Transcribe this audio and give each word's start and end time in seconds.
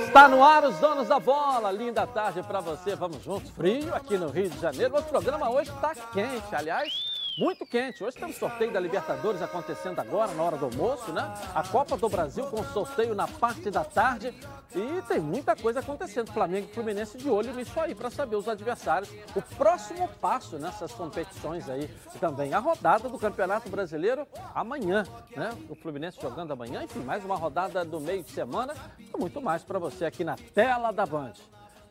Está 0.00 0.28
no 0.28 0.44
ar 0.44 0.64
os 0.64 0.78
donos 0.78 1.08
da 1.08 1.18
bola. 1.18 1.70
Linda 1.70 2.06
tarde 2.06 2.42
para 2.42 2.60
você. 2.60 2.94
Vamos 2.94 3.22
juntos. 3.22 3.50
Frio 3.50 3.94
aqui 3.94 4.16
no 4.16 4.28
Rio 4.28 4.48
de 4.48 4.58
Janeiro. 4.58 4.96
O 4.96 5.02
programa 5.02 5.50
hoje 5.50 5.70
está 5.70 5.94
quente. 6.12 6.54
Aliás, 6.54 7.11
muito 7.36 7.64
quente. 7.64 8.04
Hoje 8.04 8.16
temos 8.16 8.36
sorteio 8.36 8.72
da 8.72 8.80
Libertadores 8.80 9.40
acontecendo 9.40 9.98
agora, 9.98 10.32
na 10.34 10.42
hora 10.42 10.56
do 10.56 10.66
almoço, 10.66 11.12
né? 11.12 11.22
A 11.54 11.66
Copa 11.66 11.96
do 11.96 12.08
Brasil 12.08 12.44
com 12.46 12.62
sorteio 12.64 13.14
na 13.14 13.26
parte 13.26 13.70
da 13.70 13.84
tarde. 13.84 14.34
E 14.74 15.02
tem 15.02 15.20
muita 15.20 15.56
coisa 15.56 15.80
acontecendo. 15.80 16.32
Flamengo 16.32 16.68
e 16.70 16.74
Fluminense 16.74 17.16
de 17.16 17.28
olho 17.28 17.52
nisso 17.54 17.78
aí 17.80 17.94
para 17.94 18.10
saber 18.10 18.36
os 18.36 18.48
adversários. 18.48 19.10
O 19.34 19.42
próximo 19.56 20.08
passo 20.20 20.58
nessas 20.58 20.92
competições 20.92 21.68
aí 21.68 21.88
também. 22.20 22.54
A 22.54 22.58
rodada 22.58 23.08
do 23.08 23.18
Campeonato 23.18 23.68
Brasileiro 23.68 24.26
amanhã, 24.54 25.04
né? 25.36 25.50
O 25.68 25.74
Fluminense 25.74 26.20
jogando 26.20 26.52
amanhã. 26.52 26.82
Enfim, 26.82 27.00
mais 27.00 27.24
uma 27.24 27.36
rodada 27.36 27.84
do 27.84 28.00
meio 28.00 28.22
de 28.22 28.30
semana. 28.30 28.74
E 28.98 29.16
muito 29.18 29.40
mais 29.40 29.62
para 29.62 29.78
você 29.78 30.04
aqui 30.04 30.24
na 30.24 30.36
tela 30.36 30.92
da 30.92 31.06
Band. 31.06 31.34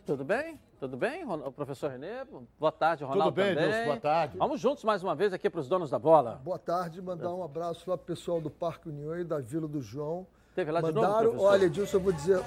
Tudo 0.05 0.23
bem? 0.23 0.59
Tudo 0.81 0.97
bem, 0.97 1.23
o 1.23 1.51
professor 1.51 1.91
Renê? 1.91 2.25
Boa 2.59 2.71
tarde, 2.71 3.03
Ronaldo. 3.03 3.25
Tudo 3.25 3.35
bem, 3.35 3.53
também. 3.53 3.71
Deus, 3.71 3.85
boa 3.85 3.97
tarde. 3.97 4.35
Vamos 4.39 4.59
juntos 4.59 4.83
mais 4.83 5.03
uma 5.03 5.13
vez 5.13 5.31
aqui 5.31 5.47
para 5.47 5.59
os 5.59 5.69
donos 5.69 5.91
da 5.91 5.99
bola. 5.99 6.41
Boa 6.43 6.57
tarde, 6.57 6.99
mandar 6.99 7.31
um 7.31 7.43
abraço 7.43 7.87
lá 7.87 7.95
pro 7.95 8.07
pessoal 8.07 8.41
do 8.41 8.49
Parque 8.49 8.89
União 8.89 9.19
e 9.19 9.23
da 9.23 9.37
Vila 9.37 9.67
do 9.67 9.79
João. 9.79 10.25
Teve 10.55 10.71
lá 10.71 10.81
de 10.81 10.87
Mandaram, 10.87 11.07
novo, 11.11 11.21
professor? 11.23 11.49
olha, 11.51 11.65
Edilson, 11.65 11.97
eu 11.97 12.01
vou 12.01 12.11
dizer, 12.11 12.41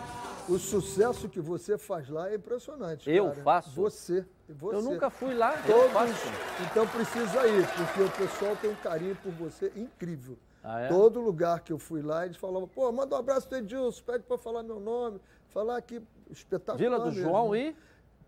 o 0.49 0.59
sucesso 0.59 1.29
que 1.29 1.39
você 1.39 1.79
faz 1.79 2.09
lá 2.09 2.29
é 2.29 2.35
impressionante. 2.35 3.09
Eu 3.09 3.29
cara. 3.29 3.43
faço? 3.45 3.71
Você. 3.71 4.27
você. 4.49 4.79
Eu 4.79 4.83
nunca 4.83 5.11
fui 5.11 5.33
lá. 5.33 5.55
eu 5.69 5.73
Todos, 5.73 5.93
faço. 5.93 6.27
então 6.69 6.89
precisa 6.89 7.47
ir, 7.47 7.65
porque 7.69 8.03
o 8.03 8.11
pessoal 8.11 8.57
tem 8.57 8.69
um 8.69 8.75
carinho 8.75 9.15
por 9.23 9.31
você 9.31 9.73
incrível. 9.77 10.37
Ah, 10.65 10.81
é? 10.81 10.89
Todo 10.89 11.21
lugar 11.21 11.61
que 11.61 11.73
eu 11.73 11.79
fui 11.79 12.03
lá, 12.03 12.25
eles 12.25 12.37
falavam, 12.37 12.67
pô, 12.67 12.91
manda 12.91 13.15
um 13.15 13.19
abraço 13.21 13.47
pro 13.47 13.59
Edilson, 13.59 14.03
pede 14.05 14.25
para 14.25 14.37
falar 14.37 14.65
meu 14.65 14.81
nome, 14.81 15.21
falar 15.51 15.77
aqui, 15.77 16.03
espetacular 16.29 16.79
Vila 16.79 16.99
do 16.99 17.13
mesmo. 17.13 17.23
João 17.23 17.55
e 17.55 17.77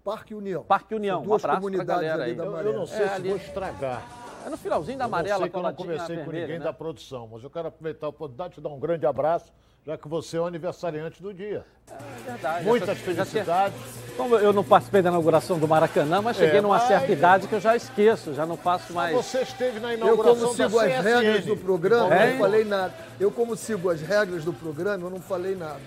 Parque 0.07 0.35
União. 0.37 0.63
Parque 0.63 0.95
União. 0.95 1.19
São 1.19 1.27
duas 1.27 1.45
um 1.45 1.49
comunidades 1.49 1.87
galera 1.89 2.23
ali 2.23 2.31
aí. 2.31 2.37
da 2.37 2.45
Eu, 2.45 2.53
Maré. 2.53 2.69
eu 2.69 2.73
não 2.75 2.87
sei 2.87 3.03
É, 3.05 3.09
se 3.09 3.15
ali. 3.15 3.29
vou 3.29 3.37
estragar. 3.39 4.03
é 4.47 4.49
no 4.49 4.57
finalzinho 4.57 4.97
da 4.99 5.05
Eu 5.05 5.09
não 5.09 5.19
amarela 5.19 5.39
sei 5.41 5.49
que 5.51 5.57
eu 5.57 5.63
não 5.65 5.75
conversei 5.75 6.17
com 6.19 6.31
ninguém 6.31 6.59
né? 6.61 6.65
da 6.65 6.73
produção, 6.73 7.29
mas 7.33 7.43
eu 7.43 7.51
quero 7.51 7.67
aproveitar 7.67 8.07
a 8.07 8.11
oportunidade 8.11 8.51
de 8.51 8.55
te 8.55 8.61
dar 8.61 8.69
um 8.69 8.79
grande 8.79 9.05
abraço, 9.05 9.53
já 9.85 9.99
que 9.99 10.07
você 10.07 10.37
é 10.37 10.41
o 10.41 10.47
aniversariante 10.47 11.21
do 11.21 11.35
dia. 11.35 11.65
É 11.91 12.31
verdade. 12.31 12.65
Muitas 12.65 12.97
tinha- 13.01 13.15
felicidades. 13.17 13.77
Como 14.17 14.37
eu 14.37 14.53
não 14.53 14.63
participei 14.63 15.03
da 15.03 15.11
inauguração 15.11 15.59
do 15.59 15.67
Maracanã, 15.67 16.23
mas 16.23 16.37
cheguei 16.37 16.59
É, 16.59 16.63
numa 16.63 16.79
mas- 16.79 16.87
certa 16.87 17.11
idade 17.11 17.49
que 17.49 17.55
eu 17.57 17.61
já 17.61 17.75
esqueço, 17.75 18.33
já 18.33 18.47
não 18.47 18.57
faço 18.57 18.93
mais. 18.93 19.13
Você 19.17 19.41
esteve 19.43 19.81
na 19.81 19.93
Eu, 19.93 19.97
inauguração 19.97 20.41
como 20.43 20.55
sigo 20.55 20.79
da 20.79 20.85
as 20.85 20.93
CSN. 20.93 21.03
regras 21.03 21.45
do 21.47 21.57
programa, 21.57 22.15
É? 22.15 22.27
eu 22.29 22.31
não 22.35 22.39
falei 22.39 22.65
nada. 22.65 22.95
Eu, 23.19 23.31
como 23.33 23.57
sigo 23.57 23.91
as 23.91 24.01
regras 24.01 24.45
do 24.45 24.53
programa, 24.53 25.05
eu 25.05 25.11
não 25.11 25.21
falei 25.21 25.57
nada. 25.57 25.81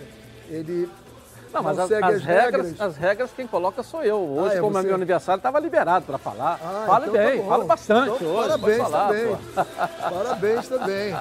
Ele 0.50 0.90
Não, 1.54 1.64
mas 1.64 1.78
não 1.78 1.84
as, 1.86 1.92
as 1.92 2.04
as 2.04 2.24
regras, 2.24 2.24
regras. 2.24 2.82
as 2.82 2.98
regras 2.98 3.32
quem 3.36 3.48
coloca 3.48 3.82
sou 3.84 4.04
eu. 4.04 4.18
Hoje, 4.20 4.56
Ah, 4.56 4.58
é 4.58 4.62
como 4.62 4.78
é 4.78 4.82
você? 4.82 4.88
meu 4.88 4.96
aniversário, 4.96 5.40
estava 5.40 5.60
liberado 5.60 6.06
para 6.06 6.18
falar. 6.18 6.60
Ah, 6.64 6.84
fale 6.86 7.08
então 7.08 7.22
tá 7.22 7.28
bem, 7.30 7.46
fale 7.48 7.64
bastante 7.66 8.16
Então, 8.24 8.28
hoje. 8.36 8.50
Parabéns 8.50 8.78
falar, 8.84 9.08
também. 9.08 9.28
pô. 9.36 9.66
Parabéns 10.16 10.68
também. 10.70 11.16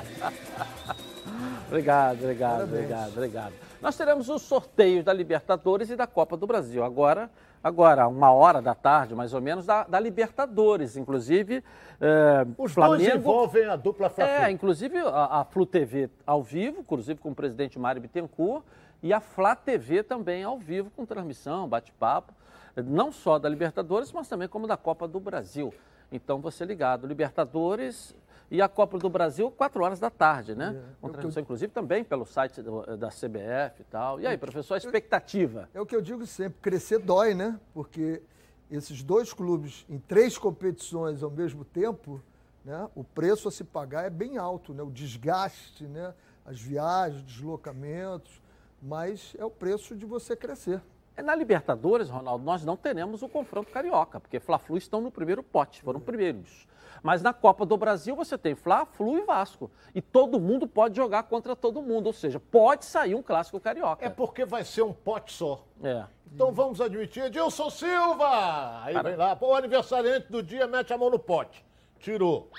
Obrigado, 1.67 2.23
obrigado, 2.23 2.51
Parabéns. 2.53 2.73
obrigado, 2.85 3.09
obrigado. 3.13 3.53
Nós 3.81 3.97
teremos 3.97 4.29
os 4.29 4.43
sorteios 4.43 5.05
da 5.05 5.13
Libertadores 5.13 5.91
e 5.91 5.97
da 5.97 6.07
Copa 6.07 6.37
do 6.37 6.47
Brasil. 6.47 6.83
Agora, 6.83 7.31
agora 7.63 8.09
uma 8.09 8.33
hora 8.33 8.61
da 8.63 8.75
tarde, 8.75 9.15
mais 9.15 9.33
ou 9.35 9.41
menos, 9.41 9.67
da, 9.67 9.85
da 9.85 10.01
Libertadores. 10.01 10.97
Inclusive, 10.97 11.63
eh, 12.01 12.43
Os 12.57 12.57
dois 12.57 12.73
Flamengo. 12.75 13.17
envolvem 13.17 13.67
a 13.67 13.77
dupla 13.77 14.09
Fla 14.09 14.25
É, 14.27 14.51
inclusive 14.51 14.99
a, 14.99 15.41
a 15.41 15.45
Flu 15.45 15.65
TV 15.67 16.11
ao 16.27 16.43
vivo, 16.43 16.81
inclusive 16.81 17.21
com 17.21 17.31
o 17.31 17.35
presidente 17.35 17.79
Mário 17.79 18.01
Bittencourt, 18.01 18.65
e 19.03 19.13
a 19.13 19.21
Flá 19.21 19.55
TV 19.55 20.03
também 20.03 20.43
ao 20.43 20.59
vivo, 20.59 20.91
com 20.91 21.05
transmissão, 21.07 21.69
bate-papo, 21.69 22.33
não 22.77 23.11
só 23.13 23.39
da 23.39 23.49
Libertadores, 23.49 24.13
mas 24.13 24.29
também 24.29 24.49
como 24.49 24.67
da 24.67 24.77
Copa 24.77 25.07
do 25.09 25.19
Brasil. 25.21 25.73
Então, 26.11 26.41
você 26.41 26.65
ligado, 26.65 27.07
Libertadores 27.07 28.15
e 28.51 28.63
a 28.63 28.69
Copa 28.69 28.99
do 28.99 29.11
Brasil, 29.11 29.51
4 29.51 29.83
horas 29.83 30.01
da 30.01 30.09
tarde, 30.11 30.55
né? 30.55 30.71
Com 31.01 31.09
transmissão, 31.13 31.43
inclusive, 31.43 31.73
também 31.73 32.03
pelo 32.03 32.25
site 32.25 32.63
do- 32.63 32.97
da 32.97 33.11
CBF 33.11 33.83
e 33.83 33.85
tal. 33.85 34.21
E 34.21 34.27
aí, 34.27 34.39
professor, 34.39 34.75
a 34.75 34.79
expectativa? 34.79 35.69
É 35.75 35.81
o 35.81 35.85
que 35.87 35.95
eu 35.95 36.01
digo 36.01 36.25
sempre, 36.27 36.59
crescer 36.63 36.99
dói, 36.99 37.35
né? 37.35 37.59
Porque 37.75 38.23
esses 38.71 39.03
dois 39.03 39.33
clubes 39.35 39.85
em 39.89 39.99
três 39.99 40.39
competições 40.39 41.23
ao 41.23 41.31
mesmo 41.31 41.65
tempo, 41.65 42.23
né? 42.65 42.89
O 42.95 43.05
preço 43.05 43.49
a 43.49 43.51
se 43.51 43.65
pagar 43.65 44.05
é 44.05 44.11
bem 44.11 44.39
alto, 44.39 44.73
né? 44.73 44.83
O 44.83 44.91
desgaste, 44.91 45.85
né? 45.85 46.15
As 46.47 46.59
viagens, 46.59 47.23
deslocamentos, 47.23 48.41
mas 48.81 49.35
é 49.39 49.45
o 49.45 49.51
preço 49.51 49.97
de 49.97 50.07
você 50.07 50.37
crescer. 50.37 50.81
É, 51.17 51.23
Na 51.23 51.35
Libertadores, 51.35 52.09
Ronaldo, 52.09 52.45
nós 52.45 52.65
não 52.65 52.77
teremos 52.77 53.23
o 53.23 53.29
confronto 53.29 53.71
carioca, 53.73 54.21
porque 54.21 54.39
Fla-Flu 54.39 54.77
estão 54.77 55.01
no 55.01 55.11
primeiro 55.11 55.43
pote, 55.43 55.83
foram 55.83 56.01
primeiros. 56.01 56.67
Mas 57.03 57.23
na 57.23 57.33
Copa 57.33 57.65
do 57.65 57.77
Brasil 57.77 58.15
você 58.15 58.37
tem 58.37 58.55
Fla-Flu 58.55 59.19
e 59.19 59.23
Vasco. 59.23 59.71
E 59.95 60.01
todo 60.03 60.41
mundo 60.41 60.67
pode 60.67 60.97
jogar 60.97 61.25
contra 61.25 61.55
todo 61.55 61.83
mundo, 61.83 62.07
ou 62.07 62.13
seja, 62.13 62.41
pode 62.41 62.85
sair 62.85 63.15
um 63.15 63.23
clássico 63.23 63.61
carioca. 63.61 64.05
É 64.05 64.09
porque 64.09 64.45
vai 64.45 64.65
ser 64.65 64.83
um 64.83 64.93
pote 64.93 65.33
só. 65.33 65.65
É. 65.83 66.05
Então 66.33 66.53
vamos 66.53 66.81
admitir, 66.81 67.25
Edilson 67.25 67.71
Silva! 67.71 68.83
Aí 68.83 69.01
vem 69.03 69.17
lá, 69.17 69.35
pô, 69.35 69.49
o 69.49 69.55
aniversariante 69.55 70.31
do 70.31 70.43
dia 70.43 70.67
mete 70.67 70.93
a 70.93 70.99
mão 70.99 71.11
no 71.11 71.19
pote. 71.19 71.65
Tirou. 71.99 72.51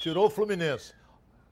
Tirou 0.00 0.26
o 0.26 0.30
Fluminense. 0.30 0.94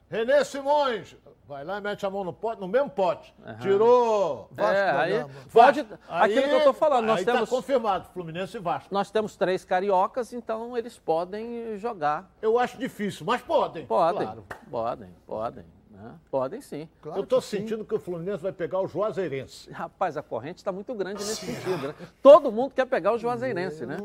Renê 0.09 0.43
Simões, 0.45 1.15
vai 1.47 1.63
lá 1.63 1.77
e 1.77 1.81
mete 1.81 2.05
a 2.05 2.09
mão 2.09 2.23
no 2.23 2.33
pote, 2.33 2.59
no 2.59 2.67
mesmo 2.67 2.89
pote. 2.89 3.33
Tirou. 3.61 4.49
Vasco 4.51 4.73
É, 4.75 4.91
da 4.93 4.99
aí 5.01 5.13
Gama. 5.13 5.29
pode. 5.51 5.81
Vasco. 5.81 5.99
Aquilo 6.09 6.39
Aí- 6.41 6.47
que 6.49 6.53
eu 6.53 6.57
estou 6.57 6.73
falando, 6.73 7.05
nós 7.05 7.19
aí 7.19 7.25
temos, 7.25 7.49
tá 7.49 7.55
confirmado, 7.55 8.07
Fluminense 8.13 8.57
e 8.57 8.59
Vasco. 8.59 8.93
nós 8.93 9.09
temos 9.09 9.35
três 9.35 9.63
cariocas, 9.63 10.33
então 10.33 10.77
eles 10.77 10.97
podem 10.99 11.77
jogar. 11.77 12.29
Eu 12.41 12.59
acho 12.59 12.77
difícil, 12.77 13.25
mas 13.25 13.41
podem. 13.41 13.85
Podem, 13.85 14.23
Claro. 14.27 14.43
podem, 14.69 15.09
podem. 15.25 15.65
né? 15.89 16.11
Podem 16.29 16.61
sim. 16.61 16.87
Claro 17.01 17.21
Eu 17.21 17.25
tô 17.25 17.37
que 17.37 17.45
sim. 17.45 17.57
sentindo 17.57 17.83
que 17.85 17.95
o 17.95 17.99
Fluminense 17.99 18.43
vai 18.43 18.51
pegar 18.51 18.79
o 18.81 18.87
Juazeirense. 18.87 19.71
Rapaz, 19.71 20.15
a 20.17 20.21
corrente 20.21 20.57
está 20.57 20.71
muito 20.71 20.93
grande 20.93 21.23
nesse 21.23 21.45
sentido. 21.45 21.87
Né? 21.87 21.95
Todo 22.21 22.51
mundo 22.51 22.71
quer 22.75 22.85
pegar 22.85 23.13
o 23.13 23.17
Juazeirense, 23.17 23.85
né? 23.85 23.97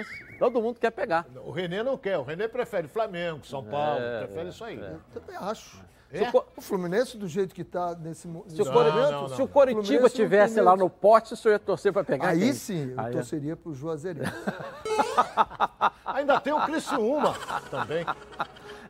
Isso. 0.00 0.10
Todo 0.38 0.60
mundo 0.60 0.78
quer 0.80 0.90
pegar. 0.90 1.24
O 1.44 1.50
Renê 1.52 1.82
não 1.84 1.96
quer, 1.96 2.18
o 2.18 2.22
Renê 2.22 2.48
prefere 2.48 2.88
Flamengo, 2.88 3.44
São 3.46 3.62
Paulo, 3.62 4.00
prefere 4.20 4.48
isso 4.48 4.64
aí. 4.64 4.78
Também 5.12 5.36
acho. 5.36 5.80
É? 6.12 6.30
O 6.56 6.60
Fluminense, 6.60 7.16
do 7.16 7.26
jeito 7.26 7.52
que 7.54 7.62
está 7.62 7.94
nesse, 7.96 8.22
Se 8.48 8.62
o, 8.62 8.64
Cori- 8.72 8.90
momento, 8.92 9.10
não, 9.10 9.28
se 9.28 9.38
não. 9.38 9.44
o 9.44 9.48
Coritiba 9.48 9.82
Fluminense 9.84 10.02
não 10.02 10.08
tivesse 10.10 10.54
tem 10.54 10.62
lá 10.62 10.76
no 10.76 10.88
pote, 10.88 11.32
o 11.34 11.36
senhor 11.36 11.54
ia 11.54 11.58
torcer 11.58 11.92
para 11.92 12.04
pegar 12.04 12.28
Aí 12.28 12.38
quem? 12.38 12.52
sim, 12.52 12.92
eu 12.92 13.00
Aí, 13.00 13.12
é. 13.12 13.16
torceria 13.16 13.56
para 13.56 13.70
o 13.70 13.74
Juazeirense. 13.74 14.30
Ainda 16.06 16.40
tem 16.40 16.52
o 16.52 16.60
Criciúma 16.64 17.34
também. 17.70 18.06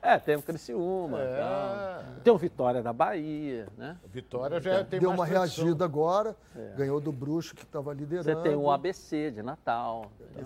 É, 0.03 0.19
tem 0.19 0.37
o 0.37 0.43
Criciúma. 0.43 1.19
É. 1.21 2.03
Tem 2.23 2.31
o 2.33 2.37
Vitória 2.37 2.83
da 2.83 2.93
Bahia, 2.93 3.69
né? 3.79 3.97
Vitória 4.13 4.61
já 4.61 4.85
tem 4.85 5.01
Deu 5.01 5.09
mais 5.11 5.21
uma 5.21 5.27
tradição. 5.27 5.65
reagida 5.65 5.85
agora, 5.85 6.37
ganhou 6.77 7.01
do 7.01 7.11
Bruxo, 7.11 7.55
que 7.55 7.63
estava 7.63 7.93
Você 7.95 8.01
liderando. 8.01 8.43
tem 8.43 8.55
o 8.55 8.71
ABC 8.71 9.31
de 9.31 9.43
Natal. 9.43 10.11
então. 10.33 10.45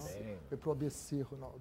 Foi 0.48 0.56
pro 0.58 0.70
ABC, 0.72 1.22
Ronaldo. 1.22 1.60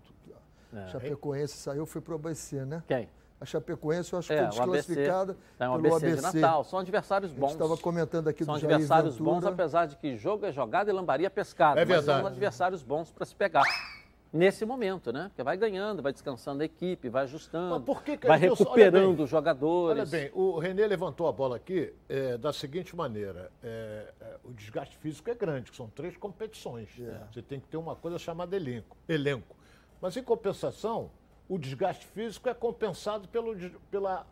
É. 0.75 0.87
Chapecoense 0.89 1.57
saiu, 1.57 1.85
foi 1.85 2.01
pro 2.01 2.15
ABC, 2.15 2.63
né? 2.65 2.83
Quem? 2.87 3.09
A 3.39 3.45
Chapecoense, 3.45 4.13
eu 4.13 4.19
acho 4.19 4.27
que 4.29 4.33
É, 4.33 4.37
foi 4.37 4.45
o 4.45 4.63
ABC. 4.63 4.71
desclassificada 4.95 5.37
Tem 5.59 5.67
o 5.67 5.79
pelo 5.79 5.95
ABC, 5.95 6.05
ABC. 6.07 6.15
de 6.31 6.41
Natal. 6.41 6.63
São 6.63 6.79
adversários 6.79 7.29
A 7.31 7.33
gente 7.33 7.39
bons. 7.39 7.51
estava 7.51 7.77
comentando 7.77 8.27
aqui 8.27 8.43
São 8.43 8.55
do 8.55 8.59
Jair 8.59 8.73
adversários 8.73 9.17
Ventura. 9.17 9.31
bons, 9.31 9.45
apesar 9.45 9.85
de 9.85 9.95
que 9.95 10.17
jogo 10.17 10.45
é 10.45 10.51
jogado 10.51 10.89
e 10.89 10.93
lambaria 10.93 11.29
pescado. 11.29 11.79
É 11.79 11.85
mas 11.85 11.87
verdade. 11.97 12.19
são 12.19 12.27
adversários 12.27 12.81
bons 12.81 13.11
para 13.11 13.25
se 13.25 13.35
pegar. 13.35 13.63
Nesse 14.33 14.65
momento, 14.65 15.13
né? 15.13 15.25
Porque 15.29 15.41
vai 15.41 15.55
ganhando, 15.55 16.01
vai 16.01 16.11
descansando 16.11 16.61
a 16.61 16.65
equipe, 16.65 17.07
vai 17.09 17.23
ajustando, 17.23 17.75
Mas 17.75 17.83
por 17.83 18.03
que 18.03 18.17
que- 18.17 18.27
vai 18.27 18.37
recuperando 18.37 19.15
bem. 19.15 19.23
os 19.23 19.29
jogadores. 19.29 20.01
Olha 20.01 20.05
bem, 20.05 20.29
o 20.33 20.57
Renê 20.59 20.85
levantou 20.85 21.27
a 21.27 21.31
bola 21.31 21.55
aqui 21.55 21.93
é, 22.09 22.37
da 22.37 22.51
seguinte 22.51 22.93
maneira: 22.95 23.49
é, 23.63 24.13
é, 24.19 24.35
o 24.43 24.51
desgaste 24.51 24.97
físico 24.97 25.29
é 25.29 25.35
grande, 25.35 25.71
que 25.71 25.77
são 25.77 25.87
três 25.89 26.17
competições. 26.17 26.89
Você 27.31 27.41
tem 27.41 27.59
que 27.59 27.67
ter 27.67 27.77
uma 27.77 27.95
coisa 27.95 28.17
chamada 28.19 28.53
elenco. 28.55 28.97
elenco. 29.07 29.55
Mas, 30.01 30.17
em 30.17 30.23
compensação, 30.23 31.09
o 31.49 31.57
desgaste 31.57 32.05
físico 32.07 32.49
é 32.49 32.53
compensado 32.53 33.27
pelo, 33.27 33.55
pela, 33.89 34.27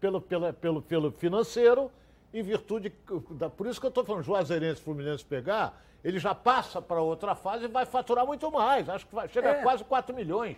pelo, 0.00 0.20
pela- 0.20 0.52
pelo, 0.52 0.82
pelo 0.82 1.10
financeiro, 1.12 1.90
em 2.32 2.42
virtude. 2.42 2.92
Da, 3.30 3.48
por 3.50 3.66
isso 3.66 3.80
que 3.80 3.86
eu 3.86 3.88
estou 3.88 4.04
falando, 4.04 4.22
Juazeirense 4.22 4.80
e 4.80 4.84
Fluminense 4.84 5.24
pegar, 5.24 5.82
ele 6.02 6.18
já 6.18 6.34
passa 6.34 6.80
para 6.82 7.00
outra 7.00 7.34
fase 7.34 7.64
e 7.64 7.68
vai 7.68 7.86
faturar 7.86 8.26
muito 8.26 8.50
mais. 8.50 8.88
Acho 8.88 9.06
que 9.06 9.14
vai, 9.14 9.28
chega 9.28 9.48
É. 9.48 9.60
a 9.60 9.62
quase 9.62 9.82
4 9.84 10.14
milhões. 10.14 10.56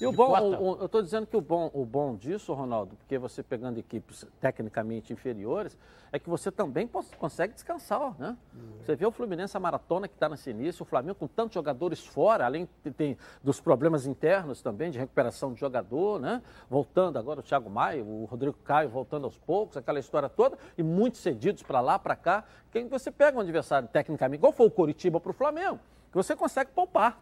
E 0.00 0.06
o 0.06 0.12
bom, 0.12 0.38
o, 0.40 0.74
o, 0.74 0.78
eu 0.80 0.86
estou 0.86 1.02
dizendo 1.02 1.26
que 1.26 1.36
o 1.36 1.40
bom, 1.40 1.70
o 1.72 1.84
bom 1.84 2.16
disso, 2.16 2.52
Ronaldo, 2.52 2.96
porque 2.96 3.18
você 3.18 3.42
pegando 3.42 3.78
equipes 3.78 4.26
tecnicamente 4.40 5.12
inferiores, 5.12 5.76
é 6.12 6.18
que 6.18 6.28
você 6.28 6.50
também 6.50 6.88
consegue 7.18 7.54
descansar, 7.54 8.14
né? 8.18 8.36
Você 8.80 8.94
vê 8.94 9.04
o 9.04 9.10
Fluminense, 9.10 9.56
a 9.56 9.60
maratona 9.60 10.06
que 10.06 10.14
está 10.14 10.28
nesse 10.28 10.50
início, 10.50 10.82
o 10.82 10.86
Flamengo 10.86 11.16
com 11.16 11.26
tantos 11.26 11.54
jogadores 11.54 12.04
fora, 12.04 12.46
além 12.46 12.68
de, 12.84 12.90
de, 12.90 13.18
dos 13.42 13.60
problemas 13.60 14.06
internos 14.06 14.62
também, 14.62 14.90
de 14.90 14.98
recuperação 14.98 15.52
de 15.52 15.60
jogador, 15.60 16.20
né? 16.20 16.42
Voltando 16.70 17.18
agora 17.18 17.40
o 17.40 17.42
Thiago 17.42 17.68
Maia, 17.68 18.02
o 18.02 18.24
Rodrigo 18.24 18.56
Caio 18.64 18.88
voltando 18.88 19.24
aos 19.24 19.36
poucos, 19.36 19.76
aquela 19.76 19.98
história 19.98 20.28
toda, 20.28 20.56
e 20.78 20.82
muitos 20.82 21.20
cedidos 21.20 21.62
para 21.62 21.80
lá, 21.80 21.98
para 21.98 22.16
cá. 22.16 22.44
Quem 22.70 22.88
você 22.88 23.10
pega 23.10 23.36
um 23.36 23.40
adversário 23.40 23.88
tecnicamente, 23.88 24.38
igual 24.38 24.52
foi 24.52 24.66
o 24.66 24.70
Coritiba 24.70 25.20
para 25.20 25.30
o 25.30 25.34
Flamengo, 25.34 25.80
que 26.10 26.16
você 26.16 26.36
consegue 26.36 26.70
poupar. 26.70 27.20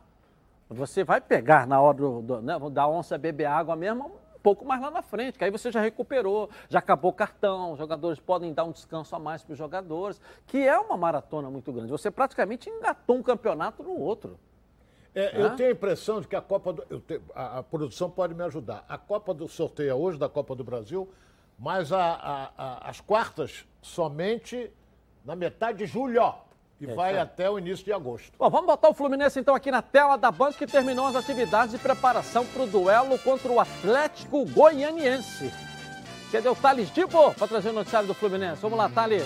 Você 0.68 1.04
vai 1.04 1.20
pegar 1.20 1.66
na 1.66 1.80
hora 1.80 1.96
do, 1.96 2.22
do, 2.22 2.42
né, 2.42 2.58
da 2.70 2.88
onça 2.88 3.18
beber 3.18 3.46
água 3.46 3.76
mesmo 3.76 4.06
um 4.34 4.38
pouco 4.42 4.64
mais 4.64 4.80
lá 4.80 4.90
na 4.90 5.02
frente, 5.02 5.38
que 5.38 5.44
aí 5.44 5.50
você 5.50 5.70
já 5.70 5.80
recuperou, 5.80 6.50
já 6.68 6.78
acabou 6.78 7.10
o 7.10 7.14
cartão, 7.14 7.72
os 7.72 7.78
jogadores 7.78 8.20
podem 8.20 8.52
dar 8.52 8.64
um 8.64 8.72
descanso 8.72 9.14
a 9.16 9.18
mais 9.18 9.42
para 9.42 9.52
os 9.52 9.58
jogadores, 9.58 10.20
que 10.46 10.58
é 10.58 10.78
uma 10.78 10.96
maratona 10.96 11.50
muito 11.50 11.72
grande. 11.72 11.90
Você 11.90 12.10
praticamente 12.10 12.68
engatou 12.68 13.16
um 13.16 13.22
campeonato 13.22 13.82
no 13.82 13.98
outro. 13.98 14.38
É, 15.14 15.40
eu 15.40 15.54
tenho 15.54 15.68
a 15.68 15.72
impressão 15.72 16.20
de 16.20 16.26
que 16.26 16.34
a 16.34 16.40
Copa 16.42 16.72
do. 16.72 16.84
A, 17.34 17.58
a, 17.58 17.62
produção 17.62 18.10
pode 18.10 18.34
me 18.34 18.42
ajudar. 18.42 18.84
A 18.88 18.98
Copa 18.98 19.32
do 19.32 19.46
sorteio 19.46 19.90
é 19.90 19.94
hoje 19.94 20.18
da 20.18 20.28
Copa 20.28 20.56
do 20.56 20.64
Brasil, 20.64 21.08
mas 21.56 21.92
a, 21.92 22.50
a, 22.56 22.90
as 22.90 23.00
quartas 23.00 23.64
somente 23.80 24.72
na 25.24 25.36
metade 25.36 25.78
de 25.78 25.86
julho. 25.86 26.34
E 26.84 26.90
é, 26.90 26.94
vai 26.94 27.18
até 27.18 27.48
o 27.50 27.58
início 27.58 27.84
de 27.84 27.92
agosto. 27.92 28.32
Bom, 28.38 28.50
vamos 28.50 28.66
botar 28.66 28.88
o 28.88 28.94
Fluminense 28.94 29.38
então 29.38 29.54
aqui 29.54 29.70
na 29.70 29.82
tela 29.82 30.16
da 30.16 30.30
Band, 30.30 30.52
que 30.52 30.66
terminou 30.66 31.06
as 31.06 31.16
atividades 31.16 31.72
de 31.72 31.78
preparação 31.78 32.44
para 32.46 32.62
o 32.62 32.66
duelo 32.66 33.18
contra 33.18 33.50
o 33.50 33.60
Atlético 33.60 34.44
Goianiense. 34.46 35.52
Cadê 36.30 36.48
o 36.48 36.54
Thales 36.54 36.92
Dibo 36.92 37.32
para 37.34 37.46
trazer 37.46 37.70
o 37.70 37.72
noticiário 37.72 38.08
do 38.08 38.14
Fluminense? 38.14 38.60
Vamos 38.60 38.76
lá, 38.76 38.88
Thales. 38.88 39.24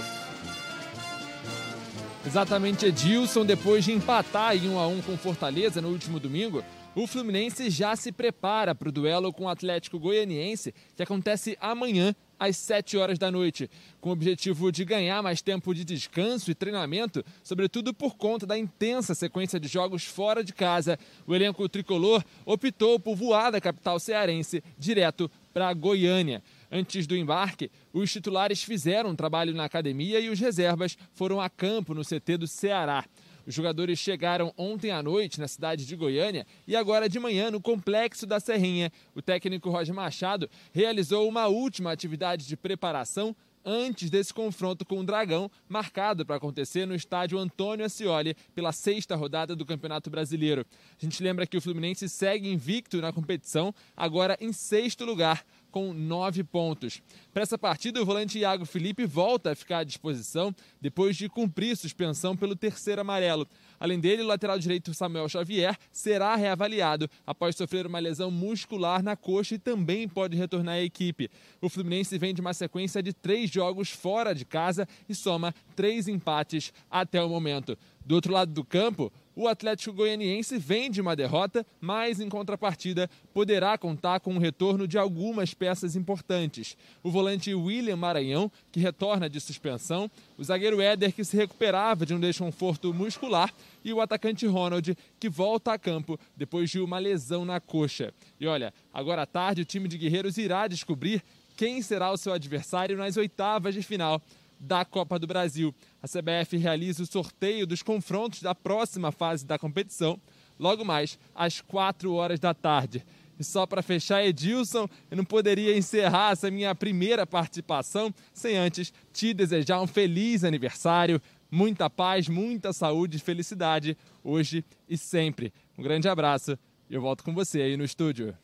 Exatamente, 2.27 2.85
Edilson, 2.85 3.47
depois 3.47 3.85
de 3.85 3.93
empatar 3.93 4.55
em 4.55 4.69
1 4.69 4.79
a 4.79 4.87
1 4.87 5.03
com 5.03 5.17
Fortaleza 5.17 5.81
no 5.81 5.89
último 5.89 6.21
domingo, 6.21 6.63
o 6.95 7.07
Fluminense 7.07 7.71
já 7.71 7.97
se 7.97 8.13
prepara 8.13 8.75
para 8.75 8.89
o 8.89 8.93
duelo 8.93 9.33
com 9.33 9.45
o 9.45 9.49
Atlético 9.49 9.99
Goianiense, 9.99 10.75
que 10.95 11.03
acontece 11.03 11.57
amanhã 11.61 12.15
às 12.39 12.57
7 12.57 12.97
horas 12.97 13.19
da 13.19 13.31
noite, 13.31 13.71
com 14.01 14.11
o 14.11 14.13
objetivo 14.13 14.71
de 14.71 14.85
ganhar 14.85 15.23
mais 15.23 15.43
tempo 15.43 15.75
de 15.75 15.85
descanso 15.85 16.51
e 16.51 16.55
treinamento, 16.55 17.25
sobretudo 17.43 17.93
por 17.93 18.17
conta 18.17 18.47
da 18.47 18.57
intensa 18.57 19.15
sequência 19.15 19.59
de 19.59 19.69
jogos 19.69 20.05
fora 20.05 20.45
de 20.45 20.53
casa. 20.53 20.99
O 21.27 21.35
elenco 21.35 21.69
tricolor 21.69 22.25
optou 22.47 22.99
por 23.01 23.17
voar 23.17 23.51
da 23.51 23.61
capital 23.61 23.99
cearense 23.99 24.63
direto 24.79 25.31
para 25.53 25.73
Goiânia. 25.73 26.43
Antes 26.71 27.07
do 27.07 27.17
embarque, 27.17 27.71
os 27.93 28.13
titulares 28.13 28.63
fizeram 28.63 29.11
um 29.11 29.17
trabalho 29.17 29.55
na 29.55 29.65
academia 29.65 30.21
e 30.21 30.29
os 30.29 30.39
reservas 30.39 30.97
foram 31.13 31.41
a 31.41 31.49
campo 31.49 31.95
no 31.95 32.05
CT 32.05 32.37
do 32.37 32.47
Ceará. 32.47 33.05
Os 33.49 33.55
jogadores 33.55 33.99
chegaram 33.99 34.53
ontem 34.59 34.91
à 34.91 35.03
noite 35.03 35.41
na 35.41 35.49
cidade 35.49 35.87
de 35.87 35.97
Goiânia 35.97 36.47
e 36.67 36.77
agora 36.77 37.09
de 37.09 37.19
manhã 37.19 37.51
no 37.51 37.63
Complexo 37.63 38.27
da 38.27 38.39
Serrinha. 38.39 38.93
O 39.15 39.23
técnico 39.23 39.71
Roger 39.71 39.95
Machado 39.95 40.51
realizou 40.71 41.27
uma 41.27 41.47
última 41.47 41.91
atividade 41.91 42.47
de 42.47 42.55
preparação 42.59 43.35
antes 43.65 44.11
desse 44.11 44.35
confronto 44.35 44.85
com 44.85 45.01
o 45.01 45.05
Dragão, 45.05 45.51
marcado 45.67 46.27
para 46.27 46.37
acontecer 46.37 46.87
no 46.87 46.95
estádio 46.95 47.39
Antônio 47.39 47.87
Ascioli 47.87 48.37
pela 48.55 48.71
sexta 48.71 49.17
rodada 49.17 49.57
do 49.57 49.65
Campeonato 49.65 50.11
Brasileiro. 50.11 50.67
A 51.01 51.05
gente 51.05 51.23
lembra 51.23 51.47
que 51.47 51.57
o 51.57 51.61
Fluminense 51.61 52.07
segue 52.07 52.53
invicto 52.53 53.01
na 53.01 53.15
competição, 53.15 53.75
agora 53.97 54.37
em 54.43 54.53
sexto 54.53 55.07
lugar 55.07 55.43
com 55.71 55.93
nove 55.93 56.43
pontos. 56.43 57.03
Para 57.33 57.43
essa 57.43 57.59
partida, 57.59 58.01
o 58.01 58.05
volante 58.05 58.39
Iago 58.39 58.65
Felipe 58.65 59.05
volta 59.05 59.53
a 59.53 59.55
ficar 59.55 59.79
à 59.79 59.85
disposição 59.85 60.55
depois 60.81 61.17
de 61.17 61.29
cumprir 61.29 61.77
suspensão 61.77 62.37
pelo 62.37 62.57
terceiro 62.57 63.01
amarelo. 63.01 63.47
Além 63.79 64.01
dele, 64.01 64.23
o 64.23 64.27
lateral 64.27 64.59
direito 64.59 64.93
Samuel 64.93 65.29
Xavier 65.29 65.77
será 65.93 66.35
reavaliado 66.35 67.09
após 67.27 67.55
sofrer 67.55 67.87
uma 67.87 67.99
lesão 67.99 68.31
muscular 68.31 69.03
na 69.03 69.17
coxa 69.17 69.55
e 69.55 69.59
também 69.59 70.09
pode 70.09 70.37
retornar 70.37 70.77
à 70.77 70.83
equipe. 70.83 71.31
O 71.61 71.69
Fluminense 71.69 72.19
vem 72.19 72.35
de 72.35 72.41
uma 72.41 72.55
sequência 72.55 73.03
de 73.03 73.13
três 73.13 73.51
jogos 73.51 73.91
fora 73.91 74.35
de 74.35 74.45
casa 74.45 74.89
e 75.09 75.15
soma 75.15 75.55
três 75.77 76.09
empates 76.09 76.73
até 76.91 77.23
o 77.23 77.29
momento. 77.29 77.79
Do 78.05 78.15
outro 78.15 78.33
lado 78.33 78.53
do 78.53 78.65
campo, 78.65 79.13
o 79.39 79.47
Atlético 79.47 79.95
Goianiense 79.95 80.59
vem 80.59 80.91
de 80.91 81.01
uma 81.01 81.15
derrota, 81.15 81.65
mas 81.81 82.19
em 82.19 82.29
contrapartida 82.29 83.09
poderá 83.33 83.79
contar 83.79 84.19
com 84.19 84.35
o 84.35 84.39
retorno 84.41 84.89
de 84.89 84.99
algumas 84.99 85.55
peças 85.55 85.95
importantes. 85.95 86.77
O 87.05 87.11
volante 87.11 87.55
William 87.55 87.95
Maranhão, 87.95 88.51
que 88.73 88.81
retorna 88.81 89.31
de 89.31 89.41
suspensão, 89.41 90.11
o 90.37 90.43
zagueiro 90.43 90.81
Éder, 90.81 91.13
que 91.13 91.23
se 91.23 91.37
recuperava 91.37 92.05
de 92.05 92.13
um 92.13 92.19
desconforto 92.19 92.93
muscular, 92.93 93.55
e 93.85 93.93
o 93.93 94.01
atacante 94.01 94.45
Ronald, 94.45 94.99
que 95.21 95.29
volta 95.29 95.73
a 95.73 95.79
campo 95.79 96.19
depois 96.37 96.69
de 96.69 96.81
uma 96.81 96.99
lesão 96.99 97.45
na 97.45 97.61
coxa. 97.61 98.13
E 98.41 98.47
olha, 98.49 98.75
agora 98.93 99.23
à 99.23 99.27
tarde 99.27 99.63
o 99.63 99.65
time 99.65 99.87
de 99.87 99.97
Guerreiros 99.97 100.37
irá 100.37 100.67
descobrir 100.67 101.23
quem 101.57 101.81
será 101.81 102.11
o 102.11 102.17
seu 102.17 102.33
adversário 102.33 102.97
nas 102.97 103.17
oitavas 103.17 103.73
de 103.73 103.83
final 103.83 104.21
da 104.59 104.85
Copa 104.85 105.19
do 105.19 105.27
Brasil. 105.27 105.75
A 106.03 106.07
CBF 106.07 106.57
realiza 106.57 107.03
o 107.03 107.07
sorteio 107.07 107.67
dos 107.67 107.83
confrontos 107.83 108.43
da 108.43 108.55
próxima 108.55 109.13
fase 109.13 109.47
da 109.47 109.59
competição, 109.59 110.21
logo 110.59 110.85
mais 110.85 111.19
às 111.35 111.61
4 111.61 112.13
horas 112.13 112.41
da 112.41 112.55
tarde. 112.55 113.05
E 113.39 113.45
só 113.45 113.67
para 113.67 113.83
fechar, 113.83 114.25
Edilson, 114.25 114.89
eu 115.11 115.17
não 115.17 115.25
poderia 115.25 115.77
encerrar 115.77 116.33
essa 116.33 116.51
minha 116.51 116.75
primeira 116.75 117.25
participação 117.25 118.13
sem 118.33 118.57
antes 118.57 118.93
te 119.13 119.33
desejar 119.33 119.81
um 119.81 119.87
feliz 119.87 120.43
aniversário, 120.43 121.23
muita 121.49 121.89
paz, 121.89 122.29
muita 122.29 122.73
saúde 122.73 123.19
e 123.19 123.21
felicidade 123.21 123.97
hoje 124.25 124.65
e 124.89 124.99
sempre. 124.99 125.53
Um 125.79 125.83
grande 125.83 126.09
abraço 126.09 126.59
e 126.91 126.95
eu 126.95 127.01
volto 127.01 127.23
com 127.23 127.33
você 127.33 127.63
aí 127.63 127.77
no 127.77 127.85
estúdio. 127.85 128.37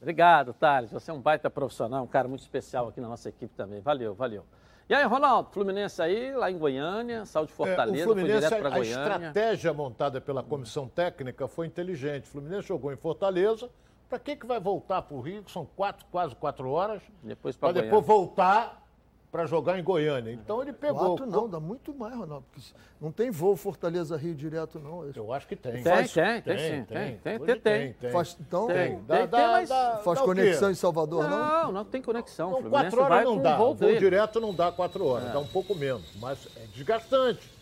Obrigado, 0.00 0.52
Thales. 0.52 0.92
Você 0.92 1.10
é 1.10 1.14
um 1.14 1.20
baita 1.20 1.50
profissional, 1.50 2.04
um 2.04 2.06
cara 2.06 2.28
muito 2.28 2.42
especial 2.42 2.88
aqui 2.88 3.00
na 3.00 3.08
nossa 3.08 3.28
equipe 3.28 3.52
também. 3.56 3.80
Valeu, 3.80 4.14
valeu. 4.14 4.44
E 4.88 4.94
aí, 4.94 5.04
Ronaldo, 5.04 5.50
Fluminense 5.50 6.00
aí, 6.00 6.32
lá 6.32 6.48
em 6.48 6.56
Goiânia, 6.56 7.24
saiu 7.24 7.46
de 7.46 7.52
Fortaleza, 7.52 7.98
é, 7.98 8.02
o 8.02 8.04
Fluminense, 8.04 8.32
foi 8.32 8.48
direto 8.48 8.60
para 8.60 8.70
Goiânia. 8.70 8.98
A 8.98 9.16
estratégia 9.16 9.72
montada 9.72 10.20
pela 10.20 10.44
comissão 10.44 10.86
técnica 10.86 11.48
foi 11.48 11.66
inteligente. 11.66 12.24
O 12.24 12.28
Fluminense 12.28 12.68
jogou 12.68 12.92
em 12.92 12.96
Fortaleza. 12.96 13.68
Para 14.08 14.20
que, 14.20 14.36
que 14.36 14.46
vai 14.46 14.60
voltar 14.60 15.02
para 15.02 15.16
o 15.16 15.20
Rio, 15.20 15.42
que 15.42 15.50
são 15.50 15.66
quatro, 15.66 16.06
quase 16.12 16.36
quatro 16.36 16.70
horas, 16.70 17.02
para 17.58 17.72
depois 17.72 18.06
voltar 18.06 18.85
para 19.36 19.44
jogar 19.44 19.78
em 19.78 19.82
Goiânia. 19.82 20.30
É. 20.30 20.32
Então 20.32 20.62
ele 20.62 20.72
pegou. 20.72 21.18
Quatro 21.18 21.26
não, 21.26 21.46
dá 21.46 21.60
muito 21.60 21.94
mais, 21.94 22.14
Ronaldo. 22.14 22.46
Porque 22.50 22.66
não 22.98 23.12
tem 23.12 23.30
voo 23.30 23.54
Fortaleza 23.54 24.16
Rio 24.16 24.34
direto, 24.34 24.80
não. 24.80 25.04
Eu 25.14 25.30
acho 25.30 25.46
que 25.46 25.54
tem. 25.54 25.72
Tem, 25.72 25.82
faz... 25.82 26.10
tem, 26.10 26.24
tem, 26.24 26.42
tem, 26.42 26.56
tem, 26.56 26.86
tem, 26.86 27.38
tem, 27.38 27.60
tem, 27.60 27.92
tem. 27.92 28.10
Faz, 28.10 28.34
então, 28.40 28.66
tem. 28.66 28.98
Dá, 29.02 29.26
dá, 29.26 29.48
mas... 29.48 29.68
faz 30.02 30.20
conexão 30.20 30.70
em 30.70 30.74
Salvador, 30.74 31.28
não? 31.28 31.38
Não, 31.38 31.72
não 31.72 31.84
tem 31.84 32.00
conexão. 32.00 32.58
Então, 32.58 32.70
quatro 32.70 33.02
horas 33.02 33.24
não 33.24 33.42
dá. 33.42 33.58
Voo, 33.58 33.74
voo 33.74 33.98
direto 33.98 34.40
não 34.40 34.54
dá 34.54 34.72
quatro 34.72 35.04
horas, 35.04 35.28
é. 35.28 35.32
dá 35.34 35.38
um 35.38 35.46
pouco 35.46 35.74
menos. 35.74 36.16
Mas 36.16 36.48
é 36.56 36.66
desgastante. 36.68 37.54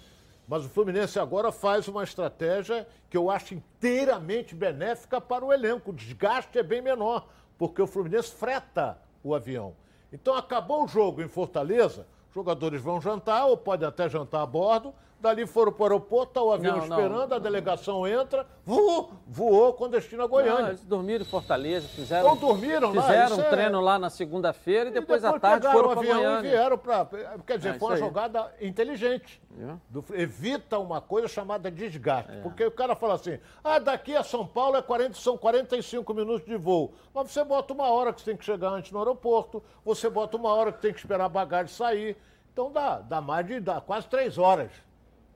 Mas 0.46 0.64
o 0.64 0.68
Fluminense 0.68 1.18
agora 1.18 1.50
faz 1.50 1.88
uma 1.88 2.04
estratégia 2.04 2.87
que 3.10 3.16
eu 3.16 3.30
acho 3.30 3.54
inteiramente 3.54 4.54
benéfica 4.54 5.20
para 5.20 5.44
o 5.44 5.52
elenco. 5.52 5.90
O 5.90 5.94
desgaste 5.94 6.56
é 6.56 6.62
bem 6.62 6.80
menor, 6.80 7.26
porque 7.58 7.82
o 7.82 7.87
Fluminense 7.87 8.30
freta 8.30 8.96
o 9.25 9.34
avião. 9.34 9.75
Então 10.14 10.37
acabou 10.37 10.85
o 10.85 10.87
jogo 10.87 11.21
em 11.21 11.26
Fortaleza, 11.26 12.06
jogadores 12.33 12.80
vão 12.80 13.00
jantar, 13.00 13.47
ou 13.47 13.56
podem 13.56 13.88
até 13.88 14.09
jantar 14.09 14.42
a 14.42 14.47
bordo, 14.47 14.94
Dali 15.25 15.47
foram 15.47 15.73
para 15.73 15.81
o 15.81 15.85
aeroporto, 15.85 16.33
está 16.33 16.43
o 16.43 16.52
avião 16.52 16.76
não, 16.76 16.83
esperando, 16.83 17.28
não, 17.31 17.37
a 17.37 17.40
delegação 17.40 18.07
entra, 18.07 18.47
voou, 18.62 19.11
voou 19.26 19.73
com 19.73 19.88
destino 19.88 20.23
a 20.23 20.26
Goiânia. 20.26 20.69
Eles 20.69 20.85
dormiram 20.85 21.25
em 21.25 21.26
Fortaleza, 21.26 21.88
fizeram. 21.88 22.28
Não 22.28 22.37
dormiram 22.37 22.93
lá? 22.93 23.02
Fizeram 23.02 23.37
um 23.38 23.40
é... 23.40 23.49
treino 23.49 23.81
lá 23.81 23.99
na 23.99 24.11
segunda-feira 24.11 24.90
e, 24.90 24.93
e 24.93 24.95
depois, 24.95 25.25
à 25.25 25.40
tarde 25.40 25.66
foram 25.73 25.95
para 25.95 26.02
Goiânia. 26.02 26.47
E 26.47 26.50
vieram 26.50 26.76
para. 26.76 27.09
Quer 27.47 27.57
dizer, 27.57 27.71
é, 27.71 27.78
foi 27.78 27.88
uma 27.88 27.95
aí. 27.95 28.00
jogada 28.00 28.54
inteligente. 28.61 29.40
É. 29.59 29.76
Do, 29.88 30.04
evita 30.12 30.78
uma 30.78 31.00
coisa 31.00 31.26
chamada 31.26 31.71
desgaste. 31.71 32.31
É. 32.31 32.40
Porque 32.43 32.66
o 32.66 32.71
cara 32.71 32.95
fala 32.95 33.14
assim: 33.14 33.38
ah, 33.62 33.78
daqui 33.78 34.14
a 34.14 34.23
São 34.23 34.47
Paulo 34.47 34.76
é 34.76 34.83
40, 34.83 35.14
são 35.14 35.38
45 35.38 36.12
minutos 36.12 36.47
de 36.47 36.59
voo. 36.59 36.93
Mas 37.14 37.31
você 37.31 37.43
bota 37.43 37.73
uma 37.73 37.88
hora 37.88 38.12
que 38.12 38.21
você 38.21 38.26
tem 38.26 38.37
que 38.37 38.45
chegar 38.45 38.69
antes 38.69 38.93
no 38.93 38.99
aeroporto, 38.99 39.62
você 39.83 40.11
bota 40.11 40.37
uma 40.37 40.52
hora 40.52 40.71
que 40.71 40.83
tem 40.83 40.93
que 40.93 40.99
esperar 40.99 41.25
a 41.25 41.28
bagagem 41.31 41.75
sair. 41.75 42.14
Então 42.52 42.71
dá, 42.71 42.99
dá 42.99 43.23
mais 43.23 43.47
de 43.47 43.59
dá 43.59 43.81
quase 43.81 44.07
três 44.07 44.37
horas 44.37 44.71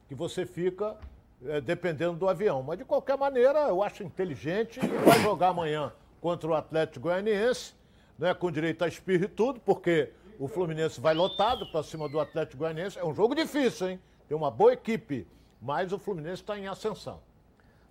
que 0.09 0.15
você 0.15 0.47
fica 0.47 0.97
é, 1.45 1.61
dependendo 1.61 2.15
do 2.17 2.29
avião. 2.29 2.63
Mas 2.63 2.79
de 2.79 2.85
qualquer 2.85 3.17
maneira, 3.17 3.61
eu 3.69 3.83
acho 3.83 4.03
inteligente 4.03 4.81
e 4.83 4.89
vai 5.05 5.21
jogar 5.21 5.49
amanhã 5.49 5.93
contra 6.21 6.49
o 6.49 6.55
Atlético 6.55 7.01
Goianiense, 7.01 7.75
né, 8.19 8.35
com 8.35 8.51
direito 8.51 8.83
a 8.83 8.89
espirro 8.89 9.25
e 9.25 9.29
tudo, 9.29 9.61
porque 9.61 10.13
o 10.39 10.49
Fluminense 10.49 11.01
vai 11.01 11.15
lotado 11.15 11.67
para 11.67 11.83
cima 11.83 12.09
do 12.09 12.19
Atlético 12.19 12.59
Goianiense. 12.59 12.99
É 12.99 13.05
um 13.05 13.15
jogo 13.15 13.35
difícil, 13.35 13.91
hein? 13.91 14.01
Tem 14.27 14.37
uma 14.37 14.51
boa 14.51 14.73
equipe, 14.73 15.27
mas 15.61 15.93
o 15.93 15.99
Fluminense 15.99 16.43
está 16.43 16.59
em 16.59 16.67
ascensão. 16.67 17.21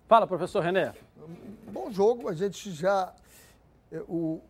Fala, 0.06 0.26
professor 0.26 0.60
René. 0.60 0.94
Bom 1.72 1.90
jogo, 1.90 2.28
a 2.28 2.34
gente 2.34 2.72
já 2.72 3.14
é, 3.92 4.02
o, 4.08 4.40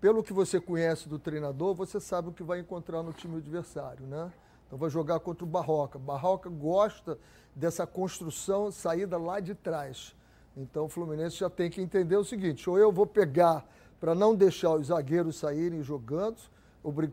pelo 0.00 0.22
que 0.22 0.32
você 0.32 0.60
conhece 0.60 1.08
do 1.08 1.18
treinador, 1.18 1.74
você 1.74 2.00
sabe 2.00 2.28
o 2.28 2.32
que 2.32 2.42
vai 2.42 2.58
encontrar 2.60 3.02
no 3.02 3.12
time 3.12 3.36
adversário, 3.36 4.06
né? 4.06 4.32
Então 4.70 4.78
vai 4.78 4.88
jogar 4.88 5.18
contra 5.18 5.42
o 5.42 5.48
Barroca. 5.48 5.98
Barroca 5.98 6.48
gosta 6.48 7.18
dessa 7.56 7.84
construção, 7.84 8.70
saída 8.70 9.18
lá 9.18 9.40
de 9.40 9.52
trás. 9.52 10.14
Então 10.56 10.84
o 10.84 10.88
Fluminense 10.88 11.36
já 11.36 11.50
tem 11.50 11.68
que 11.68 11.80
entender 11.82 12.16
o 12.16 12.24
seguinte: 12.24 12.70
ou 12.70 12.78
eu 12.78 12.92
vou 12.92 13.04
pegar 13.04 13.66
para 13.98 14.14
não 14.14 14.32
deixar 14.32 14.70
os 14.76 14.86
zagueiros 14.86 15.40
saírem 15.40 15.82
jogando, 15.82 16.36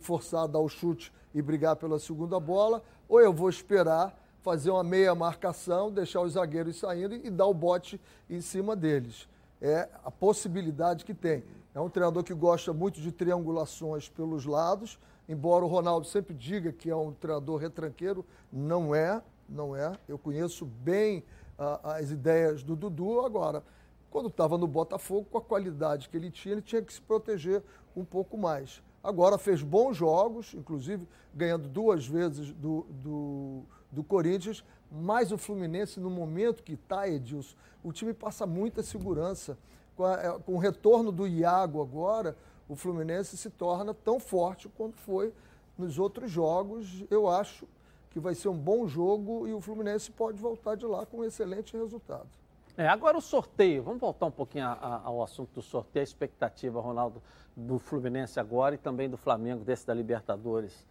forçar 0.01 0.43
a 0.43 0.47
dar 0.47 0.59
o 0.59 0.69
chute 0.69 1.11
e 1.33 1.41
brigar 1.41 1.75
pela 1.75 1.97
segunda 1.97 2.39
bola, 2.39 2.83
ou 3.09 3.19
eu 3.19 3.33
vou 3.33 3.49
esperar 3.49 4.15
fazer 4.43 4.69
uma 4.69 4.83
meia 4.83 5.15
marcação, 5.15 5.91
deixar 5.91 6.21
os 6.21 6.33
zagueiros 6.33 6.77
saindo 6.77 7.15
e 7.15 7.31
dar 7.31 7.47
o 7.47 7.55
bote 7.55 7.99
em 8.29 8.39
cima 8.39 8.75
deles. 8.75 9.27
É 9.59 9.89
a 10.05 10.11
possibilidade 10.11 11.03
que 11.03 11.13
tem. 11.15 11.43
É 11.73 11.81
um 11.81 11.89
treinador 11.89 12.23
que 12.23 12.35
gosta 12.35 12.71
muito 12.71 13.01
de 13.01 13.11
triangulações 13.11 14.07
pelos 14.07 14.45
lados, 14.45 14.99
embora 15.27 15.65
o 15.65 15.67
Ronaldo 15.67 16.07
sempre 16.07 16.33
diga 16.33 16.71
que 16.71 16.89
é 16.89 16.95
um 16.95 17.11
treinador 17.11 17.59
retranqueiro, 17.59 18.25
não 18.51 18.93
é, 18.93 19.21
não 19.47 19.75
é. 19.75 19.93
Eu 20.07 20.17
conheço 20.17 20.65
bem 20.65 21.23
uh, 21.57 21.87
as 21.87 22.11
ideias 22.11 22.63
do 22.63 22.75
Dudu. 22.75 23.21
Agora, 23.21 23.63
quando 24.09 24.29
estava 24.29 24.57
no 24.57 24.67
Botafogo, 24.67 25.27
com 25.29 25.37
a 25.37 25.41
qualidade 25.41 26.09
que 26.09 26.17
ele 26.17 26.31
tinha, 26.31 26.53
ele 26.53 26.61
tinha 26.61 26.81
que 26.81 26.93
se 26.93 27.01
proteger 27.01 27.61
um 27.95 28.05
pouco 28.05 28.37
mais. 28.37 28.81
Agora 29.03 29.37
fez 29.37 29.61
bons 29.61 29.95
jogos, 29.95 30.53
inclusive 30.53 31.07
ganhando 31.33 31.67
duas 31.67 32.05
vezes 32.05 32.51
do, 32.53 32.85
do, 32.89 33.63
do 33.91 34.03
Corinthians, 34.03 34.63
mas 34.91 35.31
o 35.31 35.37
Fluminense, 35.37 35.99
no 35.99 36.09
momento 36.09 36.63
que 36.63 36.73
está, 36.73 37.07
Edilson, 37.07 37.55
o 37.83 37.91
time 37.91 38.13
passa 38.13 38.45
muita 38.45 38.81
segurança. 38.81 39.57
Com, 39.95 40.05
a, 40.05 40.13
é, 40.13 40.39
com 40.39 40.53
o 40.53 40.57
retorno 40.57 41.11
do 41.11 41.27
Iago 41.27 41.81
agora, 41.81 42.37
o 42.67 42.75
Fluminense 42.75 43.37
se 43.37 43.49
torna 43.49 43.93
tão 43.93 44.19
forte 44.19 44.67
quanto 44.69 44.97
foi 44.97 45.33
nos 45.77 45.97
outros 45.99 46.29
jogos. 46.29 47.03
Eu 47.09 47.27
acho 47.29 47.67
que 48.09 48.19
vai 48.19 48.35
ser 48.35 48.49
um 48.49 48.57
bom 48.57 48.87
jogo 48.87 49.47
e 49.47 49.53
o 49.53 49.61
Fluminense 49.61 50.11
pode 50.11 50.37
voltar 50.37 50.75
de 50.75 50.85
lá 50.85 51.05
com 51.05 51.17
um 51.17 51.23
excelente 51.23 51.75
resultado. 51.77 52.27
É, 52.75 52.87
agora 52.87 53.17
o 53.17 53.21
sorteio, 53.21 53.81
vamos 53.81 53.99
voltar 53.99 54.27
um 54.27 54.31
pouquinho 54.31 54.65
a, 54.65 54.73
a, 54.73 55.01
ao 55.03 55.23
assunto 55.23 55.49
do 55.55 55.61
sorteio, 55.61 56.01
a 56.01 56.03
expectativa, 56.03 56.79
Ronaldo, 56.79 57.21
do 57.55 57.79
Fluminense 57.79 58.39
agora 58.39 58.75
e 58.75 58.77
também 58.77 59.09
do 59.09 59.17
Flamengo, 59.17 59.63
desse 59.63 59.87
da 59.87 59.93
Libertadores. 59.93 60.85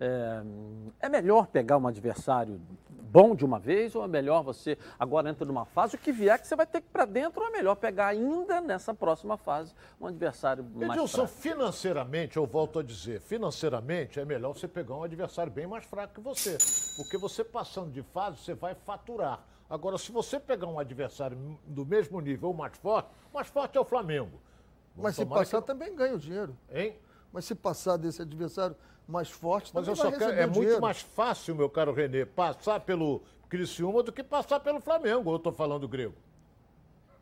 É, 0.00 0.42
é, 1.00 1.08
melhor 1.08 1.46
pegar 1.46 1.76
um 1.78 1.86
adversário 1.86 2.60
bom 2.88 3.34
de 3.34 3.44
uma 3.44 3.58
vez 3.58 3.94
ou 3.94 4.04
é 4.04 4.08
melhor 4.08 4.42
você 4.42 4.78
agora 4.98 5.28
entra 5.28 5.44
numa 5.44 5.66
fase, 5.66 5.96
o 5.96 5.98
que 5.98 6.10
vier 6.10 6.40
que 6.40 6.48
você 6.48 6.56
vai 6.56 6.66
ter 6.66 6.80
que 6.80 6.86
ir 6.86 6.90
para 6.90 7.04
dentro 7.04 7.42
ou 7.42 7.48
é 7.48 7.50
melhor 7.50 7.74
pegar 7.76 8.06
ainda 8.06 8.60
nessa 8.60 8.94
próxima 8.94 9.36
fase 9.36 9.74
um 10.00 10.06
adversário 10.06 10.64
mais 10.74 10.92
Edilson, 10.92 11.26
fraco? 11.26 11.32
financeiramente, 11.40 12.36
eu 12.38 12.46
volto 12.46 12.78
a 12.78 12.82
dizer, 12.82 13.20
financeiramente 13.20 14.18
é 14.18 14.24
melhor 14.24 14.54
você 14.54 14.66
pegar 14.66 14.94
um 14.94 15.02
adversário 15.02 15.52
bem 15.52 15.66
mais 15.66 15.84
fraco 15.84 16.14
que 16.14 16.20
você, 16.20 16.56
porque 16.96 17.18
você 17.18 17.44
passando 17.44 17.90
de 17.90 18.02
fase, 18.02 18.38
você 18.38 18.54
vai 18.54 18.74
faturar. 18.74 19.44
Agora, 19.68 19.96
se 19.96 20.12
você 20.12 20.38
pegar 20.38 20.66
um 20.66 20.78
adversário 20.78 21.58
do 21.66 21.86
mesmo 21.86 22.20
nível 22.20 22.48
ou 22.48 22.54
mais 22.54 22.76
forte, 22.76 23.08
mais 23.32 23.48
forte 23.48 23.78
é 23.78 23.80
o 23.80 23.84
Flamengo. 23.84 24.38
Vamos 24.94 25.04
Mas 25.04 25.16
se 25.16 25.24
passar 25.24 25.60
que... 25.62 25.66
também 25.66 25.94
ganha 25.94 26.14
o 26.14 26.18
dinheiro. 26.18 26.54
Hein? 26.70 26.98
Mas 27.32 27.46
se 27.46 27.54
passar 27.54 27.96
desse 27.96 28.20
adversário 28.20 28.76
mais 29.06 29.28
forte, 29.28 29.70
Mas 29.74 29.86
eu 29.88 29.96
só 29.96 30.10
quero, 30.10 30.32
é 30.32 30.46
muito 30.46 30.80
mais 30.80 31.00
fácil, 31.00 31.54
meu 31.54 31.68
caro 31.68 31.92
Renê, 31.92 32.24
passar 32.24 32.80
pelo 32.80 33.22
Criciúma 33.48 34.02
do 34.02 34.12
que 34.12 34.22
passar 34.22 34.60
pelo 34.60 34.80
Flamengo, 34.80 35.30
eu 35.30 35.36
estou 35.36 35.52
falando 35.52 35.86
grego. 35.86 36.14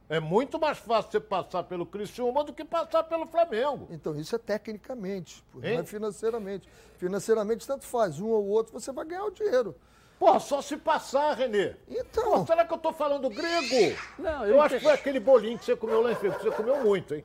É 0.08 0.18
muito 0.18 0.58
mais 0.58 0.78
fácil 0.78 1.10
você 1.10 1.20
passar 1.20 1.62
pelo 1.62 1.86
Criciúma 1.86 2.42
do 2.42 2.52
que 2.52 2.64
passar 2.64 3.04
pelo 3.04 3.26
Flamengo. 3.26 3.86
Então, 3.90 4.18
isso 4.18 4.34
é 4.34 4.38
tecnicamente, 4.38 5.44
não 5.54 5.62
é 5.62 5.84
financeiramente. 5.84 6.68
Financeiramente, 6.98 7.66
tanto 7.66 7.84
faz 7.84 8.20
um 8.20 8.28
ou 8.28 8.46
outro, 8.48 8.72
você 8.72 8.92
vai 8.92 9.04
ganhar 9.04 9.24
o 9.24 9.30
dinheiro. 9.30 9.74
Porra, 10.18 10.38
só 10.38 10.60
se 10.60 10.76
passar, 10.76 11.32
Renê. 11.34 11.74
Então. 11.88 12.44
será 12.44 12.64
que 12.64 12.74
eu 12.74 12.78
tô 12.78 12.92
falando 12.92 13.30
grego? 13.30 13.96
Não, 14.18 14.44
eu, 14.44 14.56
eu 14.56 14.60
acho 14.60 14.76
que 14.76 14.82
foi 14.82 14.92
aquele 14.92 15.18
bolinho 15.18 15.58
que 15.58 15.64
você 15.64 15.74
comeu 15.74 16.02
lá 16.02 16.12
em 16.12 16.14
Fico. 16.14 16.38
Você 16.38 16.50
comeu 16.50 16.84
muito, 16.84 17.14
hein? 17.14 17.24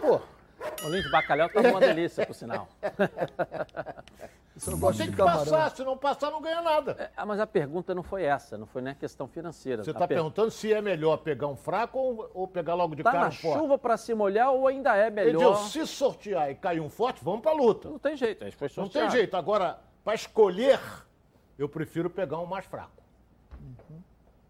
Pô. 0.00 0.20
Bolinho 0.82 1.02
de 1.02 1.10
bacalhau 1.10 1.48
tá 1.48 1.60
uma 1.60 1.80
delícia, 1.80 2.26
por 2.26 2.34
sinal. 2.34 2.68
Você 4.56 4.70
não 4.70 4.78
gosta 4.78 5.02
tem 5.02 5.10
de 5.10 5.16
que 5.16 5.22
camarão. 5.22 5.44
passar, 5.44 5.70
se 5.76 5.84
não 5.84 5.98
passar 5.98 6.30
não 6.30 6.40
ganha 6.40 6.62
nada. 6.62 6.96
É, 6.98 7.10
ah, 7.14 7.26
mas 7.26 7.38
a 7.38 7.46
pergunta 7.46 7.94
não 7.94 8.02
foi 8.02 8.22
essa, 8.24 8.56
não 8.56 8.66
foi 8.66 8.80
nem 8.80 8.92
a 8.92 8.96
questão 8.96 9.28
financeira. 9.28 9.84
Você 9.84 9.90
está 9.90 10.08
per... 10.08 10.16
perguntando 10.16 10.50
se 10.50 10.72
é 10.72 10.80
melhor 10.80 11.18
pegar 11.18 11.46
um 11.46 11.56
fraco 11.56 11.98
ou, 11.98 12.30
ou 12.32 12.48
pegar 12.48 12.74
logo 12.74 12.94
de 12.94 13.02
tá 13.02 13.12
cara 13.12 13.28
um 13.28 13.32
forte. 13.32 13.58
chuva 13.58 13.76
para 13.76 13.98
se 13.98 14.14
molhar 14.14 14.50
ou 14.52 14.66
ainda 14.66 14.96
é 14.96 15.10
melhor? 15.10 15.52
Edil, 15.52 15.56
se 15.56 15.86
sortear 15.86 16.50
e 16.50 16.54
cair 16.54 16.80
um 16.80 16.88
forte, 16.88 17.22
vamos 17.22 17.42
para 17.42 17.52
luta. 17.52 17.90
Não 17.90 17.98
tem 17.98 18.16
jeito, 18.16 18.44
a 18.44 18.46
gente 18.46 18.56
foi 18.56 18.70
sortear. 18.70 19.04
Não 19.04 19.10
tem 19.10 19.18
jeito. 19.18 19.36
Agora, 19.36 19.78
para 20.02 20.14
escolher 20.14 20.80
eu 21.58 21.68
prefiro 21.68 22.08
pegar 22.08 22.38
um 22.38 22.46
mais 22.46 22.64
fraco. 22.64 23.02
Uhum. 23.60 24.00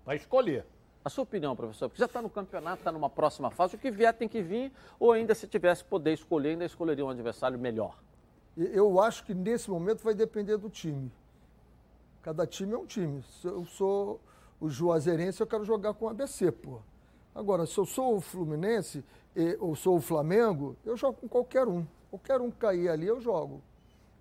Para 0.04 0.14
escolher. 0.14 0.64
A 1.06 1.08
sua 1.08 1.22
opinião, 1.22 1.54
professor? 1.54 1.88
Porque 1.88 2.00
já 2.00 2.06
está 2.06 2.20
no 2.20 2.28
campeonato, 2.28 2.78
está 2.78 2.90
numa 2.90 3.08
próxima 3.08 3.48
fase, 3.48 3.76
o 3.76 3.78
que 3.78 3.92
vier 3.92 4.12
tem 4.12 4.26
que 4.26 4.42
vir, 4.42 4.72
ou 4.98 5.12
ainda 5.12 5.36
se 5.36 5.46
tivesse 5.46 5.84
poder 5.84 6.14
escolher, 6.14 6.48
ainda 6.48 6.64
escolheria 6.64 7.06
um 7.06 7.08
adversário 7.08 7.56
melhor? 7.56 7.96
Eu 8.56 9.00
acho 9.00 9.24
que 9.24 9.32
nesse 9.32 9.70
momento 9.70 10.02
vai 10.02 10.14
depender 10.14 10.56
do 10.56 10.68
time. 10.68 11.12
Cada 12.22 12.44
time 12.44 12.72
é 12.72 12.76
um 12.76 12.86
time. 12.86 13.22
Se 13.40 13.46
eu 13.46 13.64
sou 13.66 14.20
o 14.60 14.68
Juazeirense, 14.68 15.40
eu 15.40 15.46
quero 15.46 15.64
jogar 15.64 15.94
com 15.94 16.06
o 16.06 16.08
ABC, 16.08 16.50
pô. 16.50 16.80
Agora, 17.32 17.66
se 17.66 17.78
eu 17.78 17.86
sou 17.86 18.16
o 18.16 18.20
Fluminense 18.20 19.04
ou 19.60 19.76
sou 19.76 19.98
o 19.98 20.00
Flamengo, 20.00 20.76
eu 20.84 20.96
jogo 20.96 21.20
com 21.20 21.28
qualquer 21.28 21.68
um. 21.68 21.86
Qualquer 22.10 22.40
um 22.40 22.50
cair 22.50 22.88
ali, 22.88 23.06
eu 23.06 23.20
jogo. 23.20 23.62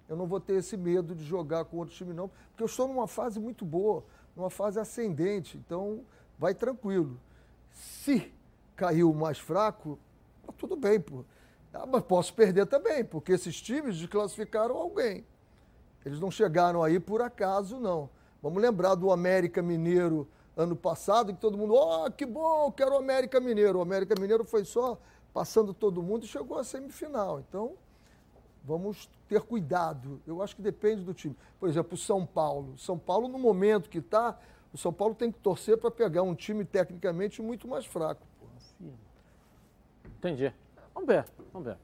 Eu 0.08 0.16
não 0.16 0.28
vou 0.28 0.40
ter 0.40 0.54
esse 0.58 0.78
medo 0.78 1.16
de 1.16 1.24
jogar 1.24 1.66
com 1.66 1.78
outro 1.78 1.96
time, 1.96 2.14
não, 2.14 2.30
porque 2.52 2.62
eu 2.62 2.68
estou 2.68 2.88
numa 2.88 3.08
fase 3.08 3.40
muito 3.40 3.66
boa, 3.66 4.04
numa 4.36 4.52
fase 4.52 4.80
ascendente. 4.80 5.58
Então, 5.58 6.02
vai 6.38 6.54
tranquilo. 6.54 7.20
Se 7.72 8.32
caiu 8.76 9.14
mais 9.14 9.40
fraco, 9.40 9.98
tá 10.46 10.54
tudo 10.58 10.76
bem, 10.76 11.00
pô. 11.00 11.24
Ah, 11.74 11.86
mas 11.86 12.04
posso 12.04 12.34
perder 12.34 12.66
também, 12.68 13.04
porque 13.04 13.34
esses 13.34 13.62
times 13.62 13.98
desclassificaram 13.98 14.76
alguém. 14.76 15.26
Eles 16.06 16.20
não 16.20 16.32
chegaram 16.32 16.84
aí 16.84 17.00
por 17.00 17.22
acaso, 17.22 17.80
não. 17.80 18.10
Vamos 18.42 18.62
lembrar 18.62 18.96
do 18.96 19.12
América 19.12 19.62
Mineiro 19.62 20.28
ano 20.56 20.76
passado, 20.76 21.34
que 21.34 21.40
todo 21.40 21.58
mundo, 21.58 21.74
ó, 21.74 22.06
oh, 22.06 22.12
que 22.12 22.26
bom, 22.26 22.72
quero 22.72 22.94
o 22.94 22.98
América 22.98 23.40
Mineiro. 23.40 23.80
O 23.80 23.82
América 23.82 24.16
Mineiro 24.20 24.46
foi 24.46 24.64
só 24.64 24.98
passando 25.34 25.74
todo 25.74 26.02
mundo 26.02 26.24
e 26.24 26.28
chegou 26.28 26.58
à 26.58 26.64
semifinal. 26.64 27.40
Então, 27.40 27.74
vamos 28.64 29.10
ter 29.28 29.42
cuidado. 29.42 30.22
Eu 30.26 30.42
acho 30.42 30.56
que 30.56 30.62
depende 30.62 31.04
do 31.04 31.14
time. 31.14 31.36
Por 31.60 31.68
exemplo, 31.68 31.96
o 31.96 31.98
São 31.98 32.26
Paulo. 32.26 32.78
São 32.78 32.98
Paulo, 32.98 33.28
no 33.28 33.38
momento 33.38 33.90
que 33.90 33.98
está, 33.98 34.40
o 34.76 34.78
São 34.78 34.92
Paulo 34.92 35.16
tem 35.16 35.32
que 35.32 35.40
torcer 35.40 35.78
para 35.78 35.90
pegar 35.90 36.22
um 36.22 36.36
time 36.36 36.66
tecnicamente 36.66 37.42
muito 37.42 37.66
mais 37.66 37.86
fraco. 37.86 38.28
Entendi. 40.06 40.54
Vamos 40.94 41.08
ver, 41.08 41.26
vamos 41.54 41.70
ver. 41.70 41.78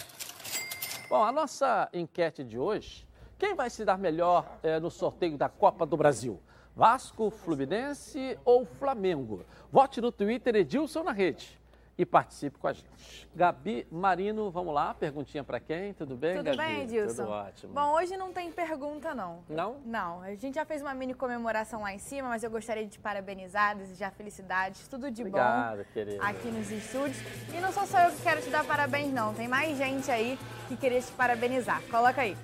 Bom, 1.08 1.24
a 1.24 1.32
nossa 1.32 1.88
enquete 1.92 2.44
de 2.44 2.56
hoje 2.58 3.06
Quem 3.38 3.54
vai 3.56 3.68
se 3.68 3.84
dar 3.84 3.98
melhor 3.98 4.46
é, 4.62 4.78
no 4.78 4.88
sorteio 4.88 5.36
da 5.36 5.48
Copa 5.48 5.84
do 5.84 5.96
Brasil? 5.96 6.40
Vasco, 6.76 7.28
Fluminense 7.28 8.38
ou 8.44 8.64
Flamengo? 8.64 9.44
Vote 9.70 10.00
no 10.00 10.12
Twitter 10.12 10.54
Edilson 10.54 11.02
na 11.02 11.10
rede 11.10 11.60
e 11.96 12.06
participe 12.06 12.58
com 12.58 12.66
a 12.66 12.72
gente. 12.72 13.28
Gabi 13.34 13.86
Marino, 13.90 14.50
vamos 14.50 14.74
lá, 14.74 14.94
perguntinha 14.94 15.44
para 15.44 15.60
quem? 15.60 15.92
Tudo 15.92 16.16
bem, 16.16 16.36
Tudo 16.36 16.44
Gabi? 16.44 16.56
bem, 16.56 16.82
Edilson? 16.82 17.22
Tudo 17.24 17.30
ótimo. 17.30 17.72
Bom, 17.74 17.92
hoje 17.92 18.16
não 18.16 18.32
tem 18.32 18.50
pergunta, 18.50 19.14
não. 19.14 19.44
Não? 19.48 19.76
Não, 19.84 20.22
a 20.22 20.34
gente 20.34 20.54
já 20.54 20.64
fez 20.64 20.80
uma 20.80 20.94
mini 20.94 21.12
comemoração 21.14 21.82
lá 21.82 21.92
em 21.92 21.98
cima, 21.98 22.28
mas 22.28 22.42
eu 22.42 22.50
gostaria 22.50 22.84
de 22.84 22.92
te 22.92 22.98
parabenizar, 22.98 23.76
desejar 23.76 24.10
felicidades, 24.12 24.88
tudo 24.88 25.10
de 25.10 25.22
Obrigado, 25.22 25.78
bom 25.78 25.84
querido. 25.92 26.22
aqui 26.24 26.48
nos 26.48 26.70
estúdios. 26.70 27.18
E 27.54 27.60
não 27.60 27.70
sou 27.72 27.86
só 27.86 28.00
eu 28.00 28.10
que 28.12 28.22
quero 28.22 28.40
te 28.40 28.48
dar 28.50 28.64
parabéns, 28.64 29.12
não. 29.12 29.34
Tem 29.34 29.46
mais 29.46 29.76
gente 29.76 30.10
aí 30.10 30.38
que 30.68 30.76
queria 30.76 31.00
te 31.00 31.12
parabenizar. 31.12 31.82
Coloca 31.90 32.22
aí. 32.22 32.36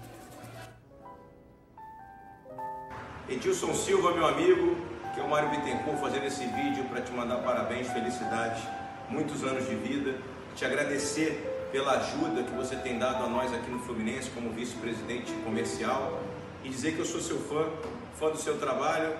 Edilson 3.28 3.74
Silva, 3.74 4.12
meu 4.12 4.26
amigo, 4.26 4.76
que 5.14 5.20
é 5.20 5.22
o 5.22 5.28
Mário 5.28 5.50
Bittencourt, 5.50 5.98
fazendo 5.98 6.24
esse 6.24 6.46
vídeo 6.46 6.84
para 6.84 7.02
te 7.02 7.12
mandar 7.12 7.42
parabéns, 7.42 7.88
felicidades, 7.88 8.62
muitos 9.08 9.42
anos 9.44 9.68
de 9.68 9.74
vida, 9.74 10.18
te 10.54 10.64
agradecer 10.64 11.68
pela 11.72 11.92
ajuda 11.92 12.42
que 12.42 12.52
você 12.52 12.76
tem 12.76 12.98
dado 12.98 13.24
a 13.24 13.28
nós 13.28 13.52
aqui 13.52 13.70
no 13.70 13.78
Fluminense 13.80 14.30
como 14.30 14.50
vice-presidente 14.50 15.32
comercial 15.44 16.20
e 16.64 16.68
dizer 16.68 16.94
que 16.94 17.00
eu 17.00 17.04
sou 17.04 17.20
seu 17.20 17.38
fã, 17.38 17.68
fã 18.14 18.30
do 18.30 18.38
seu 18.38 18.58
trabalho, 18.58 19.14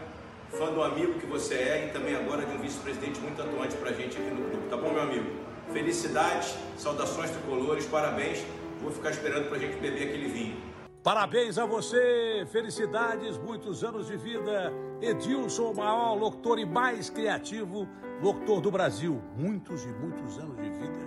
fã 0.51 0.73
do 0.73 0.83
amigo 0.83 1.15
que 1.15 1.27
você 1.27 1.55
é 1.55 1.87
e 1.89 1.93
também 1.93 2.17
agora 2.17 2.45
de 2.45 2.57
um 2.57 2.59
vice-presidente 2.59 3.21
muito 3.21 3.41
atuante 3.41 3.77
para 3.77 3.91
a 3.91 3.93
gente 3.93 4.17
aqui 4.17 4.31
no 4.31 4.49
grupo, 4.49 4.69
tá 4.69 4.77
bom, 4.77 4.93
meu 4.93 5.03
amigo? 5.03 5.31
Felicidades, 5.73 6.55
saudações 6.79 7.31
tricolores, 7.31 7.85
parabéns, 7.87 8.43
vou 8.81 8.91
ficar 8.91 9.11
esperando 9.11 9.49
para 9.49 9.59
a 9.59 9.61
gente 9.61 9.77
beber 9.79 10.09
aquele 10.09 10.29
vinho. 10.29 10.57
Parabéns 11.03 11.59
a 11.59 11.67
você, 11.67 12.47
felicidades, 12.51 13.37
muitos 13.39 13.85
anos 13.85 14.07
de 14.07 14.17
vida. 14.17 14.73
Edilson, 15.01 15.71
o 15.71 15.77
maior 15.77 16.15
locutor 16.15 16.59
e 16.59 16.67
mais 16.67 17.09
criativo 17.09 17.89
locutor 18.23 18.61
do 18.61 18.71
Brasil. 18.71 19.21
Muitos 19.37 19.85
e 19.85 19.89
muitos 19.89 20.39
anos 20.39 20.57
de 20.57 20.71
vida, 20.71 20.99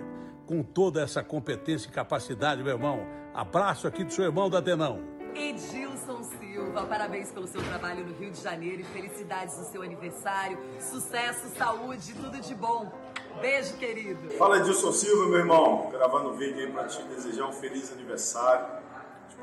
com 0.46 0.62
toda 0.62 1.02
essa 1.02 1.22
competência 1.22 1.88
e 1.88 1.92
capacidade, 1.92 2.62
meu 2.62 2.72
irmão. 2.72 3.06
Abraço 3.34 3.86
aqui 3.86 4.04
do 4.04 4.12
seu 4.12 4.24
irmão 4.24 4.48
da 4.48 4.60
Denão. 4.60 5.00
Edilson 5.34 6.22
Silva, 6.24 6.84
parabéns 6.84 7.32
pelo 7.32 7.46
seu 7.46 7.62
trabalho 7.62 8.04
no 8.04 8.14
Rio 8.14 8.30
de 8.30 8.42
Janeiro 8.42 8.82
e 8.82 8.84
felicidades 8.84 9.58
no 9.58 9.64
seu 9.64 9.82
aniversário. 9.82 10.58
Sucesso, 10.78 11.48
saúde, 11.56 12.12
tudo 12.14 12.38
de 12.40 12.54
bom. 12.54 12.92
Beijo, 13.40 13.76
querido. 13.78 14.30
Fala 14.32 14.58
Edilson 14.58 14.92
Silva, 14.92 15.26
meu 15.26 15.38
irmão. 15.38 15.88
Gravando 15.90 16.30
o 16.30 16.32
vídeo 16.34 16.66
aí 16.66 16.70
para 16.70 16.84
te 16.84 17.02
desejar 17.04 17.46
um 17.46 17.52
feliz 17.52 17.90
aniversário 17.92 18.82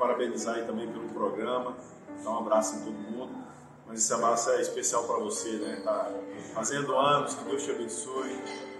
parabenizar 0.00 0.54
aí 0.54 0.64
também 0.64 0.90
pelo 0.90 1.06
programa, 1.10 1.76
dar 2.24 2.30
um 2.30 2.38
abraço 2.38 2.76
em 2.76 2.84
todo 2.84 2.94
mundo. 2.94 3.49
Mas 3.90 4.04
esse 4.04 4.14
abraço 4.14 4.50
é 4.50 4.60
especial 4.60 5.02
para 5.02 5.18
você, 5.18 5.50
né? 5.56 5.80
Tá 5.82 6.12
fazendo 6.54 6.96
anos, 6.96 7.34
que 7.34 7.42
Deus 7.42 7.64
te 7.64 7.72
abençoe. 7.72 8.38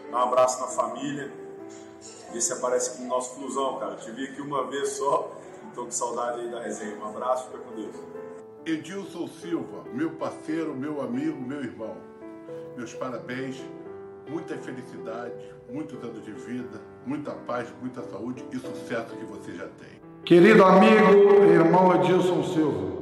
Dá 0.08 0.18
um 0.18 0.28
abraço 0.28 0.60
na 0.60 0.68
família. 0.68 1.32
E 2.32 2.40
se 2.40 2.52
aparece 2.52 2.90
aqui 2.90 3.02
no 3.02 3.08
nosso 3.08 3.34
Flusão, 3.34 3.80
cara. 3.80 3.94
Eu 3.94 3.96
te 3.96 4.10
vi 4.12 4.26
aqui 4.26 4.40
uma 4.40 4.70
vez 4.70 4.90
só, 4.90 5.36
então 5.70 5.86
com 5.86 5.90
saudade 5.90 6.42
aí 6.42 6.48
da 6.48 6.60
resenha. 6.60 6.96
Um 6.96 7.08
abraço, 7.08 7.46
fica 7.46 7.58
com 7.58 7.74
Deus. 7.74 7.96
Edilson 8.64 9.26
Silva, 9.26 9.82
meu 9.92 10.12
parceiro, 10.12 10.76
meu 10.76 11.00
amigo, 11.00 11.40
meu 11.40 11.60
irmão. 11.60 11.96
Meus 12.76 12.94
parabéns, 12.94 13.60
muita 14.28 14.56
felicidade, 14.58 15.34
muitos 15.68 16.00
anos 16.04 16.24
de 16.24 16.30
vida, 16.30 16.80
muita 17.04 17.32
paz, 17.32 17.66
muita 17.80 18.00
saúde 18.04 18.44
e 18.52 18.58
sucesso 18.60 19.16
que 19.16 19.24
você 19.24 19.54
já 19.54 19.66
tem. 19.66 20.00
Querido 20.24 20.62
amigo 20.62 21.44
e 21.44 21.48
irmão 21.48 21.96
Edilson 21.96 22.44
Silva, 22.44 22.99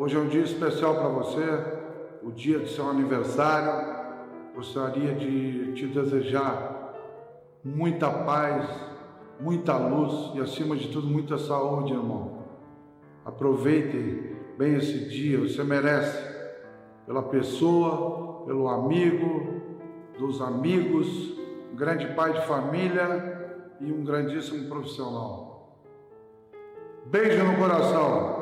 hoje 0.00 0.16
é 0.16 0.18
um 0.18 0.28
dia 0.28 0.40
especial 0.40 0.94
para 0.94 1.08
você, 1.08 1.44
o 2.22 2.30
dia 2.30 2.58
do 2.58 2.66
seu 2.66 2.88
aniversário. 2.88 4.00
Gostaria 4.54 5.14
de 5.14 5.74
te 5.74 5.86
desejar 5.88 6.94
muita 7.62 8.08
paz, 8.08 8.66
muita 9.38 9.76
luz 9.76 10.34
e, 10.34 10.40
acima 10.40 10.74
de 10.74 10.88
tudo, 10.88 11.06
muita 11.06 11.36
saúde, 11.36 11.92
irmão. 11.92 12.46
Aproveite 13.26 14.36
bem 14.56 14.76
esse 14.76 15.06
dia, 15.10 15.38
você 15.38 15.62
merece, 15.62 16.18
pela 17.04 17.24
pessoa, 17.24 18.46
pelo 18.46 18.68
amigo, 18.68 19.60
dos 20.18 20.40
amigos, 20.40 21.38
um 21.70 21.76
grande 21.76 22.06
pai 22.14 22.32
de 22.32 22.46
família 22.46 23.58
e 23.78 23.92
um 23.92 24.02
grandíssimo 24.02 24.66
profissional. 24.66 25.76
Beijo 27.04 27.44
no 27.44 27.58
coração. 27.58 28.39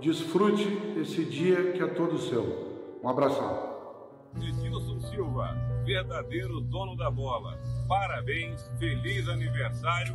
Desfrute 0.00 0.66
esse 1.00 1.24
dia 1.24 1.72
que 1.72 1.82
é 1.82 1.86
todo 1.86 2.18
seu. 2.18 2.98
Um 3.02 3.08
abração. 3.08 3.74
Edilson 4.36 5.00
Silva, 5.00 5.56
verdadeiro 5.84 6.60
dono 6.60 6.96
da 6.96 7.10
bola. 7.10 7.58
Parabéns, 7.88 8.68
feliz 8.78 9.28
aniversário 9.28 10.14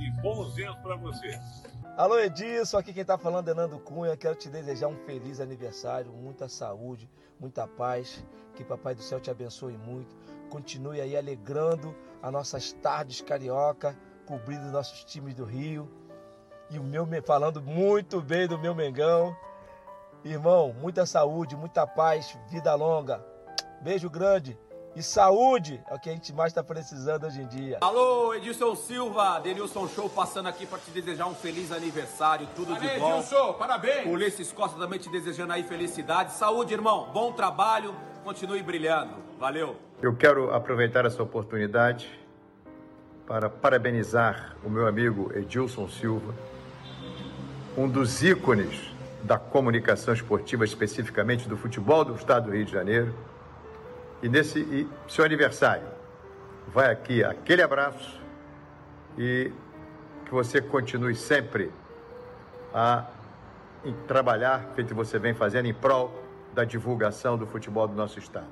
e 0.00 0.10
bons 0.20 0.58
anos 0.58 0.76
para 0.82 0.96
você. 0.96 1.38
Alô 1.96 2.18
Edilson, 2.18 2.78
aqui 2.78 2.92
quem 2.92 3.02
está 3.02 3.16
falando 3.16 3.48
é 3.48 3.54
Nando 3.54 3.78
Cunha. 3.78 4.16
Quero 4.16 4.34
te 4.34 4.48
desejar 4.48 4.88
um 4.88 4.96
feliz 5.06 5.40
aniversário, 5.40 6.12
muita 6.12 6.48
saúde, 6.48 7.08
muita 7.38 7.66
paz. 7.66 8.24
Que 8.56 8.64
Papai 8.64 8.94
do 8.94 9.02
Céu 9.02 9.20
te 9.20 9.30
abençoe 9.30 9.76
muito. 9.76 10.14
Continue 10.48 11.00
aí 11.00 11.16
alegrando 11.16 11.94
as 12.20 12.32
nossas 12.32 12.72
tardes 12.72 13.20
carioca, 13.20 13.96
cobrindo 14.26 14.72
nossos 14.72 15.04
times 15.04 15.34
do 15.34 15.44
Rio 15.44 15.99
e 16.70 16.78
o 16.78 16.84
meu 16.84 17.06
falando 17.24 17.60
muito 17.60 18.20
bem 18.20 18.46
do 18.46 18.56
meu 18.56 18.74
Mengão. 18.74 19.36
Irmão, 20.24 20.74
muita 20.80 21.04
saúde, 21.04 21.56
muita 21.56 21.86
paz, 21.86 22.38
vida 22.48 22.74
longa. 22.74 23.24
Beijo 23.80 24.08
grande 24.08 24.56
e 24.94 25.02
saúde 25.02 25.82
é 25.88 25.94
o 25.94 25.98
que 25.98 26.10
a 26.10 26.12
gente 26.12 26.32
mais 26.32 26.50
está 26.50 26.62
precisando 26.62 27.26
hoje 27.26 27.40
em 27.40 27.46
dia. 27.46 27.78
Alô, 27.80 28.34
Edilson 28.34 28.74
Silva, 28.76 29.40
Denilson 29.40 29.88
Show 29.88 30.08
passando 30.08 30.48
aqui 30.48 30.66
para 30.66 30.78
te 30.78 30.90
desejar 30.90 31.26
um 31.26 31.34
feliz 31.34 31.72
aniversário, 31.72 32.46
tudo 32.54 32.74
Valeu, 32.74 32.88
de 32.88 33.00
bom. 33.00 33.12
Edilson, 33.14 33.52
parabéns. 33.54 34.06
Ulisses 34.06 34.52
Costa 34.52 34.78
também 34.78 34.98
te 34.98 35.08
desejando 35.08 35.52
aí 35.52 35.62
felicidade, 35.62 36.34
saúde, 36.34 36.74
irmão, 36.74 37.08
bom 37.12 37.32
trabalho, 37.32 37.94
continue 38.22 38.62
brilhando. 38.62 39.14
Valeu. 39.38 39.76
Eu 40.02 40.14
quero 40.14 40.52
aproveitar 40.52 41.06
essa 41.06 41.22
oportunidade 41.22 42.08
para 43.26 43.48
parabenizar 43.48 44.56
o 44.64 44.68
meu 44.68 44.86
amigo 44.86 45.30
Edilson 45.34 45.88
Silva 45.88 46.34
um 47.76 47.88
dos 47.88 48.22
ícones 48.22 48.92
da 49.22 49.38
comunicação 49.38 50.14
esportiva, 50.14 50.64
especificamente 50.64 51.48
do 51.48 51.56
futebol 51.56 52.04
do 52.04 52.14
estado 52.14 52.46
do 52.46 52.56
Rio 52.56 52.64
de 52.64 52.72
Janeiro. 52.72 53.14
E 54.22 54.28
nesse 54.28 54.60
e 54.60 54.88
seu 55.08 55.24
aniversário, 55.24 55.86
vai 56.68 56.90
aqui 56.90 57.22
aquele 57.22 57.62
abraço 57.62 58.20
e 59.18 59.52
que 60.24 60.30
você 60.30 60.60
continue 60.60 61.14
sempre 61.14 61.70
a 62.72 63.06
trabalhar, 64.06 64.70
feito 64.74 64.94
você 64.94 65.18
vem 65.18 65.34
fazendo, 65.34 65.66
em 65.66 65.74
prol 65.74 66.12
da 66.52 66.64
divulgação 66.64 67.36
do 67.36 67.46
futebol 67.46 67.88
do 67.88 67.94
nosso 67.94 68.18
estado. 68.18 68.48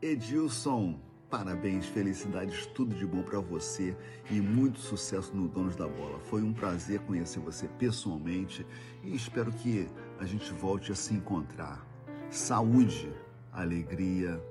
Edilson, 0.00 0.98
Parabéns, 1.30 1.84
felicidades, 1.84 2.64
tudo 2.68 2.94
de 2.94 3.04
bom 3.04 3.22
para 3.22 3.38
você 3.38 3.94
e 4.30 4.40
muito 4.40 4.78
sucesso 4.78 5.36
no 5.36 5.46
Donos 5.46 5.76
da 5.76 5.86
Bola. 5.86 6.18
Foi 6.20 6.40
um 6.40 6.54
prazer 6.54 7.00
conhecer 7.00 7.38
você 7.38 7.68
pessoalmente 7.68 8.66
e 9.04 9.14
espero 9.14 9.52
que 9.52 9.86
a 10.18 10.24
gente 10.24 10.50
volte 10.54 10.90
a 10.90 10.94
se 10.94 11.12
encontrar. 11.12 11.86
Saúde, 12.30 13.12
alegria 13.52 14.42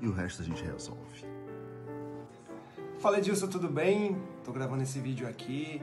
e 0.00 0.06
o 0.06 0.12
resto 0.12 0.42
a 0.42 0.44
gente 0.44 0.62
resolve. 0.62 1.26
Fala 3.00 3.18
Edilson, 3.18 3.48
tudo 3.48 3.68
bem? 3.68 4.16
Tô 4.44 4.52
gravando 4.52 4.84
esse 4.84 5.00
vídeo 5.00 5.26
aqui 5.28 5.82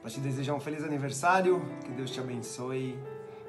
para 0.00 0.10
te 0.10 0.18
desejar 0.18 0.54
um 0.54 0.60
feliz 0.60 0.82
aniversário, 0.82 1.60
que 1.84 1.92
Deus 1.92 2.10
te 2.10 2.20
abençoe, 2.20 2.98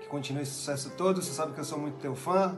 que 0.02 0.08
continue 0.10 0.42
esse 0.42 0.52
sucesso 0.52 0.90
todo. 0.98 1.22
Você 1.22 1.32
sabe 1.32 1.54
que 1.54 1.62
eu 1.62 1.66
sou 1.66 1.80
muito 1.80 1.98
teu 1.98 2.14
fã, 2.14 2.58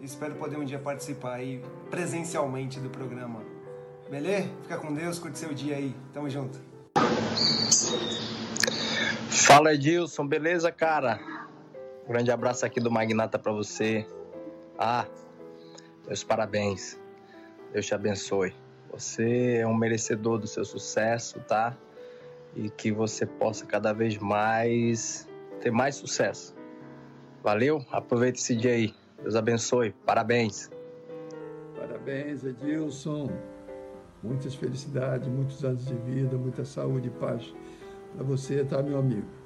Espero 0.00 0.36
poder 0.36 0.56
um 0.56 0.64
dia 0.64 0.78
participar 0.78 1.34
aí 1.34 1.62
presencialmente 1.90 2.78
do 2.78 2.88
programa. 2.88 3.42
Beleza? 4.08 4.48
Fica 4.62 4.78
com 4.78 4.94
Deus, 4.94 5.18
curte 5.18 5.38
seu 5.38 5.52
dia 5.52 5.76
aí. 5.76 5.94
Tamo 6.12 6.30
junto. 6.30 6.58
Fala 9.28 9.74
Edilson, 9.74 10.26
beleza, 10.26 10.70
cara? 10.70 11.18
Um 12.04 12.12
grande 12.12 12.30
abraço 12.30 12.64
aqui 12.64 12.80
do 12.80 12.90
Magnata 12.90 13.38
para 13.38 13.52
você. 13.52 14.06
Ah, 14.78 15.04
meus 16.06 16.22
parabéns. 16.22 16.98
Deus 17.72 17.84
te 17.84 17.94
abençoe. 17.94 18.54
Você 18.92 19.56
é 19.56 19.66
um 19.66 19.74
merecedor 19.74 20.38
do 20.38 20.46
seu 20.46 20.64
sucesso, 20.64 21.40
tá? 21.40 21.76
E 22.54 22.70
que 22.70 22.92
você 22.92 23.26
possa 23.26 23.66
cada 23.66 23.92
vez 23.92 24.16
mais 24.16 25.28
ter 25.60 25.72
mais 25.72 25.96
sucesso. 25.96 26.54
Valeu? 27.42 27.84
Aproveita 27.90 28.38
esse 28.38 28.54
dia 28.54 28.72
aí. 28.72 28.94
Deus 29.22 29.34
abençoe. 29.34 29.94
Parabéns. 30.04 30.70
Parabéns, 31.76 32.44
Edilson. 32.44 33.30
Muitas 34.22 34.54
felicidades, 34.54 35.28
muitos 35.28 35.64
anos 35.64 35.84
de 35.86 35.94
vida, 35.94 36.36
muita 36.36 36.64
saúde 36.64 37.08
e 37.08 37.10
paz 37.10 37.54
para 38.14 38.24
você, 38.24 38.64
tá, 38.64 38.82
meu 38.82 38.98
amigo? 38.98 39.38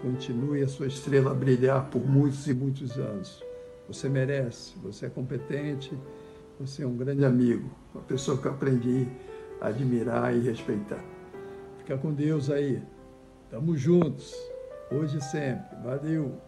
continue 0.00 0.62
a 0.62 0.68
sua 0.68 0.86
estrela 0.86 1.30
a 1.30 1.34
brilhar 1.34 1.88
por 1.90 2.04
muitos 2.06 2.46
e 2.46 2.54
muitos 2.54 2.98
anos. 2.98 3.44
Você 3.86 4.08
merece, 4.08 4.76
você 4.78 5.06
é 5.06 5.10
competente, 5.10 5.96
você 6.58 6.82
é 6.82 6.86
um 6.86 6.96
grande 6.96 7.24
amigo, 7.24 7.70
uma 7.94 8.02
pessoa 8.04 8.38
que 8.38 8.46
eu 8.46 8.52
aprendi 8.52 9.06
a 9.60 9.68
admirar 9.68 10.34
e 10.34 10.40
respeitar. 10.40 11.02
Fica 11.78 11.98
com 11.98 12.12
Deus 12.12 12.50
aí. 12.50 12.82
Tamo 13.50 13.76
juntos, 13.76 14.34
hoje 14.90 15.18
e 15.18 15.22
sempre. 15.22 15.76
Valeu! 15.82 16.38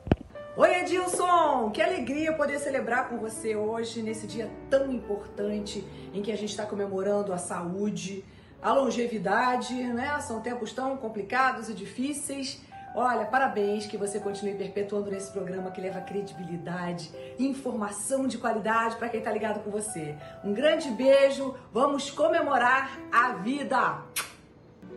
Oi, 0.54 0.80
Edilson! 0.80 1.70
Que 1.70 1.80
alegria 1.80 2.30
poder 2.34 2.58
celebrar 2.58 3.08
com 3.08 3.16
você 3.16 3.56
hoje, 3.56 4.02
nesse 4.02 4.26
dia 4.26 4.50
tão 4.68 4.92
importante 4.92 5.82
em 6.12 6.20
que 6.20 6.30
a 6.30 6.36
gente 6.36 6.50
está 6.50 6.66
comemorando 6.66 7.32
a 7.32 7.38
saúde, 7.38 8.22
a 8.60 8.70
longevidade, 8.70 9.72
né? 9.72 10.20
São 10.20 10.42
tempos 10.42 10.70
tão 10.74 10.94
complicados 10.98 11.70
e 11.70 11.72
difíceis. 11.74 12.60
Olha, 12.94 13.24
parabéns 13.24 13.86
que 13.86 13.96
você 13.96 14.20
continue 14.20 14.52
perpetuando 14.52 15.10
nesse 15.10 15.32
programa 15.32 15.70
que 15.70 15.80
leva 15.80 16.02
credibilidade, 16.02 17.10
informação 17.38 18.26
de 18.26 18.36
qualidade 18.36 18.96
para 18.96 19.08
quem 19.08 19.20
está 19.20 19.32
ligado 19.32 19.64
com 19.64 19.70
você. 19.70 20.14
Um 20.44 20.52
grande 20.52 20.90
beijo, 20.90 21.54
vamos 21.72 22.10
comemorar 22.10 23.00
a 23.10 23.32
vida! 23.32 24.02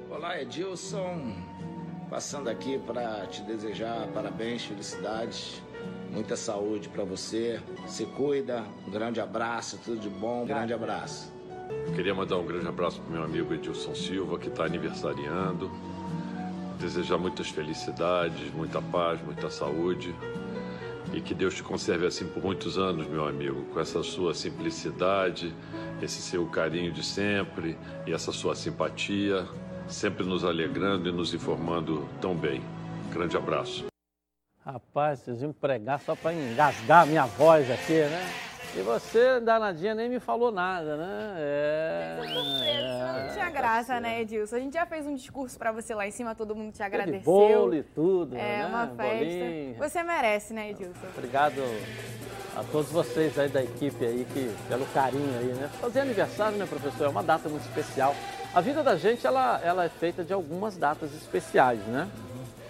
Olá, 0.10 0.38
Edilson. 0.42 1.55
Passando 2.10 2.50
aqui 2.50 2.78
para 2.78 3.26
te 3.26 3.42
desejar 3.42 4.08
parabéns, 4.14 4.64
felicidades, 4.64 5.62
muita 6.12 6.36
saúde 6.36 6.88
para 6.88 7.04
você. 7.04 7.60
Se 7.88 8.06
cuida, 8.06 8.64
um 8.88 8.92
grande 8.92 9.20
abraço, 9.20 9.80
tudo 9.84 10.00
de 10.00 10.10
bom, 10.10 10.44
um 10.44 10.46
grande 10.46 10.74
abraço. 10.74 11.34
Queria 11.96 12.14
mandar 12.14 12.38
um 12.38 12.46
grande 12.46 12.68
abraço 12.68 13.02
para 13.02 13.12
meu 13.12 13.24
amigo 13.24 13.54
Edilson 13.54 13.96
Silva, 13.96 14.38
que 14.38 14.50
está 14.50 14.66
aniversariando. 14.66 15.72
Desejar 16.80 17.18
muitas 17.18 17.50
felicidades, 17.50 18.54
muita 18.54 18.82
paz, 18.82 19.20
muita 19.24 19.50
saúde. 19.50 20.14
E 21.12 21.22
que 21.22 21.34
Deus 21.34 21.56
te 21.56 21.64
conserve 21.64 22.06
assim 22.06 22.28
por 22.28 22.44
muitos 22.44 22.78
anos, 22.78 23.08
meu 23.08 23.28
amigo, 23.28 23.64
com 23.74 23.80
essa 23.80 24.04
sua 24.04 24.34
simplicidade, 24.34 25.54
esse 26.02 26.22
seu 26.22 26.46
carinho 26.48 26.92
de 26.92 27.04
sempre 27.04 27.78
e 28.06 28.14
essa 28.14 28.32
sua 28.32 28.56
simpatia 28.56 29.48
sempre 29.88 30.26
nos 30.26 30.44
alegrando 30.44 31.10
e 31.10 31.12
nos 31.12 31.34
informando 31.34 32.08
tão 32.20 32.36
bem. 32.36 32.62
Grande 33.12 33.38
abraço. 33.38 33.86
Rapaz, 34.66 35.20
vocês 35.20 35.42
iam 35.42 35.54
pregar 35.54 36.00
só 36.00 36.16
para 36.16 36.34
engasgar 36.34 37.04
a 37.04 37.06
minha 37.06 37.26
voz 37.26 37.70
aqui, 37.70 37.94
né? 37.94 38.28
E 38.76 38.82
você, 38.82 39.40
danadinha, 39.40 39.96
nem 39.96 40.10
me 40.10 40.20
falou 40.20 40.52
nada, 40.52 40.98
né? 40.98 41.34
É. 41.38 42.18
Não 43.28 43.34
tinha 43.34 43.50
graça, 43.50 44.00
né, 44.02 44.22
Edilson? 44.22 44.56
A 44.56 44.60
gente 44.60 44.74
já 44.74 44.86
fez 44.86 45.06
um 45.06 45.16
discurso 45.16 45.58
para 45.58 45.72
você 45.72 45.96
lá 45.96 46.06
em 46.06 46.12
cima, 46.12 46.36
todo 46.36 46.56
mundo 46.56 46.74
te 46.74 46.84
agradeceu. 46.84 47.22
Teve 47.22 47.24
bolo 47.24 47.76
e 47.76 47.84
tudo, 47.84 48.36
é, 48.36 48.58
né? 48.58 48.66
uma 48.66 48.88
festa. 48.88 49.16
Bolinho. 49.16 49.76
Você 49.78 50.04
merece, 50.04 50.54
né, 50.54 50.72
Edilson? 50.72 51.08
Obrigado 51.16 51.62
a 52.58 52.64
todos 52.70 52.92
vocês 52.92 53.38
aí 53.40 53.48
da 53.48 53.64
equipe 53.64 54.04
aí, 54.04 54.28
que, 54.34 54.54
pelo 54.68 54.86
carinho 54.88 55.38
aí, 55.40 55.54
né? 55.54 55.70
Fazer 55.80 56.02
aniversário, 56.02 56.58
né, 56.58 56.66
professor? 56.66 57.06
É 57.06 57.10
uma 57.10 57.24
data 57.24 57.48
muito 57.48 57.64
especial. 57.64 58.14
A 58.56 58.62
vida 58.62 58.82
da 58.82 58.96
gente, 58.96 59.28
ela, 59.28 59.60
ela 59.62 59.84
é 59.84 59.90
feita 59.90 60.24
de 60.24 60.32
algumas 60.32 60.78
datas 60.78 61.14
especiais, 61.14 61.80
né? 61.88 62.10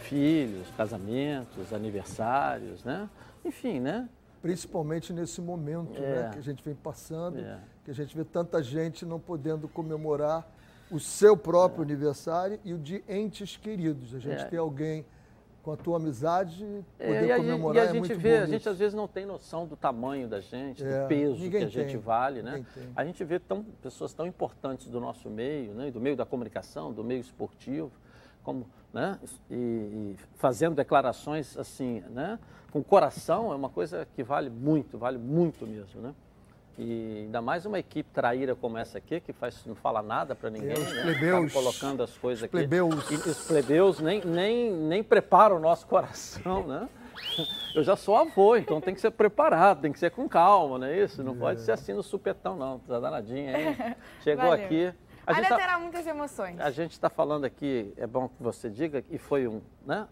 Filhos, 0.01 0.67
casamentos, 0.75 1.71
aniversários, 1.71 2.83
né? 2.83 3.07
Enfim, 3.43 3.79
né? 3.79 4.09
Principalmente 4.41 5.13
nesse 5.13 5.39
momento 5.39 5.95
É. 5.95 6.01
né, 6.23 6.29
que 6.33 6.39
a 6.39 6.41
gente 6.41 6.63
vem 6.63 6.73
passando, 6.73 7.37
É. 7.39 7.59
que 7.83 7.91
a 7.91 7.93
gente 7.93 8.17
vê 8.17 8.23
tanta 8.23 8.63
gente 8.63 9.05
não 9.05 9.19
podendo 9.19 9.67
comemorar 9.67 10.43
o 10.89 10.99
seu 10.99 11.37
próprio 11.37 11.83
aniversário 11.83 12.59
e 12.65 12.73
o 12.73 12.79
de 12.79 13.03
entes 13.07 13.55
queridos. 13.55 14.15
A 14.15 14.19
gente 14.19 14.41
É. 14.41 14.45
ter 14.45 14.57
alguém 14.57 15.05
com 15.65 15.71
a 15.71 15.75
tua 15.75 15.97
amizade, 15.97 16.63
poder 16.95 17.09
É, 17.11 17.25
e 17.25 17.31
a, 17.31 17.37
gente- 17.37 17.45
comemorar 17.47 17.75
e 17.75 17.79
a 17.79 17.89
é 17.89 17.93
gente 17.93 17.97
muito 17.97 18.19
vê, 18.19 18.37
a 18.37 18.45
gente 18.45 18.69
às 18.69 18.77
vezes 18.77 18.93
não 18.93 19.07
tem 19.07 19.25
noção 19.25 19.65
do 19.65 19.75
tamanho 19.75 20.27
da 20.27 20.39
gente, 20.39 20.83
É, 20.83 21.01
do 21.01 21.07
peso 21.07 21.49
que 21.49 21.57
a 21.57 21.67
gente 21.67 21.87
tem, 21.93 21.97
vale, 21.97 22.43
né? 22.43 22.63
A 22.95 23.03
gente 23.03 23.23
vê 23.23 23.39
tão, 23.39 23.63
pessoas 23.81 24.13
tão 24.13 24.27
importantes 24.27 24.87
do 24.91 24.99
nosso 24.99 25.27
meio, 25.27 25.73
né? 25.73 25.89
do 25.89 25.99
meio 25.99 26.15
da 26.15 26.23
comunicação, 26.23 26.93
do 26.93 27.03
meio 27.03 27.19
esportivo, 27.19 27.91
como, 28.43 28.67
né? 28.93 29.19
E, 29.49 29.55
e 29.55 30.15
fazendo 30.35 30.75
declarações 30.75 31.57
assim, 31.57 32.01
né? 32.11 32.37
Com 32.71 32.83
coração 32.83 33.51
é 33.51 33.55
uma 33.55 33.69
coisa 33.69 34.07
que 34.15 34.21
vale 34.21 34.51
muito, 34.51 34.99
vale 34.99 35.17
muito 35.17 35.65
mesmo, 35.65 35.99
né? 35.99 36.13
E 36.77 37.21
ainda 37.25 37.41
mais 37.41 37.65
uma 37.65 37.79
equipe 37.79 38.09
traíra 38.11 38.53
como 38.53 38.77
essa 38.77 38.97
aqui, 38.97 39.21
que 39.21 39.31
faz, 39.31 39.65
não 39.65 39.75
fala 39.75 40.01
nada 40.01 40.35
para 40.35 40.49
ninguém, 40.49 40.71
É, 40.71 40.79
os 40.79 40.93
né? 40.93 41.01
plebeus. 41.03 41.45
Fica 41.47 41.53
colocando 41.63 42.03
as 42.03 42.17
coisas 42.17 42.39
Os 42.41 42.43
aqui. 42.43 42.51
plebeus. 42.51 43.11
E 43.11 43.15
os 43.15 43.47
plebeus 43.47 43.99
nem, 44.01 44.21
nem, 44.25 44.71
nem 44.71 45.01
preparam 45.03 45.55
o 45.55 45.59
nosso 45.59 45.87
coração, 45.87 46.67
né? 46.67 46.89
Eu 47.73 47.81
já 47.81 47.95
sou 47.95 48.17
avô, 48.17 48.57
então 48.57 48.81
tem 48.81 48.93
que 48.93 48.99
ser 48.99 49.11
preparado, 49.11 49.81
tem 49.81 49.91
que 49.91 49.99
ser 49.99 50.11
com 50.11 50.27
calma, 50.27 50.77
não 50.77 50.87
é 50.87 50.99
isso? 51.01 51.23
Não 51.23 51.35
pode 51.35 51.61
ser 51.61 51.71
assim 51.71 51.93
no 51.93 52.03
supetão, 52.03 52.57
não. 52.57 52.79
Tá 52.79 52.99
danadinha, 52.99 53.57
hein? 53.57 53.95
Chegou 54.21 54.49
Valeu. 54.49 54.65
aqui. 54.65 54.93
A 55.25 55.33
gente 55.33 55.43
Ainda 55.45 55.55
tá- 55.55 55.61
terá 55.61 55.79
muitas 55.79 56.05
emoções. 56.05 56.59
a 56.59 56.69
gente 56.69 56.91
está 56.91 57.09
falando 57.09 57.45
aqui, 57.45 57.91
é 57.97 58.05
bom 58.05 58.27
que 58.27 58.43
você 58.43 58.69
diga, 58.69 59.03
e 59.09 59.17
foi 59.17 59.47
um, 59.47 59.61
né? 59.85 60.07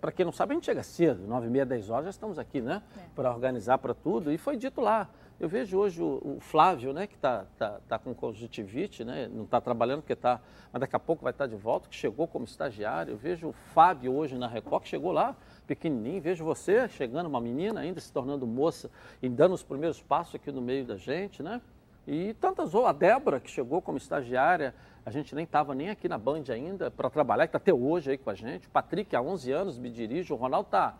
Para 0.00 0.10
quem 0.10 0.24
não 0.24 0.32
sabe, 0.32 0.52
a 0.52 0.54
gente 0.54 0.64
chega 0.64 0.82
cedo, 0.82 1.26
nove 1.26 1.48
e 1.48 1.50
meia, 1.50 1.66
dez 1.66 1.90
horas, 1.90 2.04
já 2.04 2.10
estamos 2.10 2.38
aqui, 2.38 2.62
né? 2.62 2.82
Para 3.14 3.30
organizar 3.30 3.76
para 3.76 3.92
tudo. 3.92 4.32
E 4.32 4.38
foi 4.38 4.56
dito 4.56 4.80
lá. 4.80 5.08
Eu 5.38 5.50
vejo 5.50 5.78
hoje 5.78 6.02
o, 6.02 6.36
o 6.36 6.40
Flávio, 6.40 6.94
né? 6.94 7.06
Que 7.06 7.14
está 7.14 7.44
tá, 7.58 7.78
tá 7.86 7.98
com 7.98 8.14
conjuntivite, 8.14 9.04
né? 9.04 9.28
Não 9.30 9.44
está 9.44 9.60
trabalhando 9.60 10.00
porque 10.00 10.14
está, 10.14 10.40
mas 10.72 10.80
daqui 10.80 10.96
a 10.96 10.98
pouco 10.98 11.22
vai 11.22 11.30
estar 11.30 11.46
de 11.46 11.54
volta, 11.54 11.90
que 11.90 11.94
chegou 11.94 12.26
como 12.26 12.46
estagiário. 12.46 13.12
Eu 13.12 13.18
vejo 13.18 13.48
o 13.48 13.52
Fábio 13.52 14.14
hoje 14.14 14.34
na 14.38 14.48
Record, 14.48 14.84
que 14.84 14.88
chegou 14.88 15.12
lá, 15.12 15.36
pequenininho. 15.66 16.22
Vejo 16.22 16.42
você 16.42 16.88
chegando, 16.88 17.26
uma 17.26 17.40
menina 17.40 17.80
ainda 17.80 18.00
se 18.00 18.10
tornando 18.10 18.46
moça 18.46 18.90
e 19.20 19.28
dando 19.28 19.54
os 19.54 19.62
primeiros 19.62 20.00
passos 20.00 20.36
aqui 20.36 20.50
no 20.50 20.62
meio 20.62 20.86
da 20.86 20.96
gente, 20.96 21.42
né? 21.42 21.60
E 22.06 22.32
tantas 22.34 22.74
outras. 22.74 22.94
A 22.94 22.98
Débora, 22.98 23.38
que 23.38 23.50
chegou 23.50 23.82
como 23.82 23.98
estagiária, 23.98 24.74
a 25.04 25.10
gente 25.10 25.34
nem 25.34 25.44
estava 25.44 25.74
nem 25.74 25.90
aqui 25.90 26.08
na 26.08 26.16
Band 26.16 26.44
ainda 26.48 26.90
para 26.90 27.10
trabalhar, 27.10 27.46
que 27.46 27.50
está 27.50 27.58
até 27.58 27.74
hoje 27.74 28.12
aí 28.12 28.16
com 28.16 28.30
a 28.30 28.34
gente. 28.34 28.68
O 28.68 28.70
Patrick, 28.70 29.14
há 29.14 29.20
11 29.20 29.52
anos, 29.52 29.78
me 29.78 29.90
dirige. 29.90 30.32
O 30.32 30.36
Ronaldo 30.36 30.68
está 30.68 30.96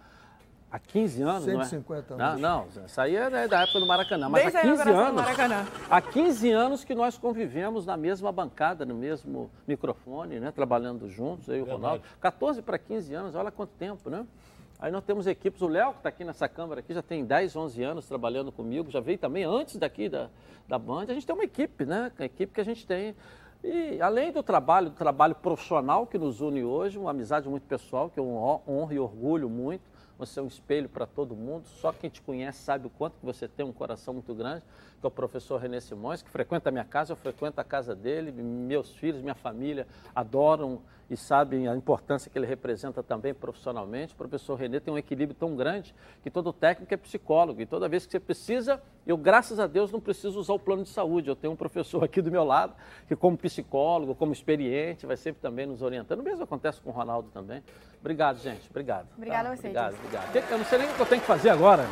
há 0.71 0.79
15 0.79 1.23
anos, 1.23 1.45
150 1.45 2.17
não 2.17 2.25
é? 2.25 2.29
anos. 2.29 2.41
Não, 2.41 2.67
não, 2.77 2.87
isso 2.87 3.01
aí 3.01 3.17
é 3.17 3.31
da 3.31 3.47
da 3.47 3.63
época 3.63 3.81
do 3.81 3.87
Maracanã. 3.87 4.29
Mas 4.29 4.43
Desde 4.43 4.57
há 4.59 4.61
a 4.61 4.65
15 4.65 4.75
inauguração 4.83 5.15
do 5.15 5.21
anos. 5.21 5.23
Maracanã. 5.39 5.67
Há 5.91 6.01
15 6.01 6.51
anos 6.51 6.85
que 6.85 6.95
nós 6.95 7.17
convivemos 7.19 7.87
na 7.87 7.97
mesma 7.97 8.31
bancada, 8.33 8.85
no 8.85 8.95
mesmo 8.95 9.51
microfone, 9.67 10.39
né? 10.41 10.51
Trabalhando 10.53 11.09
juntos, 11.09 11.49
eu 11.49 11.57
e 11.57 11.63
o 11.63 11.65
Ronaldo. 11.65 12.03
14 12.21 12.63
para 12.63 12.79
15 12.79 13.15
anos, 13.15 13.35
olha 13.35 13.51
quanto 13.51 13.71
tempo, 13.79 14.11
né? 14.11 14.27
Aí 14.79 14.93
nós 14.93 15.03
temos 15.05 15.27
equipes, 15.27 15.63
o 15.63 15.69
Léo, 15.69 15.93
que 15.93 15.99
está 15.99 16.11
aqui 16.11 16.23
nessa 16.23 16.47
câmara 16.49 16.81
aqui, 16.81 16.93
já 16.93 17.01
tem 17.03 17.25
10, 17.25 17.57
11 17.57 17.83
anos 17.83 18.07
trabalhando 18.07 18.53
comigo, 18.53 18.91
já 18.91 19.01
veio 19.01 19.17
também 19.17 19.43
antes 19.45 19.77
daqui 19.77 20.07
da, 20.09 20.29
da 20.69 20.79
Band. 20.79 21.05
A 21.09 21.15
gente 21.15 21.27
tem 21.27 21.35
uma 21.35 21.45
equipe, 21.45 21.87
né? 21.87 22.13
A 22.19 22.25
equipe 22.27 22.53
que 22.53 22.61
a 22.61 22.65
gente 22.65 22.87
tem. 22.87 23.15
E 23.65 23.99
além 24.03 24.31
do 24.33 24.43
trabalho, 24.43 24.91
do 24.91 24.95
trabalho 24.97 25.35
profissional 25.35 26.07
que 26.07 26.19
nos 26.19 26.43
une 26.43 26.63
hoje, 26.63 26.99
uma 26.99 27.11
amizade 27.11 27.49
muito 27.49 27.63
pessoal, 27.67 28.11
que 28.11 28.21
eu 28.21 28.29
hon- 28.29 28.61
honro 28.69 28.93
e 28.93 28.99
orgulho 28.99 29.49
muito. 29.49 29.83
Você 30.19 30.41
é 30.41 30.43
um 30.43 30.47
espelho 30.47 30.89
para 30.89 31.07
todo 31.07 31.37
mundo. 31.37 31.67
Só 31.67 31.93
quem 31.93 32.09
te 32.09 32.23
conhece 32.23 32.59
sabe 32.59 32.87
o 32.87 32.91
quanto 32.91 33.19
que 33.19 33.25
você 33.25 33.47
tem 33.47 33.65
um 33.65 33.73
coração 33.73 34.15
muito 34.15 34.35
grande. 34.35 34.63
Que 35.01 35.07
é 35.07 35.09
o 35.09 35.11
professor 35.11 35.61
Renê 35.61 35.81
Simões, 35.81 36.23
que 36.23 36.31
frequenta 36.31 36.71
a 36.71 36.73
minha 36.73 36.85
casa, 36.85 37.13
eu 37.13 37.17
frequento 37.17 37.61
a 37.61 37.65
casa 37.65 37.95
dele. 37.95 38.33
Meus 38.33 38.95
filhos, 38.97 39.21
minha 39.21 39.35
família 39.35 39.87
adoram 40.15 40.81
e 41.09 41.17
sabem 41.17 41.69
a 41.69 41.77
importância 41.77 42.29
que 42.31 42.37
ele 42.37 42.47
representa 42.47 43.01
também 43.03 43.33
profissionalmente. 43.33 44.13
O 44.13 44.17
professor 44.17 44.57
Renê 44.57 44.81
tem 44.81 44.93
um 44.93 44.99
equilíbrio 44.99 45.37
tão 45.39 45.55
grande 45.55 45.95
que 46.23 46.31
todo 46.31 46.53
técnico 46.53 46.93
é 46.93 46.97
psicólogo. 46.97 47.61
E 47.61 47.67
toda 47.67 47.89
vez 47.89 48.05
que 48.05 48.11
você 48.13 48.19
precisa, 48.19 48.83
eu, 49.07 49.17
graças 49.17 49.61
a 49.61 49.67
Deus, 49.69 49.93
não 49.93 50.01
preciso 50.01 50.41
usar 50.41 50.53
o 50.55 50.59
plano 50.59 50.83
de 50.83 50.89
saúde. 50.89 51.29
Eu 51.29 51.37
tenho 51.37 51.53
um 51.53 51.57
professor 51.57 52.03
aqui 52.03 52.21
do 52.21 52.31
meu 52.31 52.43
lado, 52.43 52.75
que 53.07 53.15
como 53.15 53.37
psicólogo, 53.37 54.15
como 54.17 54.33
experiente, 54.33 55.07
vai 55.07 55.17
sempre 55.17 55.41
também 55.41 55.65
nos 55.65 55.81
orientando. 55.81 56.21
O 56.21 56.25
mesmo 56.25 56.43
acontece 56.43 56.81
com 56.81 56.91
o 56.91 56.93
Ronaldo 56.93 57.29
também. 57.31 57.63
Obrigado, 58.01 58.39
gente. 58.39 58.69
Obrigado. 58.69 59.07
Obrigada 59.17 59.45
Tá? 59.45 59.53
a 59.53 59.57
você, 59.57 59.67
Obrigado, 59.69 59.93
Edilson. 59.95 60.07
obrigado. 60.27 60.51
Eu 60.51 60.59
não 60.59 60.65
sei 60.65 60.79
nem 60.79 60.89
o 60.91 60.95
que 60.95 61.01
eu 61.01 61.07
tenho 61.07 61.21
que 61.21 61.27
fazer 61.27 61.51
agora. 61.51 61.85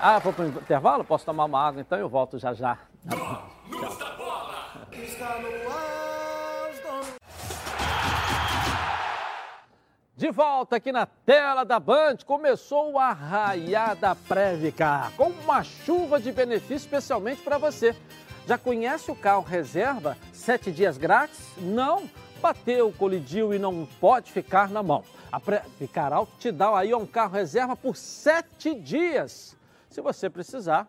Ah, 0.00 0.18
vou 0.18 0.32
para 0.32 0.44
o 0.44 0.48
intervalo? 0.48 1.04
Posso 1.04 1.24
tomar 1.24 1.44
uma 1.44 1.60
água 1.60 1.80
então? 1.80 1.98
Eu 1.98 2.08
volto 2.08 2.38
já 2.38 2.52
já. 2.52 2.76
Tá 3.08 3.16
bom. 3.16 3.48
Tchau. 3.78 5.67
De 10.18 10.32
volta 10.32 10.74
aqui 10.74 10.90
na 10.90 11.06
tela 11.06 11.62
da 11.62 11.78
Band, 11.78 12.16
começou 12.26 12.98
a 12.98 13.12
raiada 13.12 14.16
Previcar, 14.16 15.12
com 15.16 15.28
uma 15.28 15.62
chuva 15.62 16.18
de 16.18 16.32
benefícios 16.32 16.82
especialmente 16.82 17.40
para 17.40 17.56
você. 17.56 17.94
Já 18.44 18.58
conhece 18.58 19.12
o 19.12 19.14
carro 19.14 19.44
reserva, 19.44 20.18
sete 20.32 20.72
dias 20.72 20.98
grátis? 20.98 21.38
Não? 21.58 22.10
Bateu, 22.42 22.92
colidiu 22.98 23.54
e 23.54 23.60
não 23.60 23.86
pode 24.00 24.32
ficar 24.32 24.68
na 24.70 24.82
mão. 24.82 25.04
A 25.30 25.38
Previcar 25.38 26.12
Auto 26.12 26.32
te 26.36 26.50
dá 26.50 26.76
aí 26.76 26.92
um 26.92 27.06
carro 27.06 27.34
reserva 27.34 27.76
por 27.76 27.94
sete 27.94 28.74
dias. 28.74 29.56
Se 29.88 30.00
você 30.00 30.28
precisar, 30.28 30.88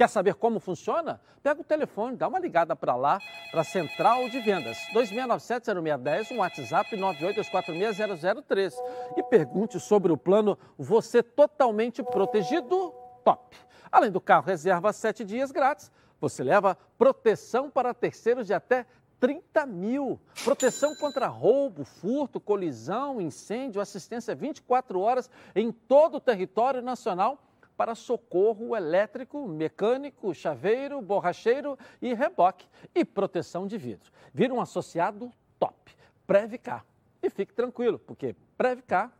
Quer 0.00 0.08
saber 0.08 0.34
como 0.34 0.58
funciona? 0.58 1.20
Pega 1.42 1.60
o 1.60 1.64
telefone, 1.64 2.16
dá 2.16 2.26
uma 2.26 2.38
ligada 2.38 2.74
para 2.74 2.96
lá, 2.96 3.20
para 3.50 3.60
a 3.60 3.64
Central 3.64 4.30
de 4.30 4.40
Vendas, 4.40 4.78
2697-0610, 4.94 6.30
um 6.30 6.38
WhatsApp 6.38 6.96
982460003 6.96 8.72
e 9.18 9.22
pergunte 9.22 9.78
sobre 9.78 10.10
o 10.10 10.16
plano 10.16 10.56
Você 10.78 11.22
Totalmente 11.22 12.02
Protegido 12.02 12.94
Top. 13.22 13.54
Além 13.92 14.10
do 14.10 14.22
carro 14.22 14.46
reserva 14.46 14.90
7 14.90 15.22
dias 15.22 15.52
grátis, 15.52 15.92
você 16.18 16.42
leva 16.42 16.78
proteção 16.96 17.68
para 17.68 17.92
terceiros 17.92 18.46
de 18.46 18.54
até 18.54 18.86
30 19.18 19.66
mil. 19.66 20.18
Proteção 20.42 20.96
contra 20.96 21.26
roubo, 21.26 21.84
furto, 21.84 22.40
colisão, 22.40 23.20
incêndio, 23.20 23.82
assistência 23.82 24.34
24 24.34 24.98
horas 24.98 25.28
em 25.54 25.70
todo 25.70 26.14
o 26.14 26.20
território 26.20 26.80
nacional 26.80 27.49
para 27.80 27.94
socorro 27.94 28.76
elétrico, 28.76 29.48
mecânico, 29.48 30.34
chaveiro, 30.34 31.00
borracheiro 31.00 31.78
e 32.02 32.12
reboque 32.12 32.68
e 32.94 33.06
proteção 33.06 33.66
de 33.66 33.78
vidro. 33.78 34.12
Vira 34.34 34.52
um 34.52 34.60
associado 34.60 35.32
top. 35.58 35.96
Previcar. 36.26 36.84
E 37.22 37.30
fique 37.30 37.54
tranquilo, 37.54 37.98
porque 37.98 38.36
Previcar 38.58 39.10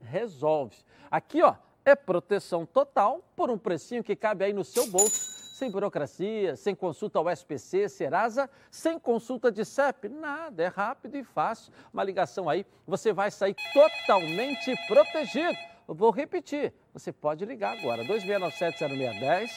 resolve. 0.00 0.78
Aqui, 1.08 1.40
ó, 1.42 1.54
é 1.84 1.94
proteção 1.94 2.66
total 2.66 3.22
por 3.36 3.50
um 3.50 3.56
precinho 3.56 4.02
que 4.02 4.16
cabe 4.16 4.46
aí 4.46 4.52
no 4.52 4.64
seu 4.64 4.90
bolso 4.90 5.38
sem 5.54 5.70
burocracia, 5.70 6.56
sem 6.56 6.74
consulta 6.74 7.20
ao 7.20 7.30
SPC, 7.30 7.88
Serasa, 7.88 8.50
sem 8.68 8.98
consulta 8.98 9.50
de 9.50 9.64
CEP, 9.64 10.08
nada, 10.08 10.62
é 10.62 10.68
rápido 10.68 11.16
e 11.16 11.24
fácil. 11.24 11.72
Uma 11.92 12.04
ligação 12.04 12.48
aí, 12.48 12.64
você 12.86 13.12
vai 13.12 13.30
sair 13.30 13.56
totalmente 13.72 14.74
protegido. 14.86 15.56
Eu 15.88 15.94
vou 15.94 16.10
repetir, 16.10 16.74
você 16.92 17.10
pode 17.10 17.46
ligar 17.46 17.78
agora, 17.78 18.04
2697-0610, 18.04 19.50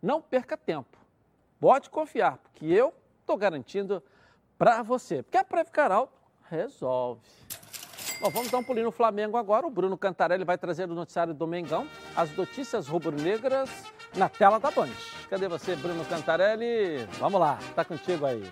não 0.00 0.22
perca 0.22 0.56
tempo. 0.56 0.96
Pode 1.58 1.90
confiar, 1.90 2.38
porque 2.38 2.66
eu 2.66 2.94
estou 3.20 3.36
garantindo 3.36 4.00
para 4.56 4.80
você. 4.84 5.24
Porque 5.24 5.36
a 5.36 5.42
Previcar 5.42 5.90
Alto 5.90 6.12
resolve. 6.48 7.20
Bom, 8.20 8.30
vamos 8.30 8.52
dar 8.52 8.58
um 8.58 8.62
pulinho 8.62 8.86
no 8.86 8.92
Flamengo 8.92 9.36
agora. 9.36 9.66
O 9.66 9.70
Bruno 9.70 9.98
Cantarelli 9.98 10.44
vai 10.44 10.56
trazer 10.56 10.88
o 10.88 10.94
noticiário 10.94 11.34
do 11.34 11.48
Mengão, 11.48 11.88
as 12.14 12.30
notícias 12.36 12.86
rubro-negras 12.86 13.68
na 14.14 14.28
tela 14.28 14.60
da 14.60 14.70
Band. 14.70 14.90
Cadê 15.28 15.48
você, 15.48 15.74
Bruno 15.74 16.04
Cantarelli? 16.04 17.04
Vamos 17.18 17.40
lá, 17.40 17.58
tá 17.74 17.84
contigo 17.84 18.24
aí. 18.24 18.48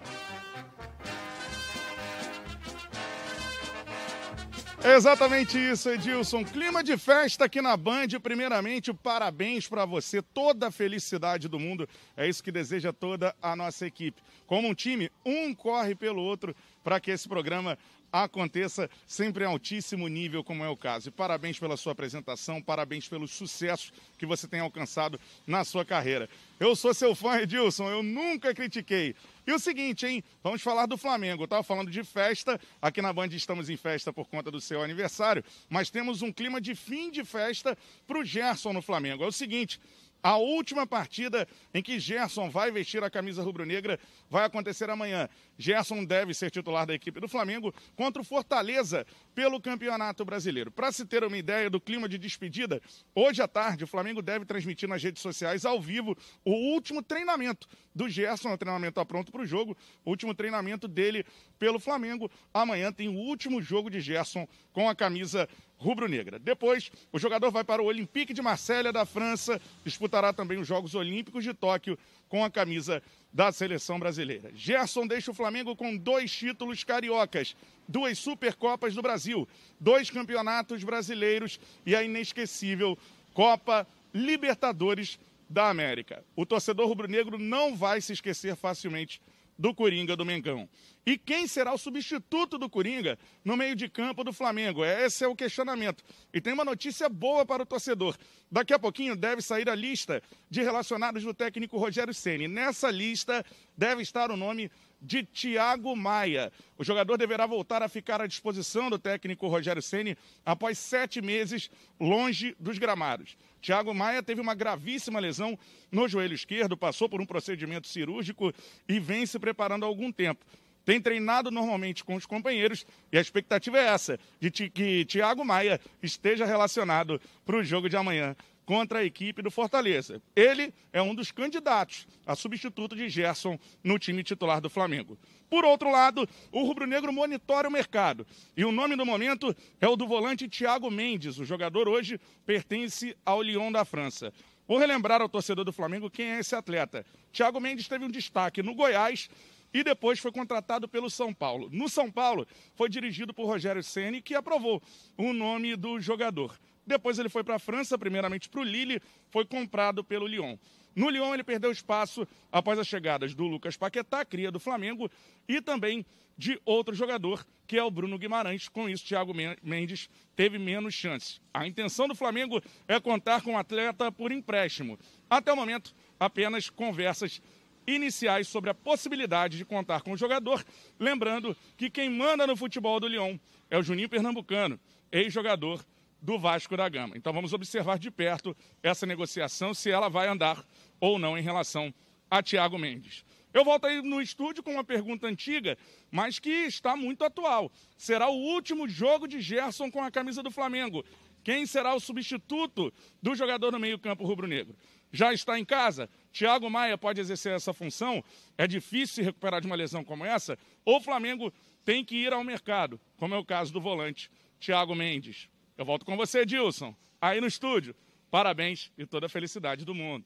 Exatamente 4.82 5.58
isso, 5.58 5.90
Edilson. 5.90 6.42
Clima 6.42 6.82
de 6.82 6.96
festa 6.96 7.44
aqui 7.44 7.60
na 7.60 7.76
Band. 7.76 8.08
Primeiramente, 8.22 8.94
parabéns 8.94 9.68
para 9.68 9.84
você. 9.84 10.22
Toda 10.22 10.68
a 10.68 10.70
felicidade 10.70 11.48
do 11.48 11.58
mundo. 11.58 11.86
É 12.16 12.26
isso 12.26 12.42
que 12.42 12.50
deseja 12.50 12.90
toda 12.90 13.34
a 13.42 13.54
nossa 13.54 13.86
equipe. 13.86 14.22
Como 14.46 14.66
um 14.66 14.74
time, 14.74 15.10
um 15.24 15.54
corre 15.54 15.94
pelo 15.94 16.22
outro 16.22 16.56
para 16.82 16.98
que 16.98 17.10
esse 17.10 17.28
programa 17.28 17.78
aconteça 18.12 18.90
sempre 19.06 19.44
em 19.44 19.46
altíssimo 19.46 20.08
nível, 20.08 20.42
como 20.42 20.64
é 20.64 20.68
o 20.68 20.76
caso. 20.76 21.08
E 21.08 21.12
parabéns 21.12 21.58
pela 21.58 21.76
sua 21.76 21.92
apresentação, 21.92 22.60
parabéns 22.60 23.08
pelos 23.08 23.30
sucessos 23.30 23.92
que 24.18 24.26
você 24.26 24.46
tem 24.46 24.60
alcançado 24.60 25.20
na 25.46 25.64
sua 25.64 25.84
carreira. 25.84 26.28
Eu 26.58 26.76
sou 26.76 26.92
seu 26.92 27.14
fã, 27.14 27.38
Edilson, 27.40 27.88
eu 27.88 28.02
nunca 28.02 28.54
critiquei. 28.54 29.14
E 29.46 29.52
o 29.52 29.58
seguinte, 29.58 30.06
hein? 30.06 30.22
Vamos 30.42 30.62
falar 30.62 30.86
do 30.86 30.96
Flamengo. 30.96 31.42
Eu 31.42 31.44
estava 31.44 31.62
falando 31.62 31.90
de 31.90 32.04
festa, 32.04 32.60
aqui 32.80 33.00
na 33.00 33.12
Band 33.12 33.28
estamos 33.28 33.70
em 33.70 33.76
festa 33.76 34.12
por 34.12 34.28
conta 34.28 34.50
do 34.50 34.60
seu 34.60 34.82
aniversário, 34.82 35.42
mas 35.68 35.90
temos 35.90 36.22
um 36.22 36.32
clima 36.32 36.60
de 36.60 36.74
fim 36.74 37.10
de 37.10 37.24
festa 37.24 37.76
para 38.06 38.18
o 38.18 38.24
Gerson 38.24 38.72
no 38.72 38.82
Flamengo. 38.82 39.24
É 39.24 39.26
o 39.26 39.32
seguinte, 39.32 39.80
a 40.22 40.36
última 40.36 40.86
partida 40.86 41.46
em 41.72 41.82
que 41.82 41.98
Gerson 41.98 42.50
vai 42.50 42.70
vestir 42.70 43.02
a 43.02 43.10
camisa 43.10 43.42
rubro-negra 43.42 43.98
vai 44.28 44.44
acontecer 44.44 44.88
amanhã. 44.90 45.28
Gerson 45.58 46.04
deve 46.04 46.34
ser 46.34 46.50
titular 46.50 46.86
da 46.86 46.94
equipe 46.94 47.20
do 47.20 47.28
Flamengo 47.28 47.74
contra 47.96 48.20
o 48.20 48.24
Fortaleza 48.24 49.06
pelo 49.34 49.60
Campeonato 49.60 50.24
Brasileiro. 50.24 50.70
Para 50.70 50.92
se 50.92 51.04
ter 51.04 51.24
uma 51.24 51.36
ideia 51.36 51.70
do 51.70 51.80
clima 51.80 52.08
de 52.08 52.18
despedida, 52.18 52.80
hoje 53.14 53.42
à 53.42 53.48
tarde 53.48 53.84
o 53.84 53.86
Flamengo 53.86 54.22
deve 54.22 54.44
transmitir 54.44 54.88
nas 54.88 55.02
redes 55.02 55.22
sociais 55.22 55.64
ao 55.64 55.80
vivo 55.80 56.16
o 56.44 56.52
último 56.52 57.02
treinamento 57.02 57.68
do 57.94 58.08
Gerson, 58.08 58.52
o 58.52 58.58
treinamento 58.58 58.92
está 58.92 59.04
pronto 59.04 59.32
para 59.32 59.42
o 59.42 59.46
jogo, 59.46 59.76
o 60.04 60.10
último 60.10 60.34
treinamento 60.34 60.86
dele 60.86 61.24
pelo 61.58 61.78
Flamengo. 61.78 62.30
Amanhã 62.52 62.92
tem 62.92 63.08
o 63.08 63.14
último 63.14 63.60
jogo 63.60 63.90
de 63.90 64.00
Gerson 64.00 64.46
com 64.72 64.88
a 64.88 64.94
camisa 64.94 65.48
rubro-negra. 65.80 66.38
Depois, 66.38 66.92
o 67.10 67.18
jogador 67.18 67.50
vai 67.50 67.64
para 67.64 67.82
o 67.82 67.86
Olympique 67.86 68.34
de 68.34 68.42
Marselha 68.42 68.92
da 68.92 69.06
França, 69.06 69.60
disputará 69.82 70.30
também 70.30 70.58
os 70.58 70.68
Jogos 70.68 70.94
Olímpicos 70.94 71.42
de 71.42 71.54
Tóquio 71.54 71.98
com 72.28 72.44
a 72.44 72.50
camisa 72.50 73.02
da 73.32 73.50
seleção 73.50 73.98
brasileira. 73.98 74.50
Gerson 74.54 75.06
deixa 75.06 75.30
o 75.30 75.34
Flamengo 75.34 75.74
com 75.74 75.96
dois 75.96 76.30
títulos 76.30 76.84
cariocas, 76.84 77.56
duas 77.88 78.18
Supercopas 78.18 78.94
do 78.94 79.00
Brasil, 79.00 79.48
dois 79.80 80.10
campeonatos 80.10 80.84
brasileiros 80.84 81.58
e 81.86 81.96
a 81.96 82.02
inesquecível 82.02 82.98
Copa 83.32 83.86
Libertadores 84.12 85.18
da 85.48 85.70
América. 85.70 86.22
O 86.36 86.44
torcedor 86.44 86.86
rubro-negro 86.86 87.38
não 87.38 87.74
vai 87.74 88.00
se 88.00 88.12
esquecer 88.12 88.54
facilmente 88.54 89.20
do 89.60 89.74
Coringa 89.74 90.16
do 90.16 90.24
Mengão. 90.24 90.66
E 91.04 91.18
quem 91.18 91.46
será 91.46 91.74
o 91.74 91.78
substituto 91.78 92.56
do 92.56 92.68
Coringa 92.68 93.18
no 93.44 93.58
meio 93.58 93.76
de 93.76 93.90
campo 93.90 94.24
do 94.24 94.32
Flamengo? 94.32 94.82
Esse 94.82 95.22
é 95.22 95.28
o 95.28 95.36
questionamento. 95.36 96.02
E 96.32 96.40
tem 96.40 96.54
uma 96.54 96.64
notícia 96.64 97.10
boa 97.10 97.44
para 97.44 97.62
o 97.62 97.66
torcedor. 97.66 98.16
Daqui 98.50 98.72
a 98.72 98.78
pouquinho 98.78 99.14
deve 99.14 99.42
sair 99.42 99.68
a 99.68 99.74
lista 99.74 100.22
de 100.48 100.62
relacionados 100.62 101.22
do 101.22 101.34
técnico 101.34 101.76
Rogério 101.76 102.14
Ceni. 102.14 102.48
Nessa 102.48 102.90
lista 102.90 103.44
deve 103.76 104.00
estar 104.00 104.30
o 104.30 104.36
nome 104.36 104.70
de 105.00 105.22
Thiago 105.22 105.96
Maia. 105.96 106.52
O 106.76 106.84
jogador 106.84 107.16
deverá 107.16 107.46
voltar 107.46 107.82
a 107.82 107.88
ficar 107.88 108.20
à 108.20 108.26
disposição 108.26 108.90
do 108.90 108.98
técnico 108.98 109.48
Rogério 109.48 109.82
Ceni 109.82 110.16
após 110.44 110.78
sete 110.78 111.20
meses 111.22 111.70
longe 111.98 112.54
dos 112.58 112.78
gramados. 112.78 113.36
Thiago 113.62 113.94
Maia 113.94 114.22
teve 114.22 114.40
uma 114.40 114.54
gravíssima 114.54 115.20
lesão 115.20 115.58
no 115.90 116.08
joelho 116.08 116.34
esquerdo, 116.34 116.76
passou 116.76 117.08
por 117.08 117.20
um 117.20 117.26
procedimento 117.26 117.88
cirúrgico 117.88 118.52
e 118.88 118.98
vem 118.98 119.26
se 119.26 119.38
preparando 119.38 119.84
há 119.84 119.88
algum 119.88 120.10
tempo 120.10 120.44
tem 120.84 121.00
treinado 121.00 121.50
normalmente 121.50 122.02
com 122.02 122.14
os 122.14 122.26
companheiros 122.26 122.86
e 123.12 123.18
a 123.18 123.20
expectativa 123.20 123.78
é 123.78 123.86
essa, 123.86 124.18
de 124.40 124.50
que 124.50 125.04
Thiago 125.04 125.44
Maia 125.44 125.80
esteja 126.02 126.44
relacionado 126.44 127.20
para 127.44 127.56
o 127.56 127.62
jogo 127.62 127.88
de 127.88 127.96
amanhã 127.96 128.34
contra 128.64 129.00
a 129.00 129.04
equipe 129.04 129.42
do 129.42 129.50
Fortaleza. 129.50 130.22
Ele 130.34 130.72
é 130.92 131.02
um 131.02 131.14
dos 131.14 131.30
candidatos 131.30 132.06
a 132.26 132.34
substituto 132.34 132.94
de 132.94 133.08
Gerson 133.08 133.58
no 133.82 133.98
time 133.98 134.22
titular 134.22 134.60
do 134.60 134.70
Flamengo. 134.70 135.18
Por 135.48 135.64
outro 135.64 135.90
lado, 135.90 136.28
o 136.52 136.62
rubro-negro 136.62 137.12
monitora 137.12 137.68
o 137.68 137.72
mercado. 137.72 138.26
E 138.56 138.64
o 138.64 138.70
nome 138.70 138.94
do 138.94 139.04
momento 139.04 139.54
é 139.80 139.88
o 139.88 139.96
do 139.96 140.06
volante 140.06 140.48
Thiago 140.48 140.90
Mendes. 140.90 141.38
O 141.38 141.44
jogador 141.44 141.88
hoje 141.88 142.20
pertence 142.46 143.16
ao 143.26 143.42
Lyon 143.42 143.72
da 143.72 143.84
França. 143.84 144.32
Vou 144.68 144.78
relembrar 144.78 145.20
ao 145.20 145.28
torcedor 145.28 145.64
do 145.64 145.72
Flamengo 145.72 146.08
quem 146.08 146.26
é 146.26 146.38
esse 146.38 146.54
atleta. 146.54 147.04
Thiago 147.32 147.60
Mendes 147.60 147.88
teve 147.88 148.04
um 148.04 148.10
destaque 148.10 148.62
no 148.62 148.74
Goiás 148.74 149.28
e 149.74 149.82
depois 149.82 150.18
foi 150.18 150.30
contratado 150.30 150.88
pelo 150.88 151.10
São 151.10 151.34
Paulo. 151.34 151.68
No 151.72 151.88
São 151.88 152.10
Paulo, 152.10 152.46
foi 152.74 152.88
dirigido 152.88 153.34
por 153.34 153.46
Rogério 153.46 153.82
Ceni, 153.82 154.20
que 154.20 154.34
aprovou 154.34 154.82
o 155.16 155.32
nome 155.32 155.74
do 155.76 156.00
jogador. 156.00 156.56
Depois 156.90 157.20
ele 157.20 157.28
foi 157.28 157.44
para 157.44 157.54
a 157.54 157.58
França, 157.60 157.96
primeiramente 157.96 158.48
para 158.48 158.60
o 158.60 158.64
Lille, 158.64 159.00
foi 159.30 159.44
comprado 159.44 160.02
pelo 160.02 160.26
Lyon. 160.26 160.56
No 160.92 161.08
Lyon 161.08 161.32
ele 161.32 161.44
perdeu 161.44 161.70
espaço 161.70 162.26
após 162.50 162.80
as 162.80 162.88
chegadas 162.88 163.32
do 163.32 163.46
Lucas 163.46 163.76
Paquetá, 163.76 164.24
cria 164.24 164.50
do 164.50 164.58
Flamengo, 164.58 165.08
e 165.48 165.62
também 165.62 166.04
de 166.36 166.60
outro 166.64 166.92
jogador, 166.92 167.46
que 167.64 167.78
é 167.78 167.84
o 167.84 167.92
Bruno 167.92 168.18
Guimarães. 168.18 168.68
Com 168.68 168.88
isso, 168.88 169.06
Thiago 169.06 169.32
Mendes 169.62 170.10
teve 170.34 170.58
menos 170.58 170.92
chances. 170.92 171.40
A 171.54 171.64
intenção 171.64 172.08
do 172.08 172.14
Flamengo 172.16 172.60
é 172.88 172.98
contar 172.98 173.40
com 173.40 173.54
o 173.54 173.56
atleta 173.56 174.10
por 174.10 174.32
empréstimo. 174.32 174.98
Até 175.28 175.52
o 175.52 175.56
momento, 175.56 175.94
apenas 176.18 176.68
conversas 176.68 177.40
iniciais 177.86 178.48
sobre 178.48 178.68
a 178.68 178.74
possibilidade 178.74 179.56
de 179.56 179.64
contar 179.64 180.02
com 180.02 180.10
o 180.10 180.16
jogador, 180.16 180.64
lembrando 180.98 181.56
que 181.76 181.88
quem 181.88 182.10
manda 182.10 182.48
no 182.48 182.56
futebol 182.56 182.98
do 182.98 183.06
Lyon 183.06 183.38
é 183.70 183.78
o 183.78 183.82
Juninho 183.82 184.08
Pernambucano, 184.08 184.78
ex-jogador 185.12 185.84
do 186.20 186.38
Vasco 186.38 186.76
da 186.76 186.88
Gama. 186.88 187.16
Então 187.16 187.32
vamos 187.32 187.52
observar 187.52 187.98
de 187.98 188.10
perto 188.10 188.56
essa 188.82 189.06
negociação, 189.06 189.72
se 189.72 189.90
ela 189.90 190.08
vai 190.08 190.28
andar 190.28 190.64
ou 191.00 191.18
não 191.18 191.36
em 191.36 191.42
relação 191.42 191.92
a 192.30 192.42
Thiago 192.42 192.78
Mendes. 192.78 193.24
Eu 193.52 193.64
volto 193.64 193.86
aí 193.86 194.00
no 194.00 194.22
estúdio 194.22 194.62
com 194.62 194.72
uma 194.72 194.84
pergunta 194.84 195.26
antiga, 195.26 195.76
mas 196.10 196.38
que 196.38 196.50
está 196.50 196.96
muito 196.96 197.24
atual. 197.24 197.72
Será 197.96 198.28
o 198.28 198.36
último 198.36 198.88
jogo 198.88 199.26
de 199.26 199.40
Gerson 199.40 199.90
com 199.90 200.02
a 200.02 200.10
camisa 200.10 200.42
do 200.42 200.50
Flamengo? 200.50 201.04
Quem 201.42 201.66
será 201.66 201.94
o 201.94 202.00
substituto 202.00 202.92
do 203.20 203.34
jogador 203.34 203.72
no 203.72 203.80
meio-campo 203.80 204.24
rubro-negro? 204.24 204.76
Já 205.10 205.32
está 205.32 205.58
em 205.58 205.64
casa? 205.64 206.08
Thiago 206.32 206.70
Maia 206.70 206.96
pode 206.96 207.20
exercer 207.20 207.52
essa 207.52 207.72
função? 207.72 208.22
É 208.56 208.66
difícil 208.66 209.16
se 209.16 209.22
recuperar 209.22 209.60
de 209.60 209.66
uma 209.66 209.74
lesão 209.74 210.04
como 210.04 210.24
essa? 210.24 210.56
Ou 210.84 210.98
o 210.98 211.00
Flamengo 211.00 211.52
tem 211.84 212.04
que 212.04 212.14
ir 212.14 212.32
ao 212.32 212.44
mercado, 212.44 213.00
como 213.16 213.34
é 213.34 213.38
o 213.38 213.44
caso 213.44 213.72
do 213.72 213.80
volante 213.80 214.30
Thiago 214.60 214.94
Mendes? 214.94 215.48
Eu 215.76 215.84
volto 215.84 216.04
com 216.04 216.16
você, 216.16 216.44
Dilson, 216.44 216.94
aí 217.20 217.40
no 217.40 217.46
estúdio. 217.46 217.94
Parabéns 218.30 218.92
e 218.96 219.04
toda 219.04 219.26
a 219.26 219.28
felicidade 219.28 219.84
do 219.84 219.94
mundo. 219.94 220.24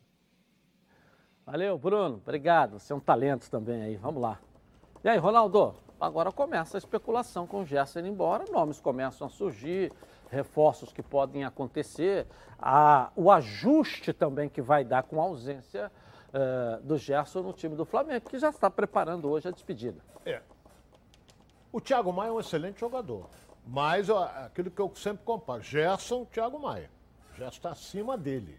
Valeu, 1.46 1.78
Bruno. 1.78 2.16
Obrigado. 2.16 2.78
Você 2.78 2.92
é 2.92 2.96
um 2.96 3.00
talento 3.00 3.50
também 3.50 3.82
aí. 3.82 3.96
Vamos 3.96 4.22
lá. 4.22 4.38
E 5.02 5.08
aí, 5.08 5.18
Ronaldo? 5.18 5.74
Agora 6.00 6.32
começa 6.32 6.76
a 6.76 6.78
especulação 6.78 7.46
com 7.46 7.62
o 7.62 7.66
Gerson 7.66 8.00
indo 8.00 8.08
embora. 8.08 8.44
Nomes 8.50 8.80
começam 8.80 9.26
a 9.26 9.30
surgir, 9.30 9.92
reforços 10.30 10.92
que 10.92 11.02
podem 11.02 11.44
acontecer, 11.44 12.26
a, 12.58 13.10
o 13.14 13.30
ajuste 13.30 14.12
também 14.12 14.48
que 14.48 14.60
vai 14.60 14.84
dar 14.84 15.04
com 15.04 15.20
a 15.20 15.24
ausência 15.24 15.90
uh, 16.28 16.82
do 16.82 16.98
Gerson 16.98 17.42
no 17.42 17.52
time 17.52 17.76
do 17.76 17.84
Flamengo, 17.84 18.28
que 18.28 18.38
já 18.38 18.50
está 18.50 18.70
preparando 18.70 19.30
hoje 19.30 19.48
a 19.48 19.50
despedida. 19.50 20.00
É. 20.26 20.42
O 21.72 21.80
Thiago 21.80 22.12
Maia 22.12 22.28
é 22.28 22.32
um 22.32 22.40
excelente 22.40 22.80
jogador. 22.80 23.28
Mas 23.66 24.08
ó, 24.10 24.24
aquilo 24.44 24.70
que 24.70 24.80
eu 24.80 24.92
sempre 24.94 25.24
comparo, 25.24 25.62
Gerson, 25.62 26.24
Thiago 26.26 26.58
Maia. 26.58 26.90
Gerson 27.36 27.56
está 27.56 27.70
acima 27.70 28.16
dele. 28.16 28.58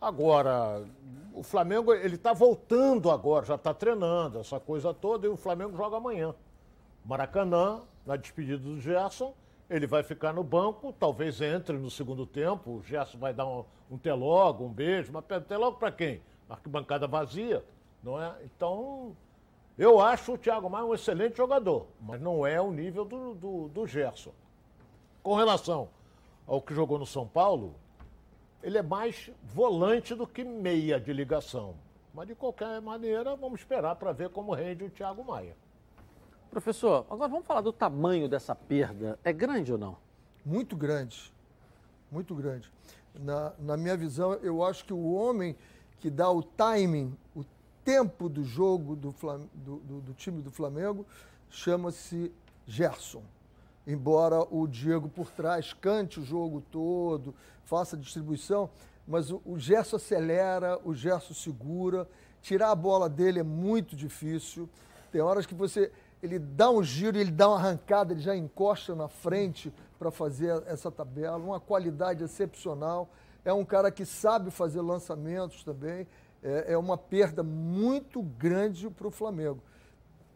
Agora, 0.00 0.84
o 1.32 1.42
Flamengo, 1.42 1.94
ele 1.94 2.16
está 2.16 2.32
voltando 2.32 3.10
agora, 3.10 3.46
já 3.46 3.54
está 3.54 3.72
treinando, 3.72 4.38
essa 4.38 4.60
coisa 4.60 4.92
toda, 4.92 5.26
e 5.26 5.30
o 5.30 5.36
Flamengo 5.36 5.76
joga 5.76 5.96
amanhã. 5.96 6.34
Maracanã, 7.04 7.82
na 8.04 8.16
despedida 8.16 8.58
do 8.58 8.80
Gerson, 8.80 9.32
ele 9.70 9.86
vai 9.86 10.02
ficar 10.02 10.32
no 10.32 10.44
banco, 10.44 10.92
talvez 10.92 11.40
entre 11.40 11.76
no 11.76 11.90
segundo 11.90 12.26
tempo, 12.26 12.72
o 12.72 12.82
Gerson 12.82 13.18
vai 13.18 13.32
dar 13.32 13.46
um, 13.46 13.64
um 13.90 13.96
telogo, 13.96 14.64
um 14.64 14.72
beijo, 14.72 15.12
mas 15.12 15.24
telogo 15.46 15.78
para 15.78 15.90
quem? 15.90 16.20
Arquibancada 16.48 17.06
vazia, 17.06 17.64
não 18.02 18.20
é? 18.20 18.34
Então, 18.44 19.16
eu 19.78 20.00
acho 20.00 20.32
o 20.32 20.38
Thiago 20.38 20.70
Maia 20.70 20.84
um 20.84 20.94
excelente 20.94 21.36
jogador, 21.36 21.86
mas 22.00 22.20
não 22.20 22.46
é 22.46 22.60
o 22.60 22.70
nível 22.70 23.04
do, 23.04 23.34
do, 23.34 23.68
do 23.68 23.86
Gerson. 23.86 24.32
Com 25.22 25.34
relação 25.34 25.88
ao 26.46 26.62
que 26.62 26.74
jogou 26.74 26.98
no 26.98 27.06
São 27.06 27.26
Paulo, 27.26 27.74
ele 28.62 28.78
é 28.78 28.82
mais 28.82 29.30
volante 29.44 30.14
do 30.14 30.26
que 30.26 30.42
meia 30.44 30.98
de 30.98 31.12
ligação. 31.12 31.74
Mas 32.14 32.28
de 32.28 32.34
qualquer 32.34 32.80
maneira, 32.80 33.36
vamos 33.36 33.60
esperar 33.60 33.94
para 33.96 34.12
ver 34.12 34.30
como 34.30 34.54
rende 34.54 34.84
o 34.84 34.90
Thiago 34.90 35.22
Maia. 35.22 35.54
Professor, 36.50 37.04
agora 37.10 37.28
vamos 37.28 37.46
falar 37.46 37.60
do 37.60 37.72
tamanho 37.72 38.28
dessa 38.28 38.54
perda. 38.54 39.18
É 39.22 39.32
grande 39.32 39.72
ou 39.72 39.78
não? 39.78 39.98
Muito 40.44 40.74
grande. 40.74 41.30
Muito 42.10 42.34
grande. 42.34 42.72
Na, 43.14 43.52
na 43.58 43.76
minha 43.76 43.96
visão, 43.96 44.32
eu 44.34 44.64
acho 44.64 44.84
que 44.84 44.92
o 44.92 45.12
homem 45.12 45.54
que 46.00 46.08
dá 46.08 46.30
o 46.30 46.42
timing, 46.42 47.16
o 47.34 47.44
tempo 47.86 48.28
do 48.28 48.42
jogo 48.42 48.96
do, 48.96 49.14
do, 49.54 49.76
do, 49.76 50.00
do 50.00 50.12
time 50.12 50.42
do 50.42 50.50
Flamengo, 50.50 51.06
chama-se 51.48 52.32
Gerson. 52.66 53.22
Embora 53.86 54.42
o 54.50 54.66
Diego 54.66 55.08
por 55.08 55.30
trás 55.30 55.72
cante 55.72 56.18
o 56.18 56.24
jogo 56.24 56.60
todo, 56.72 57.32
faça 57.64 57.96
distribuição, 57.96 58.68
mas 59.06 59.30
o, 59.30 59.40
o 59.46 59.56
Gerson 59.56 59.96
acelera, 59.96 60.80
o 60.84 60.92
Gerson 60.92 61.32
segura. 61.32 62.08
Tirar 62.42 62.72
a 62.72 62.74
bola 62.74 63.08
dele 63.08 63.38
é 63.38 63.44
muito 63.44 63.94
difícil. 63.94 64.68
Tem 65.12 65.20
horas 65.20 65.46
que 65.46 65.54
você. 65.54 65.92
Ele 66.20 66.40
dá 66.40 66.68
um 66.68 66.82
giro, 66.82 67.16
ele 67.16 67.30
dá 67.30 67.48
uma 67.48 67.56
arrancada, 67.56 68.12
ele 68.12 68.20
já 68.20 68.34
encosta 68.34 68.96
na 68.96 69.06
frente 69.06 69.72
para 69.96 70.10
fazer 70.10 70.60
essa 70.66 70.90
tabela. 70.90 71.36
Uma 71.36 71.60
qualidade 71.60 72.24
excepcional. 72.24 73.08
É 73.44 73.52
um 73.52 73.64
cara 73.64 73.92
que 73.92 74.04
sabe 74.04 74.50
fazer 74.50 74.80
lançamentos 74.80 75.62
também 75.62 76.08
é, 76.46 76.74
é 76.74 76.78
uma 76.78 76.96
perda 76.96 77.42
muito 77.42 78.22
grande 78.22 78.88
para 78.88 79.08
o 79.08 79.10
Flamengo. 79.10 79.60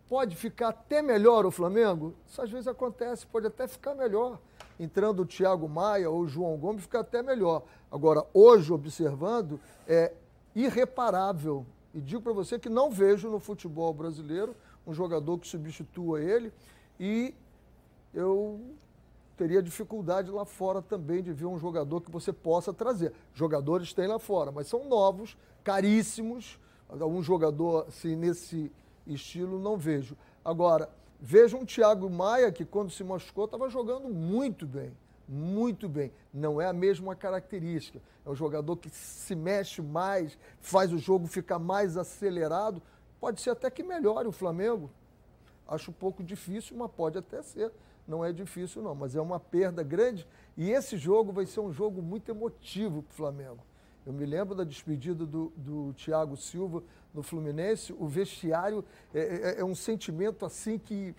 Pode 0.08 0.34
ficar 0.34 0.70
até 0.70 1.00
melhor 1.00 1.46
o 1.46 1.52
Flamengo? 1.52 2.14
Isso 2.26 2.42
às 2.42 2.50
vezes 2.50 2.66
acontece, 2.66 3.24
pode 3.28 3.46
até 3.46 3.68
ficar 3.68 3.94
melhor. 3.94 4.40
Entrando 4.78 5.22
o 5.22 5.26
Thiago 5.26 5.68
Maia 5.68 6.10
ou 6.10 6.22
o 6.22 6.26
João 6.26 6.56
Gomes, 6.56 6.82
fica 6.82 6.98
até 6.98 7.22
melhor. 7.22 7.62
Agora, 7.92 8.26
hoje, 8.34 8.72
observando, 8.72 9.60
é 9.86 10.12
irreparável. 10.52 11.64
E 11.94 12.00
digo 12.00 12.22
para 12.22 12.32
você 12.32 12.58
que 12.58 12.68
não 12.68 12.90
vejo 12.90 13.30
no 13.30 13.38
futebol 13.38 13.94
brasileiro 13.94 14.56
um 14.84 14.92
jogador 14.92 15.38
que 15.38 15.46
substitua 15.46 16.20
ele. 16.20 16.52
E 16.98 17.32
eu 18.12 18.60
teria 19.40 19.62
dificuldade 19.62 20.30
lá 20.30 20.44
fora 20.44 20.82
também 20.82 21.22
de 21.22 21.32
ver 21.32 21.46
um 21.46 21.58
jogador 21.58 22.02
que 22.02 22.10
você 22.10 22.30
possa 22.30 22.74
trazer. 22.74 23.10
Jogadores 23.32 23.94
tem 23.94 24.06
lá 24.06 24.18
fora, 24.18 24.52
mas 24.52 24.66
são 24.66 24.86
novos, 24.86 25.34
caríssimos. 25.64 26.60
Algum 26.86 27.22
jogador 27.22 27.86
assim, 27.88 28.14
nesse 28.14 28.70
estilo 29.06 29.58
não 29.58 29.78
vejo. 29.78 30.14
Agora, 30.44 30.90
vejo 31.18 31.56
um 31.56 31.64
Thiago 31.64 32.10
Maia 32.10 32.52
que 32.52 32.66
quando 32.66 32.90
se 32.90 33.02
machucou 33.02 33.46
estava 33.46 33.70
jogando 33.70 34.10
muito 34.10 34.66
bem. 34.66 34.92
Muito 35.26 35.88
bem. 35.88 36.12
Não 36.34 36.60
é 36.60 36.66
a 36.66 36.72
mesma 36.74 37.16
característica. 37.16 37.98
É 38.26 38.28
um 38.28 38.34
jogador 38.34 38.76
que 38.76 38.90
se 38.90 39.34
mexe 39.34 39.80
mais, 39.80 40.36
faz 40.60 40.92
o 40.92 40.98
jogo 40.98 41.26
ficar 41.26 41.58
mais 41.58 41.96
acelerado. 41.96 42.82
Pode 43.18 43.40
ser 43.40 43.50
até 43.50 43.70
que 43.70 43.82
melhore 43.82 44.28
o 44.28 44.32
Flamengo. 44.32 44.90
Acho 45.66 45.92
um 45.92 45.94
pouco 45.94 46.22
difícil, 46.22 46.76
mas 46.76 46.90
pode 46.90 47.16
até 47.16 47.40
ser 47.40 47.72
não 48.10 48.24
é 48.24 48.32
difícil 48.32 48.82
não, 48.82 48.94
mas 48.94 49.14
é 49.14 49.20
uma 49.20 49.38
perda 49.38 49.84
grande 49.84 50.26
e 50.56 50.70
esse 50.70 50.98
jogo 50.98 51.32
vai 51.32 51.46
ser 51.46 51.60
um 51.60 51.72
jogo 51.72 52.02
muito 52.02 52.28
emotivo 52.28 53.02
para 53.04 53.12
o 53.12 53.16
Flamengo. 53.16 53.58
Eu 54.04 54.12
me 54.12 54.26
lembro 54.26 54.54
da 54.54 54.64
despedida 54.64 55.24
do, 55.24 55.52
do 55.56 55.92
Thiago 55.94 56.36
Silva 56.36 56.82
no 57.14 57.22
Fluminense, 57.22 57.94
o 57.96 58.08
vestiário 58.08 58.84
é, 59.14 59.20
é, 59.58 59.60
é 59.60 59.64
um 59.64 59.74
sentimento 59.74 60.44
assim 60.44 60.76
que 60.76 61.14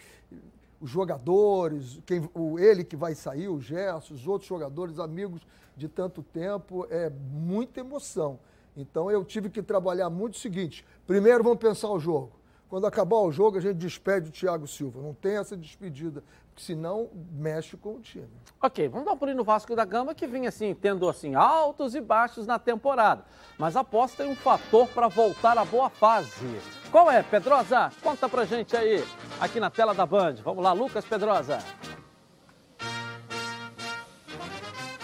os 0.82 0.90
jogadores, 0.90 2.00
quem, 2.06 2.30
o, 2.34 2.60
ele 2.60 2.84
que 2.84 2.96
vai 2.96 3.16
sair, 3.16 3.48
o 3.48 3.62
Gerson, 3.62 4.14
os 4.14 4.28
outros 4.28 4.50
jogadores, 4.50 5.00
amigos 5.00 5.42
de 5.78 5.88
tanto 5.88 6.22
tempo, 6.22 6.86
é 6.90 7.10
muita 7.10 7.80
emoção. 7.80 8.40
Então 8.76 9.10
eu 9.10 9.24
tive 9.24 9.50
que 9.50 9.62
trabalhar 9.62 10.10
muito 10.10 10.34
o 10.34 10.40
seguinte: 10.40 10.86
primeiro 11.08 11.44
vamos 11.44 11.60
pensar 11.60 11.90
o 11.90 12.00
jogo. 12.00 12.42
Quando 12.68 12.88
acabar 12.88 13.18
o 13.18 13.32
jogo, 13.32 13.58
a 13.58 13.62
gente 13.62 13.76
despede 13.76 14.30
o 14.30 14.32
Thiago 14.32 14.66
Silva. 14.66 15.02
Não 15.02 15.14
tem 15.14 15.36
essa 15.36 15.58
despedida 15.58 16.24
senão 16.58 17.10
mexe 17.32 17.78
com 17.78 17.96
o 17.96 18.00
time. 18.00 18.30
Ok, 18.62 18.88
vamos 18.88 19.06
dar 19.06 19.14
um 19.14 19.18
pulinho 19.18 19.38
no 19.38 19.44
Vasco 19.44 19.76
da 19.76 19.84
Gama 19.84 20.14
que 20.14 20.28
vinha 20.28 20.50
assim, 20.50 20.74
tendo 20.74 21.10
assim 21.10 21.36
altos 21.36 21.96
e 21.96 22.02
baixos 22.02 22.46
na 22.46 22.60
temporada. 22.60 23.26
Mas 23.58 23.76
aposta 23.76 24.24
em 24.24 24.30
um 24.30 24.36
fator 24.36 24.88
para 24.90 25.08
voltar 25.08 25.58
à 25.58 25.66
boa 25.66 25.90
fase. 25.90 26.60
Qual 26.92 27.10
é, 27.10 27.24
Pedrosa? 27.24 27.92
Conta 28.04 28.30
pra 28.30 28.46
gente 28.46 28.76
aí, 28.76 29.04
aqui 29.40 29.60
na 29.60 29.70
tela 29.70 29.94
da 29.94 30.06
Band. 30.06 30.36
Vamos 30.44 30.64
lá, 30.64 30.74
Lucas 30.74 31.06
Pedrosa. 31.06 31.60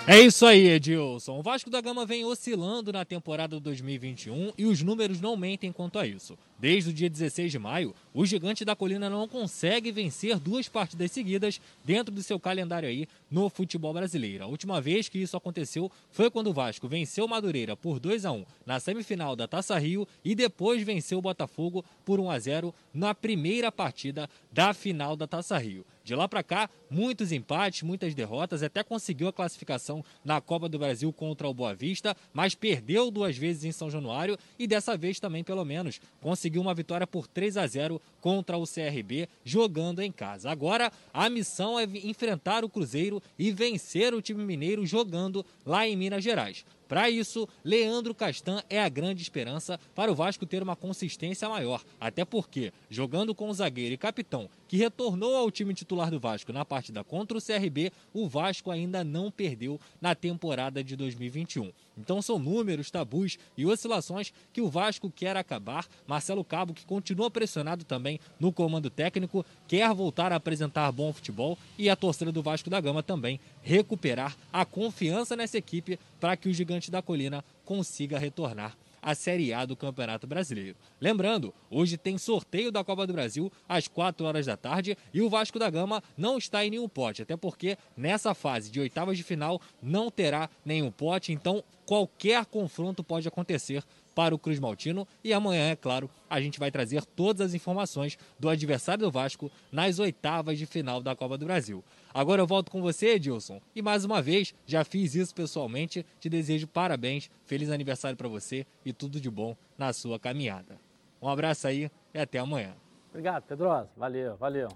É 0.10 0.22
isso 0.22 0.46
aí, 0.46 0.70
Edilson. 0.70 1.38
O 1.38 1.44
Vasco 1.44 1.70
da 1.70 1.82
Gama 1.82 2.06
vem 2.06 2.24
oscilando 2.24 2.94
na 2.94 3.04
temporada 3.04 3.60
2021 3.60 4.54
e 4.58 4.66
os 4.66 4.82
números 4.82 5.20
não 5.20 5.36
mentem 5.36 5.70
quanto 5.70 6.00
a 6.00 6.08
isso. 6.08 6.38
Desde 6.58 6.92
o 6.92 6.94
dia 6.94 7.10
16 7.10 7.52
de 7.52 7.60
maio, 7.60 7.94
o 8.14 8.26
Gigante 8.26 8.64
da 8.64 8.74
Colina 8.74 9.10
não 9.10 9.28
consegue 9.28 9.92
vencer 9.92 10.40
duas 10.40 10.70
partidas 10.70 11.12
seguidas 11.12 11.60
dentro 11.84 12.16
do 12.16 12.24
seu 12.24 12.40
calendário 12.40 12.88
aí 12.88 13.06
no 13.30 13.50
futebol 13.50 13.94
brasileiro. 13.94 14.46
A 14.46 14.48
última 14.48 14.80
vez 14.80 15.10
que 15.10 15.20
isso 15.20 15.36
aconteceu 15.36 15.92
foi 16.10 16.32
quando 16.32 16.52
o 16.52 16.54
Vasco 16.54 16.88
venceu 16.88 17.28
Madureira 17.28 17.76
por 17.76 18.00
2 18.00 18.24
a 18.24 18.32
1 18.32 18.46
na 18.66 18.80
semifinal 18.80 19.36
da 19.36 19.46
Taça 19.46 19.78
Rio 19.78 20.08
e 20.24 20.34
depois 20.34 20.82
venceu 20.84 21.20
o 21.20 21.22
Botafogo 21.22 21.84
por 22.06 22.18
1 22.18 22.32
a 22.32 22.40
0 22.40 22.74
na 22.94 23.14
primeira 23.14 23.70
partida 23.74 24.30
da 24.54 24.74
final 24.74 25.18
da 25.18 25.28
Taça 25.28 25.58
Rio. 25.58 25.86
De 26.08 26.16
lá 26.16 26.26
para 26.26 26.42
cá, 26.42 26.70
muitos 26.90 27.34
empates, 27.34 27.84
muitas 27.84 28.16
derrotas, 28.16 28.64
até 28.64 28.82
conseguiu 28.82 29.28
a 29.28 29.34
classificação 29.34 30.06
na 30.24 30.40
Copa 30.40 30.70
do 30.70 30.80
Brasil 30.80 31.12
contra 31.12 31.50
o 31.50 31.54
Boa 31.54 31.76
Vista, 31.76 32.16
mas 32.32 32.56
perdeu 32.56 33.12
duas 33.12 33.36
vezes 33.36 33.66
em 33.66 33.74
São 33.74 33.90
Januário 33.90 34.38
e 34.58 34.66
dessa 34.66 34.96
vez 34.96 35.20
também, 35.20 35.44
pelo 35.44 35.66
menos, 35.66 36.00
conseguiu 36.22 36.62
uma 36.62 36.74
vitória 36.74 37.06
por 37.06 37.28
3 37.28 37.58
a 37.58 37.68
0 37.68 38.02
contra 38.22 38.58
o 38.58 38.64
CRB, 38.64 39.28
jogando 39.44 40.00
em 40.00 40.10
casa. 40.10 40.50
Agora, 40.50 40.94
a 41.14 41.30
missão 41.30 41.78
é 41.78 41.84
enfrentar 41.84 42.64
o 42.64 42.70
Cruzeiro 42.70 43.22
e 43.38 43.52
vencer 43.52 44.14
o 44.14 44.22
time 44.22 44.46
mineiro 44.46 44.86
jogando 44.86 45.46
lá 45.66 45.86
em 45.86 45.98
Minas 45.98 46.24
Gerais. 46.24 46.64
Para 46.88 47.10
isso, 47.10 47.48
Leandro 47.64 48.16
Castan 48.16 48.64
é 48.70 48.82
a 48.82 48.90
grande 48.90 49.22
esperança 49.22 49.80
para 49.94 50.12
o 50.12 50.16
Vasco 50.16 50.46
ter 50.46 50.64
uma 50.64 50.76
consistência 50.76 51.50
maior. 51.50 51.84
Até 52.00 52.24
porque, 52.24 52.72
jogando 52.90 53.36
com 53.36 53.50
o 53.50 53.54
zagueiro 53.54 53.94
e 53.94 53.98
capitão, 53.98 54.50
que 54.68 54.78
retornou 54.78 55.36
ao 55.36 55.52
time 55.52 55.74
titular 55.74 56.10
do 56.10 56.20
Vasco 56.20 56.54
na 56.54 56.64
partida 56.64 57.04
contra 57.04 57.38
o 57.38 57.42
CRB, 57.42 57.92
o 58.14 58.28
Vasco 58.28 58.72
ainda 58.72 59.04
não 59.04 59.30
perdeu 59.30 59.80
na 60.00 60.16
temporada 60.16 60.84
de 60.84 60.96
2021. 60.96 61.72
Então 61.98 62.22
são 62.22 62.38
números, 62.38 62.92
tabus 62.92 63.38
e 63.58 63.66
oscilações 63.66 64.32
que 64.54 64.62
o 64.62 64.70
Vasco 64.70 65.10
quer 65.10 65.36
acabar. 65.36 65.88
Marcelo 66.06 66.44
Cabo, 66.44 66.74
que 66.74 66.86
continua 66.86 67.32
pressionado 67.32 67.84
também 67.84 68.20
no 68.40 68.52
comando 68.52 68.90
técnico, 68.90 69.46
quer 69.68 69.94
voltar 69.94 70.32
a 70.32 70.36
apresentar 70.36 70.92
bom 70.92 71.12
futebol 71.12 71.58
e 71.78 71.90
a 71.90 71.96
torcida 71.96 72.32
do 72.32 72.44
Vasco 72.44 72.70
da 72.70 72.80
Gama 72.80 73.02
também 73.02 73.40
recuperar 73.62 74.36
a 74.52 74.66
confiança 74.66 75.36
nessa 75.36 75.58
equipe 75.58 76.00
para 76.20 76.38
que 76.38 76.50
o 76.50 76.54
Gigante 76.54 76.92
da 76.92 77.02
Colina 77.02 77.44
consiga 77.66 78.18
retornar 78.18 78.76
à 79.08 79.16
Série 79.16 79.54
A 79.54 79.64
do 79.64 79.74
Campeonato 79.74 80.28
Brasileiro. 80.28 80.76
Lembrando, 81.00 81.54
hoje 81.70 81.96
tem 81.96 82.18
sorteio 82.18 82.74
da 82.74 82.84
Copa 82.84 83.08
do 83.08 83.14
Brasil 83.14 83.50
às 83.66 83.88
4 83.88 84.26
horas 84.26 84.46
da 84.48 84.58
tarde 84.58 84.98
e 85.14 85.22
o 85.22 85.30
Vasco 85.30 85.58
da 85.58 85.70
Gama 85.70 86.04
não 86.18 86.38
está 86.38 86.66
em 86.66 86.72
nenhum 86.72 86.90
pote, 86.90 87.22
até 87.22 87.38
porque 87.38 87.78
nessa 87.96 88.34
fase 88.34 88.70
de 88.70 88.82
oitavas 88.82 89.16
de 89.16 89.24
final 89.24 89.62
não 89.82 90.12
terá 90.12 90.50
nenhum 90.66 90.92
pote, 90.92 91.32
então 91.32 91.64
qualquer 91.86 92.46
confronto 92.48 93.02
pode 93.02 93.26
acontecer 93.30 93.82
para 94.14 94.34
o 94.34 94.40
Cruz 94.40 94.60
Maltino. 94.60 95.08
E 95.24 95.32
amanhã, 95.32 95.70
é 95.70 95.76
claro, 95.76 96.10
a 96.28 96.42
gente 96.42 96.60
vai 96.60 96.72
trazer 96.72 97.06
todas 97.06 97.50
as 97.50 97.54
informações 97.54 98.18
do 98.40 98.50
adversário 98.50 99.06
do 99.06 99.12
Vasco 99.12 99.52
nas 99.72 100.00
oitavas 100.00 100.58
de 100.58 100.66
final 100.66 101.02
da 101.02 101.16
Copa 101.16 101.38
do 101.38 101.46
Brasil. 101.46 101.84
Agora 102.18 102.42
eu 102.42 102.48
volto 102.48 102.72
com 102.72 102.82
você, 102.82 103.10
Edilson. 103.10 103.62
E 103.76 103.82
mais 103.84 104.04
uma 104.04 104.24
vez, 104.24 104.52
já 104.66 104.84
fiz 104.84 105.14
isso 105.14 105.36
pessoalmente. 105.36 106.04
Te 106.20 106.28
desejo 106.28 106.66
parabéns, 106.66 107.30
feliz 107.46 107.70
aniversário 107.70 108.18
para 108.18 108.28
você 108.28 108.66
e 108.84 108.92
tudo 108.92 109.22
de 109.22 109.30
bom 109.30 109.56
na 109.78 109.94
sua 109.94 110.20
caminhada. 110.20 110.80
Um 111.22 111.30
abraço 111.30 111.68
aí 111.68 111.92
e 112.12 112.18
até 112.20 112.40
amanhã. 112.40 112.74
Obrigado, 113.12 113.44
Pedrosa. 113.44 113.88
Valeu, 113.96 114.36
valeu. 114.36 114.68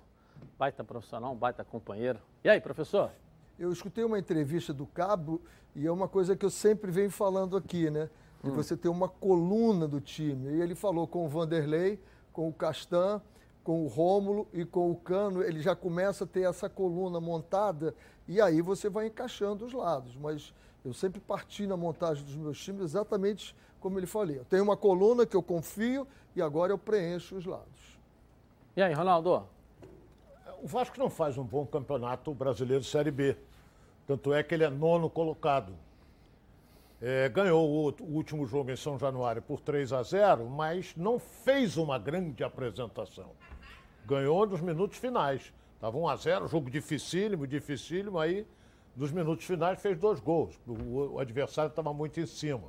Baita 0.56 0.84
profissional, 0.84 1.34
baita 1.34 1.64
companheiro. 1.64 2.20
E 2.44 2.50
aí, 2.50 2.62
professor? 2.62 3.10
Eu 3.58 3.74
escutei 3.74 4.04
uma 4.04 4.20
entrevista 4.20 4.72
do 4.72 4.86
Cabo 4.86 5.42
e 5.76 5.88
é 5.88 5.92
uma 5.92 6.08
coisa 6.08 6.36
que 6.36 6.46
eu 6.46 6.50
sempre 6.52 6.92
venho 6.92 7.10
falando 7.10 7.58
aqui, 7.58 7.90
né? 7.90 8.08
De 8.44 8.52
Hum. 8.52 8.54
você 8.54 8.78
ter 8.78 8.88
uma 8.90 9.10
coluna 9.10 9.88
do 9.88 10.00
time. 10.00 10.48
E 10.58 10.62
ele 10.62 10.76
falou 10.76 11.08
com 11.08 11.26
o 11.26 11.28
Vanderlei, 11.28 12.00
com 12.32 12.48
o 12.48 12.54
Castan, 12.54 13.20
com 13.64 13.84
o 13.84 13.88
Rômulo 13.88 14.48
e 14.54 14.66
com 14.66 14.90
o 14.92 14.96
Cano, 14.96 15.44
ele 15.44 15.62
já 15.62 15.76
começa 15.76 16.24
a 16.24 16.28
ter 16.28 16.42
essa 16.50 16.68
coluna 16.70 17.20
montada 17.20 17.94
e 18.28 18.42
aí 18.42 18.62
você 18.62 18.90
vai 18.90 19.08
encaixando 19.08 19.66
os 19.66 19.74
lados. 19.74 20.16
Mas 20.16 20.54
eu 20.84 20.94
sempre 20.94 21.20
parti 21.20 21.68
na 21.68 21.78
montagem 21.78 22.24
dos 22.24 22.36
meus 22.36 22.60
times 22.60 22.82
exatamente 22.82 23.56
como 23.80 24.00
ele 24.00 24.08
falou. 24.08 24.32
Eu 24.36 24.46
tenho 24.46 24.64
uma 24.64 24.78
coluna 24.78 25.26
que 25.26 25.36
eu 25.36 25.44
confio 25.44 26.08
e 26.36 26.42
agora 26.42 26.72
eu 26.72 26.78
preencho 26.78 27.36
os 27.36 27.46
lados. 27.46 28.00
E 28.76 28.82
aí, 28.82 28.94
Ronaldo? 28.94 29.44
O 30.64 30.68
Vasco 30.68 30.98
não 31.00 31.10
faz 31.10 31.38
um 31.38 31.44
bom 31.44 31.66
campeonato 31.66 32.34
brasileiro 32.34 32.84
Série 32.84 33.12
B. 33.12 33.36
Tanto 34.08 34.34
é 34.34 34.42
que 34.44 34.54
ele 34.54 34.64
é 34.64 34.70
nono 34.70 35.10
colocado. 35.10 35.74
É, 37.02 37.28
ganhou 37.30 37.68
o, 37.68 37.72
outro- 37.74 38.06
o 38.06 38.14
último 38.14 38.46
jogo 38.46 38.70
em 38.70 38.76
São 38.76 38.98
Januário 38.98 39.42
por 39.42 39.60
3 39.60 39.92
a 39.92 40.04
0, 40.04 40.48
mas 40.50 40.96
não 40.96 41.18
fez 41.18 41.76
uma 41.78 41.98
grande 41.98 42.44
apresentação. 42.44 43.32
Ganhou 44.06 44.46
nos 44.46 44.62
minutos 44.62 44.98
finais. 44.98 45.54
Estava 45.76 45.98
1 45.98 46.08
a 46.08 46.16
0, 46.16 46.48
jogo 46.48 46.70
dificílimo, 46.70 47.48
dificílimo, 47.48 48.20
aí 48.20 48.46
nos 48.96 49.12
minutos 49.12 49.46
finais 49.46 49.82
fez 49.82 49.98
dois 49.98 50.20
gols. 50.20 50.60
O, 50.68 51.14
o 51.16 51.20
adversário 51.20 51.70
estava 51.70 51.94
muito 51.94 52.20
em 52.20 52.26
cima. 52.26 52.64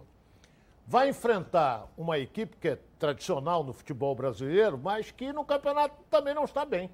Vai 0.87 1.09
enfrentar 1.11 1.87
uma 1.97 2.19
equipe 2.19 2.57
que 2.57 2.69
é 2.69 2.79
tradicional 2.99 3.63
no 3.63 3.73
futebol 3.73 4.15
brasileiro, 4.15 4.79
mas 4.79 5.11
que 5.11 5.33
no 5.33 5.45
campeonato 5.45 5.95
também 6.11 6.35
não 6.35 6.45
está 6.45 6.65
bem. 6.65 6.91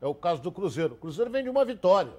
É 0.00 0.06
o 0.06 0.14
caso 0.14 0.42
do 0.42 0.52
Cruzeiro. 0.52 0.94
O 0.94 0.96
Cruzeiro 0.96 1.30
vem 1.30 1.42
de 1.42 1.48
uma 1.50 1.64
vitória, 1.64 2.12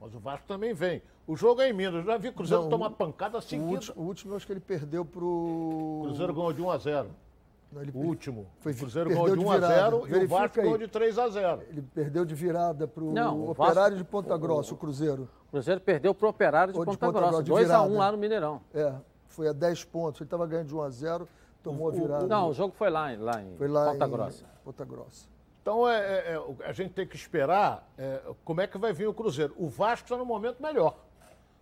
mas 0.00 0.14
o 0.14 0.18
Vasco 0.18 0.46
também 0.46 0.74
vem. 0.74 1.00
O 1.26 1.36
jogo 1.36 1.60
é 1.62 1.70
em 1.70 1.72
Minas. 1.72 1.94
Eu 1.94 2.02
já 2.04 2.16
vi 2.18 2.28
o 2.28 2.32
Cruzeiro 2.32 2.64
Não, 2.64 2.70
tomar 2.70 2.88
o- 2.88 2.90
pancada 2.90 3.38
O 3.38 3.40
seguida. 3.40 3.70
último, 3.70 4.02
o 4.02 4.06
último 4.06 4.32
eu 4.32 4.36
acho 4.36 4.46
que 4.46 4.52
ele 4.52 4.60
perdeu 4.60 5.04
pro. 5.04 5.26
O 5.26 6.00
Cruzeiro 6.06 6.34
ganhou 6.34 6.52
de 6.52 6.60
1 6.60 6.70
a 6.70 6.76
0. 6.78 7.10
Não, 7.72 7.82
ele 7.82 7.92
O 7.94 7.98
último. 7.98 8.46
Foi, 8.58 8.72
o 8.72 8.76
Cruzeiro 8.76 9.10
ganhou 9.10 9.30
de 9.30 9.38
1 9.38 9.50
a 9.50 9.54
virada. 9.54 9.74
0 9.74 10.08
e 10.08 10.24
o 10.24 10.28
Vasco 10.28 10.56
ganhou 10.56 10.78
de 10.78 10.88
3 10.88 11.18
a 11.18 11.28
0. 11.28 11.62
Ele 11.68 11.82
perdeu 11.82 12.24
de 12.24 12.34
virada 12.34 12.88
para 12.88 13.04
o 13.04 13.12
o 13.14 13.50
Operário 13.50 13.96
de 13.96 14.04
Ponta 14.04 14.36
Grossa, 14.36 14.74
o 14.74 14.76
Cruzeiro. 14.76 15.28
O 15.48 15.50
Cruzeiro 15.52 15.80
perdeu 15.80 16.14
pro 16.14 16.28
Operário 16.28 16.72
de 16.72 16.78
Ou 16.78 16.84
Ponta, 16.84 17.10
Grossa, 17.10 17.42
de 17.42 17.50
2 17.50 17.70
a 17.70 17.80
1 17.82 17.84
virada. 17.84 17.98
lá 17.98 18.12
no 18.12 18.18
Mineirão. 18.18 18.60
É, 18.74 18.92
foi 19.28 19.48
a 19.48 19.52
10 19.52 19.84
pontos. 19.84 20.20
Ele 20.20 20.26
estava 20.26 20.46
ganhando 20.46 20.66
de 20.66 20.74
1 20.74 20.82
a 20.82 20.90
0, 20.90 21.28
tomou 21.62 21.86
a 21.88 21.90
O- 21.90 21.92
virada. 21.92 22.26
não, 22.26 22.48
o 22.50 22.52
jogo 22.52 22.74
foi 22.76 22.90
lá, 22.90 23.12
em- 23.12 23.18
lá 23.18 23.40
em 23.42 23.56
Foi 23.56 23.68
lá 23.68 23.92
Ponta 23.92 24.04
em 24.06 24.10
Grossa. 24.10 24.44
Ponta 24.64 24.84
Grossa. 24.84 25.28
Então 25.62 25.88
é, 25.88 25.98
é- 26.00 26.32
é, 26.32 26.38
o- 26.40 26.56
a 26.64 26.72
gente 26.72 26.92
tem 26.92 27.06
que 27.06 27.14
esperar 27.14 27.88
é, 27.96 28.20
como 28.44 28.60
é 28.62 28.66
que 28.66 28.78
vai 28.78 28.92
vir 28.92 29.06
o 29.06 29.14
Cruzeiro. 29.14 29.54
O 29.56 29.68
Vasco 29.68 30.06
está 30.06 30.16
no 30.16 30.24
momento 30.24 30.60
melhor. 30.60 30.96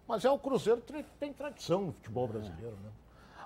Mas 0.07 0.25
é 0.25 0.31
o 0.31 0.39
Cruzeiro 0.39 0.81
que 0.81 1.03
tem 1.21 1.35
tradição 1.35 1.83
no 1.83 1.93
futebol 1.93 2.27
brasileiro, 2.27 2.77
né? 2.83 2.91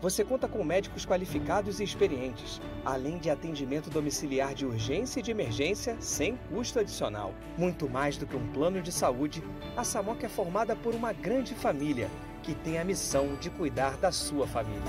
você 0.00 0.24
conta 0.24 0.46
com 0.46 0.62
médicos 0.62 1.06
qualificados 1.06 1.80
e 1.80 1.84
experientes, 1.84 2.60
além 2.84 3.18
de 3.18 3.30
atendimento 3.30 3.90
domiciliar 3.90 4.54
de 4.54 4.66
urgência 4.66 5.20
e 5.20 5.22
de 5.22 5.30
emergência 5.30 5.96
sem 6.00 6.36
custo 6.50 6.78
adicional. 6.78 7.34
Muito 7.56 7.88
mais 7.88 8.16
do 8.16 8.26
que 8.26 8.36
um 8.36 8.52
plano 8.52 8.82
de 8.82 8.92
saúde, 8.92 9.42
a 9.76 9.84
Samok 9.84 10.24
é 10.24 10.28
formada 10.28 10.76
por 10.76 10.94
uma 10.94 11.12
grande 11.12 11.54
família 11.54 12.10
que 12.42 12.54
tem 12.54 12.78
a 12.78 12.84
missão 12.84 13.34
de 13.36 13.50
cuidar 13.50 13.96
da 13.96 14.12
sua 14.12 14.46
família. 14.46 14.82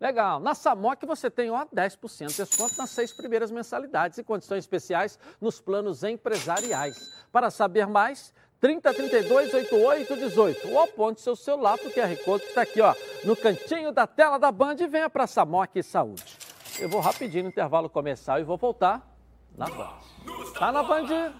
Legal. 0.00 0.40
Na 0.40 0.54
Samok 0.54 1.04
você 1.04 1.30
tem 1.30 1.50
ó, 1.50 1.66
10% 1.66 2.28
de 2.28 2.36
desconto 2.36 2.74
nas 2.78 2.88
seis 2.88 3.12
primeiras 3.12 3.50
mensalidades 3.50 4.16
e 4.16 4.24
condições 4.24 4.60
especiais 4.60 5.18
nos 5.38 5.60
planos 5.60 6.02
empresariais. 6.02 7.26
Para 7.30 7.50
saber 7.50 7.86
mais, 7.86 8.32
30 8.60 8.92
32 8.92 9.54
88 9.54 10.16
18 10.16 10.68
ou 10.68 10.80
aponte 10.80 11.20
seu 11.22 11.34
celular 11.34 11.78
para 11.78 11.88
o 11.88 11.92
QR 11.92 12.14
Code 12.24 12.42
que 12.42 12.50
está 12.50 12.62
aqui 12.62 12.80
ó, 12.80 12.94
no 13.24 13.34
cantinho 13.34 13.90
da 13.90 14.06
tela 14.06 14.38
da 14.38 14.52
Band 14.52 14.76
e 14.80 14.86
venha 14.86 15.08
para 15.08 15.26
Samok 15.26 15.82
Saúde. 15.82 16.36
Eu 16.78 16.88
vou 16.88 17.00
rapidinho 17.00 17.44
no 17.44 17.48
intervalo 17.48 17.88
comercial 17.88 18.38
e 18.38 18.44
vou 18.44 18.58
voltar 18.58 19.10
na 19.56 19.66
Band. 19.66 19.98
Tá 20.58 20.70
na 20.70 20.82
Band? 20.82 21.32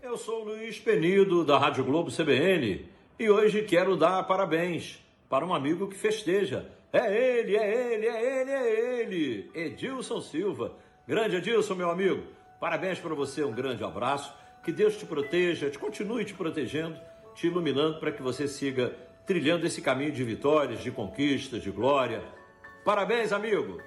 Eu 0.00 0.16
sou 0.16 0.42
o 0.42 0.44
Luiz 0.44 0.78
Penido, 0.78 1.44
da 1.44 1.58
Rádio 1.58 1.84
Globo 1.84 2.10
CBN, 2.10 2.88
e 3.18 3.28
hoje 3.28 3.62
quero 3.62 3.96
dar 3.96 4.22
parabéns 4.22 5.04
para 5.28 5.44
um 5.44 5.52
amigo 5.52 5.88
que 5.88 5.96
festeja. 5.96 6.70
É 6.92 7.38
ele, 7.38 7.56
é 7.56 7.94
ele, 7.94 8.06
é 8.06 8.40
ele, 8.40 8.50
é 8.52 9.00
ele, 9.00 9.50
Edilson 9.52 10.20
Silva. 10.20 10.72
Grande 11.06 11.36
Edilson, 11.36 11.74
meu 11.74 11.90
amigo, 11.90 12.22
parabéns 12.60 12.98
para 12.98 13.14
você, 13.14 13.44
um 13.44 13.52
grande 13.52 13.84
abraço. 13.84 14.34
Que 14.62 14.72
Deus 14.72 14.96
te 14.96 15.06
proteja, 15.06 15.70
te 15.70 15.78
continue 15.78 16.24
te 16.24 16.34
protegendo, 16.34 16.98
te 17.34 17.46
iluminando 17.46 18.00
para 18.00 18.10
que 18.10 18.22
você 18.22 18.48
siga 18.48 18.96
trilhando 19.24 19.66
esse 19.66 19.82
caminho 19.82 20.12
de 20.12 20.24
vitórias, 20.24 20.82
de 20.82 20.90
conquistas, 20.90 21.62
de 21.62 21.70
glória. 21.70 22.22
Parabéns, 22.84 23.32
amigo! 23.32 23.80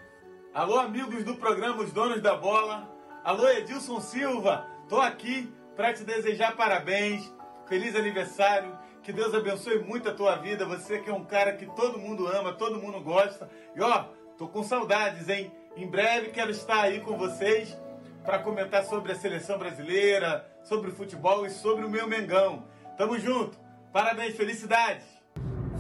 Alô, 0.54 0.80
amigos 0.80 1.24
do 1.24 1.36
programa 1.36 1.82
Os 1.82 1.92
Donos 1.92 2.22
da 2.22 2.36
Bola. 2.36 2.90
Alô, 3.24 3.48
Edilson 3.50 4.02
Silva. 4.02 4.68
Tô 4.90 5.00
aqui 5.00 5.54
para 5.76 5.94
te 5.94 6.04
desejar 6.04 6.56
parabéns. 6.56 7.34
Feliz 7.68 7.96
aniversário. 7.96 8.78
Que 9.04 9.14
Deus 9.14 9.34
abençoe 9.34 9.80
muito 9.80 10.10
a 10.10 10.14
tua 10.14 10.36
vida. 10.36 10.66
Você 10.66 11.00
que 11.00 11.10
é 11.10 11.14
um 11.14 11.24
cara 11.24 11.54
que 11.54 11.66
todo 11.68 12.00
mundo 12.00 12.28
ama, 12.28 12.54
todo 12.54 12.82
mundo 12.82 13.00
gosta. 13.00 13.50
E 13.76 13.82
ó, 13.82 14.06
tô 14.38 14.48
com 14.48 14.64
saudades, 14.64 15.30
hein? 15.30 15.52
Em 15.78 15.88
breve 15.88 16.32
quero 16.32 16.52
estar 16.52 16.82
aí 16.82 17.00
com 17.00 17.18
vocês 17.18 17.78
para 18.24 18.40
comentar 18.40 18.84
sobre 18.84 19.12
a 19.12 19.16
seleção 19.16 19.58
brasileira, 19.58 20.46
sobre 20.64 20.90
o 20.92 20.94
futebol 20.94 21.46
e 21.46 21.50
sobre 21.50 21.86
o 21.86 21.90
meu 21.90 22.08
Mengão. 22.08 22.64
Tamo 22.98 23.18
junto. 23.18 23.58
Parabéns, 23.92 24.36
felicidades. 24.36 25.06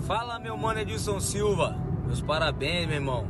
Fala, 0.07 0.39
meu 0.39 0.57
mano 0.57 0.79
Edilson 0.79 1.19
Silva. 1.19 1.75
Meus 2.05 2.21
parabéns, 2.21 2.87
meu 2.87 2.95
irmão. 2.95 3.27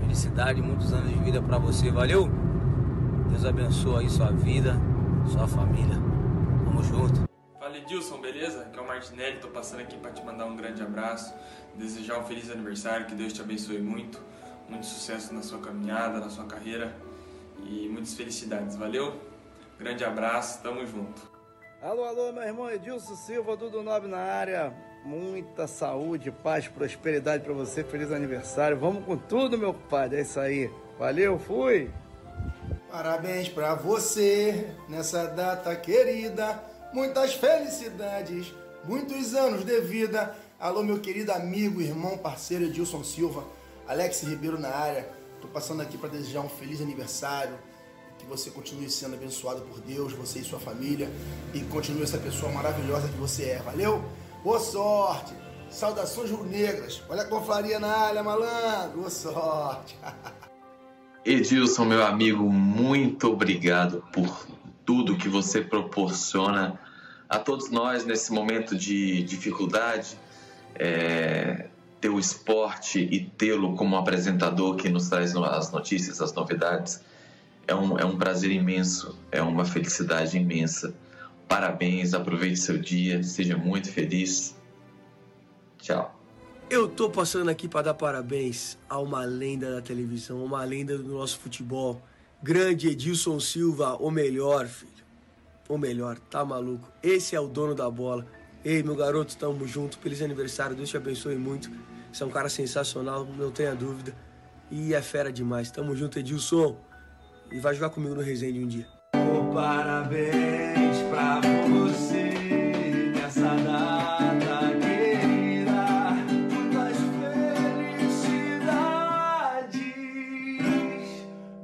Felicidade, 0.00 0.60
muitos 0.60 0.92
anos 0.92 1.10
de 1.10 1.18
vida 1.20 1.40
pra 1.40 1.58
você, 1.58 1.90
valeu? 1.90 2.28
Deus 3.28 3.44
abençoe 3.44 4.04
aí 4.04 4.10
sua 4.10 4.30
vida, 4.30 4.74
sua 5.30 5.46
família. 5.46 5.96
Tamo 6.64 6.82
junto. 6.82 7.24
Fala 7.58 7.78
Edilson, 7.78 8.20
beleza? 8.20 8.62
Aqui 8.62 8.78
é 8.78 8.82
o 8.82 8.86
Martinelli, 8.86 9.38
tô 9.38 9.48
passando 9.48 9.80
aqui 9.80 9.96
para 9.96 10.10
te 10.10 10.24
mandar 10.24 10.46
um 10.46 10.56
grande 10.56 10.82
abraço, 10.82 11.34
desejar 11.76 12.18
um 12.18 12.24
feliz 12.24 12.50
aniversário, 12.50 13.06
que 13.06 13.14
Deus 13.14 13.32
te 13.32 13.40
abençoe 13.40 13.78
muito, 13.78 14.20
muito 14.68 14.86
sucesso 14.86 15.32
na 15.32 15.42
sua 15.42 15.60
caminhada, 15.60 16.18
na 16.18 16.30
sua 16.30 16.44
carreira 16.44 16.94
e 17.64 17.88
muitas 17.88 18.14
felicidades, 18.14 18.76
valeu? 18.76 19.14
Grande 19.78 20.04
abraço, 20.04 20.62
tamo 20.62 20.86
junto. 20.86 21.20
Alô, 21.82 22.04
alô, 22.04 22.32
meu 22.32 22.42
irmão 22.42 22.70
Edilson 22.70 23.14
Silva, 23.14 23.56
Dudu 23.56 23.82
Nobre 23.82 24.08
na 24.08 24.18
área. 24.18 24.72
Muita 25.04 25.66
saúde, 25.66 26.30
paz, 26.30 26.66
prosperidade 26.66 27.44
pra 27.44 27.52
você. 27.52 27.84
Feliz 27.84 28.10
aniversário. 28.10 28.78
Vamos 28.78 29.04
com 29.04 29.18
tudo, 29.18 29.58
meu 29.58 29.74
padre. 29.74 30.20
É 30.20 30.22
isso 30.22 30.40
aí. 30.40 30.70
Valeu, 30.98 31.38
fui. 31.38 31.90
Parabéns 32.90 33.48
pra 33.48 33.74
você 33.74 34.72
nessa 34.88 35.26
data 35.26 35.74
querida. 35.76 36.62
muitas 36.94 37.34
felicidades, 37.34 38.54
muitos 38.84 39.34
anos 39.34 39.64
de 39.64 39.80
vida. 39.80 40.34
Alô, 40.58 40.82
meu 40.82 41.00
querido 41.00 41.32
amigo, 41.32 41.82
irmão, 41.82 42.16
parceiro 42.16 42.64
Edilson 42.64 43.02
Silva, 43.02 43.44
Alex 43.86 44.22
Ribeiro 44.22 44.58
na 44.58 44.70
área. 44.70 45.06
Tô 45.44 45.48
passando 45.48 45.82
aqui 45.82 45.98
para 45.98 46.08
desejar 46.08 46.40
um 46.40 46.48
feliz 46.48 46.80
aniversário, 46.80 47.58
que 48.18 48.24
você 48.24 48.50
continue 48.50 48.88
sendo 48.88 49.12
abençoado 49.14 49.60
por 49.60 49.78
Deus, 49.78 50.14
você 50.14 50.38
e 50.38 50.42
sua 50.42 50.58
família, 50.58 51.10
e 51.52 51.60
continue 51.64 52.02
essa 52.02 52.16
pessoa 52.16 52.50
maravilhosa 52.50 53.08
que 53.08 53.18
você 53.18 53.50
é. 53.50 53.58
Valeu? 53.58 54.02
Boa 54.42 54.58
sorte! 54.58 55.34
Saudações 55.68 56.30
rubro-negras. 56.30 57.02
Olha 57.10 57.22
a 57.22 57.24
confraria 57.26 57.78
na 57.78 57.88
área, 57.88 58.22
malandro. 58.22 59.00
Boa 59.00 59.10
sorte. 59.10 59.98
Edilson, 61.26 61.84
meu 61.84 62.06
amigo, 62.06 62.50
muito 62.50 63.30
obrigado 63.30 64.02
por 64.14 64.46
tudo 64.82 65.18
que 65.18 65.28
você 65.28 65.60
proporciona 65.60 66.80
a 67.28 67.38
todos 67.38 67.68
nós 67.68 68.06
nesse 68.06 68.32
momento 68.32 68.74
de 68.78 69.22
dificuldade. 69.24 70.18
É, 70.74 71.68
ter 72.04 72.10
o 72.10 72.18
esporte 72.18 72.98
e 72.98 73.18
tê-lo 73.18 73.74
como 73.76 73.96
apresentador 73.96 74.76
que 74.76 74.90
nos 74.90 75.08
traz 75.08 75.34
as 75.34 75.72
notícias, 75.72 76.20
as 76.20 76.34
novidades, 76.34 77.00
é 77.66 77.74
um, 77.74 77.98
é 77.98 78.04
um 78.04 78.18
prazer 78.18 78.50
imenso, 78.50 79.18
é 79.32 79.40
uma 79.40 79.64
felicidade 79.64 80.36
imensa. 80.36 80.94
Parabéns, 81.48 82.12
aproveite 82.12 82.58
seu 82.58 82.76
dia, 82.76 83.22
seja 83.22 83.56
muito 83.56 83.90
feliz. 83.90 84.54
Tchau. 85.78 86.14
Eu 86.68 86.88
tô 86.88 87.08
passando 87.08 87.48
aqui 87.48 87.66
para 87.66 87.80
dar 87.80 87.94
parabéns 87.94 88.76
a 88.86 88.98
uma 88.98 89.24
lenda 89.24 89.72
da 89.72 89.80
televisão, 89.80 90.44
uma 90.44 90.62
lenda 90.62 90.98
do 90.98 91.08
nosso 91.08 91.38
futebol. 91.38 92.02
Grande 92.42 92.88
Edilson 92.88 93.40
Silva, 93.40 93.96
o 93.96 94.10
melhor, 94.10 94.66
filho. 94.66 94.92
O 95.70 95.78
melhor, 95.78 96.18
tá 96.18 96.44
maluco? 96.44 96.86
Esse 97.02 97.34
é 97.34 97.40
o 97.40 97.48
dono 97.48 97.74
da 97.74 97.90
bola. 97.90 98.26
Ei, 98.62 98.82
meu 98.82 98.94
garoto, 98.94 99.34
tamo 99.38 99.66
junto. 99.66 99.98
Feliz 99.98 100.20
aniversário, 100.20 100.76
Deus 100.76 100.90
te 100.90 100.98
abençoe 100.98 101.36
muito. 101.36 101.70
Você 102.14 102.22
é 102.22 102.26
um 102.26 102.30
cara 102.30 102.48
sensacional, 102.48 103.26
não 103.36 103.50
tenha 103.50 103.74
dúvida. 103.74 104.14
E 104.70 104.94
é 104.94 105.02
fera 105.02 105.32
demais. 105.32 105.68
Tamo 105.72 105.96
junto, 105.96 106.16
Edilson. 106.16 106.76
E 107.50 107.58
vai 107.58 107.74
jogar 107.74 107.90
comigo 107.90 108.14
no 108.14 108.20
Resende 108.20 108.60
um 108.60 108.68
dia. 108.68 108.86
Oh, 109.16 109.52
parabéns 109.52 110.98
pra 111.10 111.40
você 111.40 113.10
nessa 113.16 113.56
data 113.56 114.78
querida. 114.80 116.12
Muitas 116.52 116.98
felicidades, 118.38 118.62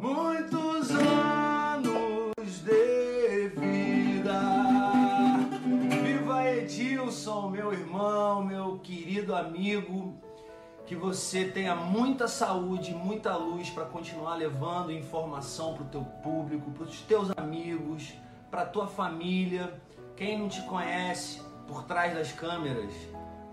muitos 0.01 0.91
anos 0.91 2.35
de 2.65 3.53
vida. 3.57 4.41
Viva 6.03 6.51
Edilson, 6.51 7.51
meu 7.51 7.73
irmão, 7.73 8.45
meu 8.45 8.81
querido 8.81 9.33
amigo. 9.33 10.20
Que 10.91 10.97
você 10.97 11.45
tenha 11.45 11.77
muita 11.77 12.27
saúde, 12.27 12.93
muita 12.93 13.37
luz 13.37 13.71
para 13.71 13.85
continuar 13.85 14.35
levando 14.35 14.91
informação 14.91 15.75
para 15.75 15.85
o 15.85 15.87
teu 15.87 16.03
público, 16.03 16.69
para 16.73 16.83
os 16.83 17.01
teus 17.03 17.31
amigos, 17.37 18.13
para 18.51 18.63
a 18.63 18.67
tua 18.67 18.89
família. 18.89 19.81
Quem 20.17 20.37
não 20.37 20.49
te 20.49 20.61
conhece 20.63 21.41
por 21.69 21.85
trás 21.85 22.13
das 22.13 22.33
câmeras, 22.33 22.93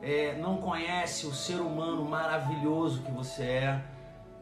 é, 0.01 0.35
não 0.39 0.57
conhece 0.57 1.27
o 1.27 1.31
ser 1.31 1.61
humano 1.61 2.03
maravilhoso 2.03 3.03
que 3.03 3.11
você 3.11 3.43
é, 3.43 3.85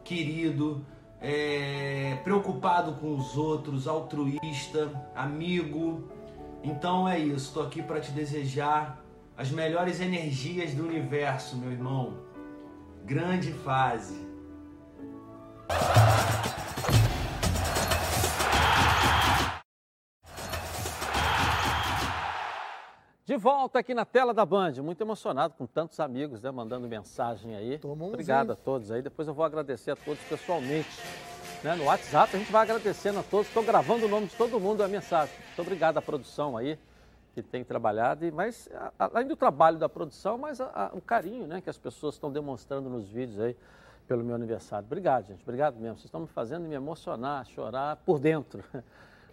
querido, 0.01 0.85
é, 1.19 2.17
preocupado 2.23 2.93
com 2.93 3.13
os 3.13 3.35
outros, 3.35 3.89
altruísta, 3.89 4.89
amigo. 5.13 6.09
Então 6.63 7.09
é 7.09 7.19
isso, 7.19 7.47
estou 7.47 7.63
aqui 7.63 7.83
para 7.83 7.99
te 7.99 8.13
desejar 8.13 9.03
as 9.35 9.51
melhores 9.51 9.99
energias 9.99 10.73
do 10.73 10.85
universo, 10.85 11.57
meu 11.57 11.73
irmão. 11.73 12.24
Grande 13.05 13.53
fase. 13.53 14.15
De 23.23 23.37
volta 23.37 23.77
aqui 23.77 23.93
na 23.93 24.05
tela 24.05 24.33
da 24.33 24.43
Band, 24.43 24.73
muito 24.81 25.01
emocionado 25.01 25.53
com 25.55 25.67
tantos 25.67 25.99
amigos, 25.99 26.41
né, 26.41 26.49
mandando 26.49 26.87
mensagem 26.87 27.55
aí. 27.55 27.79
Obrigado 27.83 28.53
a 28.53 28.55
todos 28.55 28.89
aí. 28.89 29.03
Depois 29.03 29.27
eu 29.27 29.35
vou 29.35 29.45
agradecer 29.45 29.91
a 29.91 29.95
todos 29.95 30.23
pessoalmente. 30.23 30.89
Né, 31.63 31.75
no 31.75 31.83
WhatsApp 31.83 32.35
a 32.35 32.39
gente 32.39 32.51
vai 32.51 32.63
agradecendo 32.63 33.19
a 33.19 33.23
todos. 33.23 33.45
Estou 33.45 33.61
gravando 33.61 34.07
o 34.07 34.09
nome 34.09 34.25
de 34.25 34.35
todo 34.35 34.59
mundo 34.59 34.81
a 34.81 34.87
mensagem. 34.87 35.35
Muito 35.45 35.61
obrigado 35.61 35.99
à 35.99 36.01
produção 36.01 36.57
aí 36.57 36.75
que 37.35 37.43
tem 37.43 37.63
trabalhado, 37.63 38.25
e 38.25 38.31
mas 38.31 38.67
além 38.97 39.27
do 39.27 39.35
trabalho 39.35 39.77
da 39.77 39.87
produção, 39.89 40.37
mas 40.37 40.59
a- 40.61 40.71
a- 40.73 40.91
o 40.95 41.01
carinho 41.01 41.45
né, 41.45 41.59
que 41.61 41.69
as 41.69 41.77
pessoas 41.77 42.15
estão 42.15 42.31
demonstrando 42.31 42.89
nos 42.89 43.09
vídeos 43.09 43.39
aí 43.39 43.55
pelo 44.07 44.23
meu 44.23 44.35
aniversário. 44.35 44.85
Obrigado, 44.85 45.25
gente. 45.27 45.41
Obrigado 45.43 45.75
mesmo. 45.75 45.95
Vocês 45.97 46.05
estão 46.05 46.21
me 46.21 46.27
fazendo 46.27 46.63
me 46.67 46.73
emocionar, 46.75 47.45
chorar 47.45 47.97
por 47.97 48.19
dentro. 48.19 48.63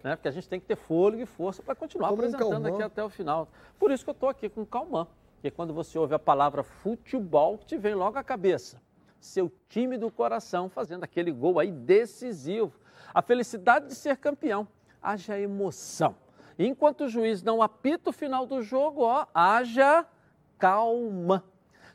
Né? 0.03 0.17
Porque 0.17 0.27
a 0.27 0.31
gente 0.31 0.49
tem 0.49 0.59
que 0.59 0.65
ter 0.65 0.75
fôlego 0.75 1.23
e 1.23 1.25
força 1.25 1.63
para 1.63 1.73
continuar 1.75 2.09
apresentando 2.09 2.67
aqui 2.73 2.83
até 2.83 3.01
o 3.01 3.07
final. 3.09 3.47
Por 3.79 3.89
isso 3.89 4.03
que 4.03 4.09
eu 4.09 4.13
estou 4.13 4.27
aqui 4.27 4.49
com 4.49 4.65
calmã. 4.65 5.07
Porque 5.35 5.49
quando 5.49 5.73
você 5.73 5.97
ouve 5.97 6.13
a 6.13 6.19
palavra 6.19 6.61
futebol, 6.61 7.57
te 7.57 7.77
vem 7.77 7.95
logo 7.95 8.17
à 8.19 8.23
cabeça. 8.23 8.81
Seu 9.17 9.49
time 9.69 9.97
do 9.97 10.11
coração 10.11 10.67
fazendo 10.67 11.05
aquele 11.05 11.31
gol 11.31 11.57
aí 11.57 11.71
decisivo. 11.71 12.73
A 13.13 13.21
felicidade 13.21 13.87
de 13.87 13.95
ser 13.95 14.17
campeão. 14.17 14.67
Haja 15.01 15.39
emoção. 15.39 16.15
Enquanto 16.57 17.01
o 17.01 17.09
juiz 17.09 17.41
não 17.41 17.61
apita 17.61 18.09
o 18.09 18.13
final 18.13 18.45
do 18.45 18.61
jogo, 18.61 19.01
ó, 19.03 19.25
haja 19.33 20.05
calma. 20.57 21.43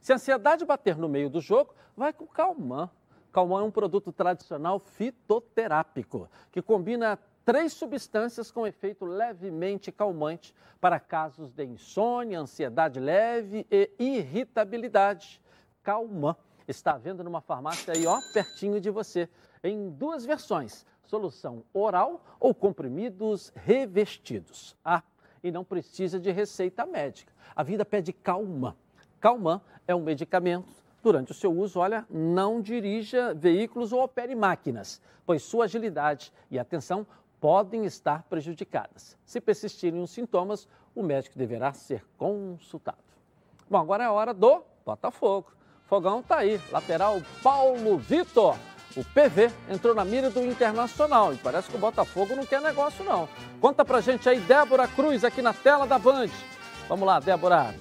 Se 0.00 0.12
a 0.12 0.16
ansiedade 0.16 0.64
bater 0.64 0.96
no 0.96 1.09
meio 1.09 1.30
do 1.30 1.40
jogo, 1.40 1.74
vai 1.96 2.12
com 2.12 2.26
calmã. 2.26 2.90
Calmã 3.32 3.61
é 3.61 3.64
um 3.64 3.70
produto 3.70 4.12
tradicional 4.12 4.78
fitoterápico 4.78 6.28
que 6.50 6.62
combina 6.62 7.18
três 7.44 7.72
substâncias 7.72 8.50
com 8.50 8.66
efeito 8.66 9.04
levemente 9.04 9.90
calmante 9.90 10.54
para 10.80 11.00
casos 11.00 11.50
de 11.52 11.64
insônia, 11.64 12.40
ansiedade 12.40 13.00
leve 13.00 13.66
e 13.70 13.90
irritabilidade. 13.98 15.40
Calmã 15.82 16.36
está 16.66 16.92
à 16.92 16.98
venda 16.98 17.24
numa 17.24 17.40
farmácia 17.40 17.94
aí, 17.94 18.06
ó, 18.06 18.20
pertinho 18.32 18.80
de 18.80 18.90
você, 18.90 19.28
em 19.62 19.88
duas 19.90 20.24
versões: 20.24 20.84
solução 21.09 21.64
oral 21.72 22.22
ou 22.38 22.54
comprimidos 22.54 23.50
revestidos. 23.56 24.76
Ah, 24.84 25.02
e 25.42 25.50
não 25.50 25.64
precisa 25.64 26.20
de 26.20 26.30
receita 26.30 26.84
médica. 26.84 27.32
A 27.56 27.62
vida 27.62 27.84
pede 27.84 28.12
calma. 28.12 28.76
Calmã 29.18 29.61
é 29.86 29.94
um 29.94 30.02
medicamento. 30.02 30.68
Durante 31.02 31.32
o 31.32 31.34
seu 31.34 31.52
uso, 31.52 31.78
olha, 31.78 32.06
não 32.11 32.61
dirija 32.61 33.32
veículos 33.34 33.92
ou 33.92 34.02
opere 34.02 34.34
máquinas, 34.34 35.00
pois 35.24 35.42
sua 35.42 35.64
agilidade 35.64 36.32
e 36.50 36.59
atenção 36.59 37.06
podem 37.40 37.84
estar 37.84 38.24
prejudicadas. 38.24 39.16
Se 39.24 39.40
persistirem 39.40 40.02
os 40.02 40.11
sintomas, 40.11 40.68
o 40.94 41.02
médico 41.02 41.38
deverá 41.38 41.72
ser 41.72 42.04
consultado. 42.16 42.98
Bom, 43.70 43.78
agora 43.78 44.04
é 44.04 44.06
a 44.06 44.12
hora 44.12 44.34
do 44.34 44.62
Botafogo. 44.84 45.52
Fogão 45.86 46.22
tá 46.22 46.38
aí, 46.38 46.61
lateral 46.70 47.22
Paulo 47.42 47.96
Vitor. 47.96 48.56
O 48.97 49.05
PV 49.05 49.51
entrou 49.70 49.95
na 49.95 50.05
mira 50.05 50.30
do 50.30 50.45
Internacional 50.45 51.32
e 51.32 51.36
parece 51.36 51.68
que 51.68 51.76
o 51.76 51.78
Botafogo 51.78 52.34
não 52.34 52.47
quer 52.47 52.61
negócio 52.61 53.05
não. 53.05 53.28
Conta 53.61 53.84
pra 53.84 54.01
gente 54.01 54.28
aí, 54.28 54.41
Débora 54.41 54.89
Cruz, 54.89 55.24
aqui 55.24 55.43
na 55.43 55.53
tela 55.53 55.86
da 55.86 55.99
Band. 55.99 56.30
Vamos 56.89 57.07
lá, 57.07 57.20
Débora. 57.20 57.74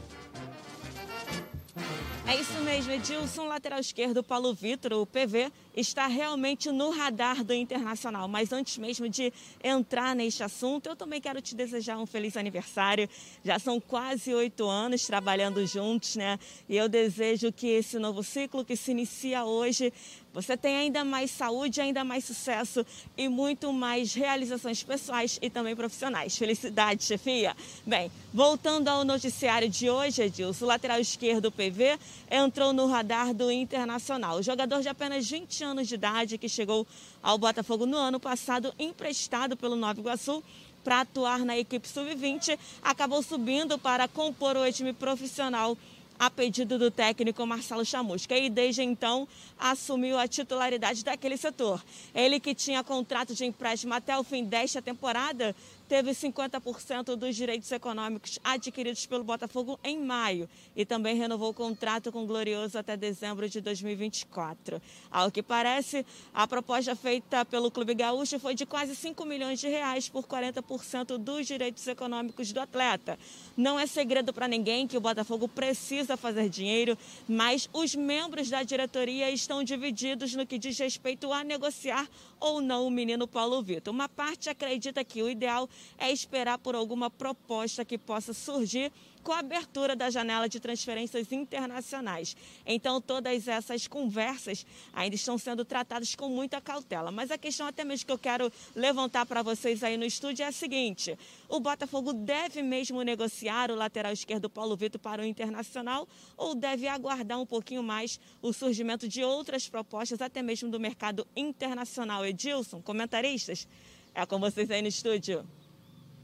É 2.28 2.36
isso 2.36 2.60
mesmo, 2.60 2.92
Edilson, 2.92 3.48
lateral 3.48 3.80
esquerdo, 3.80 4.22
Paulo 4.22 4.54
Vitor, 4.54 4.94
o 4.94 5.06
PV, 5.06 5.50
está 5.78 6.08
realmente 6.08 6.72
no 6.72 6.90
radar 6.90 7.44
do 7.44 7.54
Internacional. 7.54 8.28
Mas 8.28 8.52
antes 8.52 8.78
mesmo 8.80 9.08
de 9.08 9.32
entrar 9.64 10.16
neste 10.16 10.44
assunto, 10.44 10.90
eu 10.90 10.96
também 10.96 11.22
quero 11.22 11.40
te 11.40 11.56
desejar 11.56 12.00
um 12.00 12.06
feliz 12.06 12.36
aniversário. 12.36 13.08
Já 13.46 13.60
são 13.60 13.80
quase 13.80 14.34
oito 14.34 14.68
anos 14.68 15.06
trabalhando 15.06 15.66
juntos, 15.68 16.16
né? 16.16 16.40
E 16.68 16.76
eu 16.76 16.90
desejo 16.90 17.52
que 17.52 17.68
esse 17.68 18.00
novo 18.00 18.24
ciclo 18.24 18.66
que 18.66 18.76
se 18.76 18.92
inicia 18.92 19.46
hoje, 19.46 19.94
você 20.34 20.56
tenha 20.56 20.80
ainda 20.80 21.04
mais 21.04 21.32
saúde, 21.32 21.82
ainda 21.82 22.04
mais 22.04 22.26
sucesso 22.26 22.86
e 23.16 23.28
muito 23.28 23.72
mais 23.74 24.14
realizações 24.14 24.84
pessoais 24.84 25.40
e 25.42 25.50
também 25.50 25.76
profissionais. 25.76 26.38
Felicidades, 26.38 27.08
chefia! 27.08 27.56
Bem, 27.86 28.12
voltando 28.34 28.88
ao 28.88 29.04
noticiário 29.04 29.70
de 29.70 29.90
hoje, 29.90 30.22
Edilson, 30.22 30.66
o 30.66 30.68
lateral 30.68 31.00
esquerdo 31.00 31.52
PV 31.52 31.98
entrou 32.30 32.72
no 32.72 32.86
radar 32.86 33.34
do 33.34 33.52
Internacional. 33.52 34.38
O 34.38 34.44
jogador 34.44 34.82
de 34.82 34.90
apenas 34.90 35.28
20 35.28 35.64
anos 35.64 35.67
de 35.76 35.96
idade 35.96 36.38
que 36.38 36.48
chegou 36.50 36.88
ao 37.22 37.38
Botafogo 37.38 37.86
no 37.86 37.98
ano 37.98 38.20
passado, 38.20 38.74
emprestado 38.80 39.56
pelo 39.56 39.76
Nova 39.76 40.00
Iguaçu, 40.00 40.44
para 40.84 41.02
atuar 41.02 41.40
na 41.40 41.58
equipe 41.58 41.88
sub-20, 41.88 42.58
acabou 42.82 43.22
subindo 43.22 43.78
para 43.78 44.08
compor 44.08 44.56
o 44.56 44.72
time 44.72 44.94
profissional 44.94 45.78
a 46.20 46.30
pedido 46.30 46.80
do 46.80 46.90
técnico 46.90 47.46
Marcelo 47.46 47.86
Chamusca 47.86 48.38
e 48.38 48.50
desde 48.50 48.82
então 48.82 49.28
assumiu 49.60 50.18
a 50.18 50.28
titularidade 50.28 51.04
daquele 51.04 51.38
setor. 51.38 51.84
Ele 52.14 52.40
que 52.40 52.56
tinha 52.56 52.84
contrato 52.84 53.36
de 53.36 53.46
empréstimo 53.46 53.94
até 53.94 54.18
o 54.18 54.24
fim 54.24 54.44
desta 54.44 54.82
temporada 54.82 55.56
teve 55.88 56.12
50% 56.12 57.16
dos 57.16 57.36
direitos 57.36 57.72
econômicos 57.72 58.40
adquiridos 58.44 59.06
pelo 59.06 59.24
Botafogo 59.24 59.80
em 59.84 60.00
maio 60.04 60.50
e 60.76 60.86
também 60.86 61.16
renovou 61.16 61.50
o 61.50 61.54
contrato 61.54 62.12
com 62.12 62.24
o 62.24 62.28
Glorioso 62.28 62.78
até 62.78 62.98
dezembro 62.98 63.50
de 63.50 63.62
2024. 63.62 64.82
Ao 65.10 65.32
que 65.32 65.42
parece, 65.42 66.06
a 66.34 66.46
proposta 66.46 66.96
feita 66.96 67.46
pelo 67.46 67.72
Clube 67.72 67.94
Gaúcho 67.94 68.40
foi 68.40 68.54
de 68.54 68.66
quase 68.66 68.96
5 68.96 69.26
milhões 69.26 69.60
de 69.60 69.68
reais 69.68 70.10
por 70.10 70.26
40% 70.26 71.18
dos 71.18 71.48
direitos 71.48 71.88
econômicos 71.88 72.52
do 72.52 72.60
atleta. 72.60 73.18
Não 73.56 73.80
é 73.80 73.88
segredo 73.88 74.34
para 74.34 74.48
ninguém 74.48 74.88
que 74.88 74.98
o 74.98 75.02
Botafogo 75.02 75.48
precisa 75.48 76.18
fazer 76.18 76.50
dinheiro, 76.50 76.98
mas 77.28 77.70
os 77.72 77.96
membros 77.96 78.50
da 78.50 78.64
diretoria 78.64 79.32
estão 79.32 79.64
divididos 79.64 80.34
no 80.36 80.46
que 80.46 80.58
diz 80.58 80.78
respeito 80.78 81.32
a 81.32 81.44
negociar 81.44 82.08
ou 82.40 82.62
não 82.62 82.86
o 82.86 82.92
menino 82.92 83.28
Paulo 83.28 83.62
Vitor. 83.64 83.94
Uma 83.94 84.10
parte 84.10 84.50
acredita 84.50 85.04
que 85.04 85.24
o 85.24 85.30
ideal 85.30 85.70
é 85.98 86.12
esperar 86.12 86.58
por 86.58 86.76
alguma 86.76 87.10
proposta 87.10 87.84
que 87.84 87.98
possa 87.98 88.34
surgir 88.34 88.92
com 89.28 89.34
a 89.34 89.40
abertura 89.40 89.94
da 89.94 90.10
janela 90.10 90.48
de 90.48 90.58
transferências 90.58 91.34
internacionais. 91.34 92.34
Então, 92.66 93.02
todas 93.02 93.46
essas 93.46 93.86
conversas 93.86 94.66
ainda 94.94 95.18
estão 95.18 95.38
sendo 95.38 95.66
tratadas 95.66 96.16
com 96.16 96.30
muita 96.30 96.62
cautela. 96.62 97.12
Mas 97.12 97.30
a 97.30 97.38
questão 97.38 97.68
até 97.68 97.84
mesmo 97.84 98.06
que 98.06 98.12
eu 98.14 98.18
quero 98.18 98.50
levantar 98.74 99.26
para 99.26 99.42
vocês 99.42 99.84
aí 99.84 99.98
no 99.98 100.06
estúdio 100.06 100.44
é 100.44 100.48
a 100.48 100.52
seguinte: 100.54 101.20
o 101.50 101.60
Botafogo 101.60 102.14
deve 102.14 102.62
mesmo 102.62 103.02
negociar 103.02 103.70
o 103.70 103.76
lateral 103.76 104.14
esquerdo 104.14 104.50
Paulo 104.50 104.78
Vitor 104.78 105.02
para 105.02 105.22
o 105.22 105.26
Internacional 105.26 106.08
ou 106.38 106.56
deve 106.56 106.88
aguardar 106.88 107.38
um 107.38 107.46
pouquinho 107.46 107.84
mais 107.84 108.18
o 108.42 108.54
surgimento 108.54 109.10
de 109.10 109.26
outras 109.26 109.68
propostas, 109.68 110.22
até 110.22 110.42
mesmo 110.42 110.72
do 110.72 110.80
mercado 110.80 111.28
internacional? 111.36 112.26
Edilson, 112.26 112.82
comentaristas, 112.82 113.68
é 114.16 114.26
com 114.26 114.40
vocês 114.40 114.72
aí 114.72 114.82
no 114.82 114.88
estúdio. 114.88 115.46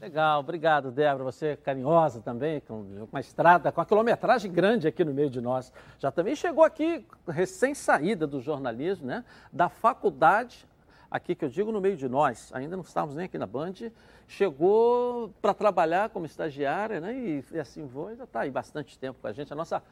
Legal, 0.04 0.40
obrigado, 0.40 0.90
Débora. 0.90 1.24
Você 1.24 1.56
carinhosa 1.56 2.20
também, 2.20 2.60
com 2.60 3.06
uma 3.10 3.20
estrada, 3.20 3.72
com 3.72 3.80
a 3.80 3.86
quilometragem 3.86 4.52
grande 4.52 4.86
aqui 4.86 5.02
no 5.02 5.14
meio 5.14 5.30
de 5.30 5.40
nós. 5.40 5.72
Já 5.98 6.12
também 6.12 6.36
chegou 6.36 6.62
aqui, 6.62 7.06
recém-saída 7.26 8.26
do 8.26 8.38
jornalismo, 8.38 9.06
né? 9.06 9.24
Da 9.50 9.70
faculdade, 9.70 10.68
aqui 11.10 11.34
que 11.34 11.42
eu 11.42 11.48
digo 11.48 11.72
no 11.72 11.80
meio 11.80 11.96
de 11.96 12.06
nós, 12.06 12.50
ainda 12.52 12.76
não 12.76 12.82
estávamos 12.82 13.16
nem 13.16 13.24
aqui 13.24 13.38
na 13.38 13.46
Band, 13.46 13.72
chegou 14.28 15.32
para 15.40 15.54
trabalhar 15.54 16.10
como 16.10 16.26
estagiária, 16.26 17.00
né? 17.00 17.14
E, 17.14 17.44
e 17.52 17.58
assim 17.58 17.88
foi, 17.88 18.14
já 18.14 18.24
está 18.24 18.40
aí 18.40 18.50
bastante 18.50 18.98
tempo 18.98 19.18
com 19.22 19.26
a 19.26 19.32
gente, 19.32 19.54
a 19.54 19.56
nossa 19.56 19.82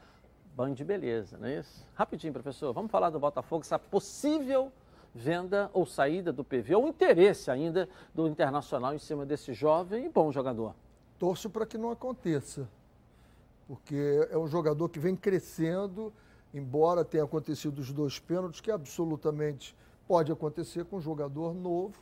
Band 0.55 0.75
Beleza, 0.75 1.39
não 1.39 1.47
é 1.47 1.57
isso? 1.57 1.83
Rapidinho, 1.95 2.33
professor, 2.33 2.71
vamos 2.71 2.91
falar 2.91 3.09
do 3.09 3.19
Botafogo, 3.19 3.63
essa 3.63 3.79
possível 3.79 4.71
venda 5.13 5.69
ou 5.73 5.85
saída 5.85 6.33
do 6.33 6.43
PV, 6.43 6.75
ou 6.75 6.87
interesse 6.87 7.51
ainda 7.51 7.87
do 8.13 8.27
Internacional 8.27 8.93
em 8.93 8.99
cima 8.99 9.25
desse 9.25 9.53
jovem 9.53 10.05
e 10.05 10.09
bom 10.09 10.31
jogador? 10.31 10.73
Torço 11.19 11.49
para 11.49 11.65
que 11.65 11.77
não 11.77 11.91
aconteça, 11.91 12.67
porque 13.67 14.27
é 14.29 14.37
um 14.37 14.47
jogador 14.47 14.89
que 14.89 14.99
vem 14.99 15.15
crescendo, 15.15 16.11
embora 16.53 17.05
tenha 17.05 17.23
acontecido 17.23 17.79
os 17.79 17.91
dois 17.91 18.19
pênaltis, 18.19 18.59
que 18.59 18.71
absolutamente 18.71 19.75
pode 20.07 20.31
acontecer 20.31 20.85
com 20.85 20.97
um 20.97 21.01
jogador 21.01 21.53
novo, 21.53 21.97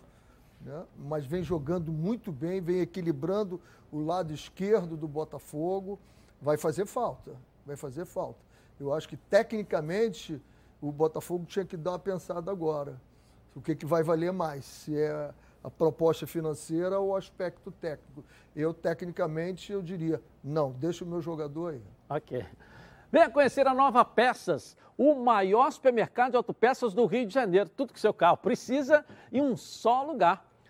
né? 0.62 0.84
mas 0.98 1.26
vem 1.26 1.44
jogando 1.44 1.92
muito 1.92 2.32
bem, 2.32 2.62
vem 2.62 2.80
equilibrando 2.80 3.60
o 3.92 4.00
lado 4.00 4.34
esquerdo 4.34 4.96
do 4.96 5.08
Botafogo, 5.08 6.00
vai 6.42 6.58
fazer 6.58 6.86
falta, 6.86 7.36
vai 7.66 7.76
fazer 7.76 8.06
falta. 8.06 8.40
Eu 8.80 8.94
acho 8.94 9.08
que 9.08 9.18
tecnicamente 9.18 10.42
o 10.82 10.92
Botafogo 10.92 11.46
tinha 11.46 11.64
que 11.64 11.78
dar 11.78 11.92
uma 11.92 12.00
pensada 12.00 12.52
agora. 12.52 13.00
O 13.56 13.62
que, 13.62 13.76
que 13.76 13.86
vai 13.86 14.02
valer 14.02 14.34
mais? 14.34 14.66
Se 14.66 14.98
é 14.98 15.32
a 15.64 15.70
proposta 15.70 16.26
financeira 16.26 17.00
ou 17.00 17.10
o 17.10 17.16
aspecto 17.16 17.72
técnico. 17.72 18.24
Eu, 18.56 18.74
tecnicamente, 18.74 19.72
eu 19.72 19.82
diria, 19.82 20.22
não, 20.44 20.72
deixa 20.72 21.06
o 21.06 21.08
meu 21.08 21.22
jogador 21.22 21.74
aí. 21.74 21.82
Ok. 22.10 22.44
Venha 23.12 23.30
conhecer 23.30 23.68
a 23.68 23.74
Nova 23.74 24.04
Peças, 24.04 24.76
o 24.98 25.14
maior 25.16 25.70
supermercado 25.72 26.32
de 26.32 26.38
autopeças 26.38 26.94
do 26.94 27.06
Rio 27.06 27.26
de 27.26 27.34
Janeiro. 27.34 27.70
Tudo 27.70 27.94
que 27.94 28.00
seu 28.00 28.14
carro 28.14 28.38
precisa 28.38 29.06
em 29.32 29.42
um 29.42 29.56
só 29.56 30.04
lugar. 30.04 30.50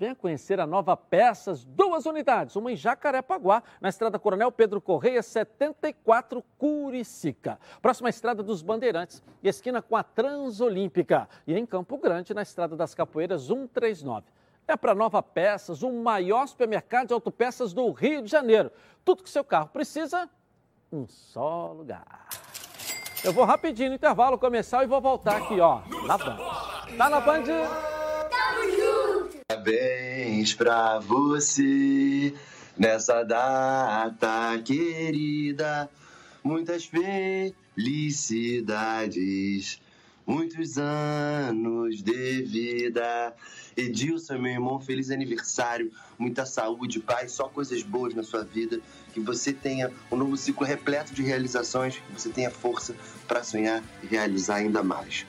Venha 0.00 0.14
conhecer 0.14 0.58
a 0.58 0.66
nova 0.66 0.96
Peças, 0.96 1.62
duas 1.62 2.06
unidades, 2.06 2.56
uma 2.56 2.72
em 2.72 2.74
Jacarepaguá, 2.74 3.62
na 3.82 3.90
estrada 3.90 4.18
Coronel 4.18 4.50
Pedro 4.50 4.80
Correia, 4.80 5.22
74 5.22 6.42
Curicica. 6.56 7.60
Próxima 7.82 8.08
estrada 8.08 8.42
dos 8.42 8.62
Bandeirantes, 8.62 9.22
esquina 9.44 9.82
com 9.82 9.94
a 9.94 10.02
Transolímpica. 10.02 11.28
E 11.46 11.54
em 11.54 11.66
Campo 11.66 11.98
Grande, 11.98 12.32
na 12.32 12.40
estrada 12.40 12.74
das 12.74 12.94
Capoeiras, 12.94 13.42
139. 13.42 14.24
É 14.66 14.74
para 14.74 14.94
Nova 14.94 15.22
Peças, 15.22 15.82
o 15.82 15.92
maior 15.92 16.46
supermercado 16.48 17.08
de 17.08 17.12
autopeças 17.12 17.74
do 17.74 17.90
Rio 17.90 18.22
de 18.22 18.30
Janeiro. 18.30 18.72
Tudo 19.04 19.22
que 19.22 19.28
seu 19.28 19.44
carro 19.44 19.68
precisa, 19.68 20.30
um 20.90 21.06
só 21.06 21.74
lugar. 21.76 22.26
Eu 23.22 23.34
vou 23.34 23.44
rapidinho 23.44 23.90
no 23.90 23.96
intervalo 23.96 24.38
começar 24.38 24.82
e 24.82 24.86
vou 24.86 24.98
voltar 24.98 25.36
aqui, 25.36 25.60
ó, 25.60 25.82
na 26.06 26.16
Band. 26.16 26.38
Tá 26.96 27.10
na 27.10 27.20
Band? 27.20 27.89
Parabéns 29.50 30.54
pra 30.54 31.00
você 31.00 32.32
nessa 32.78 33.24
data 33.24 34.56
querida. 34.64 35.90
Muitas 36.44 36.88
felicidades, 37.84 39.82
muitos 40.24 40.78
anos 40.78 42.00
de 42.00 42.42
vida. 42.42 43.34
Edilson, 43.76 44.38
meu 44.38 44.52
irmão, 44.52 44.78
feliz 44.80 45.10
aniversário, 45.10 45.90
muita 46.16 46.46
saúde, 46.46 47.00
paz, 47.00 47.32
só 47.32 47.48
coisas 47.48 47.82
boas 47.82 48.14
na 48.14 48.22
sua 48.22 48.44
vida. 48.44 48.78
Que 49.12 49.18
você 49.18 49.52
tenha 49.52 49.90
um 50.12 50.16
novo 50.16 50.36
ciclo 50.36 50.64
repleto 50.64 51.12
de 51.12 51.24
realizações, 51.24 51.96
que 51.96 52.12
você 52.12 52.28
tenha 52.28 52.52
força 52.52 52.94
para 53.26 53.42
sonhar 53.42 53.82
e 54.00 54.06
realizar 54.06 54.58
ainda 54.58 54.80
mais. 54.80 55.26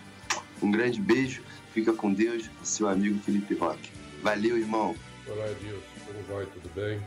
Um 0.61 0.69
grande 0.69 1.01
beijo, 1.01 1.41
fica 1.73 1.91
com 1.91 2.13
Deus, 2.13 2.47
seu 2.61 2.87
amigo 2.87 3.17
Felipe 3.17 3.55
Roque. 3.55 4.00
Valeu, 4.21 4.55
irmão. 4.55 4.95
Olá, 5.27 5.49
Edilson. 5.49 5.81
Como 6.05 6.37
vai? 6.37 6.45
Tudo 6.45 6.69
bem? 6.75 7.01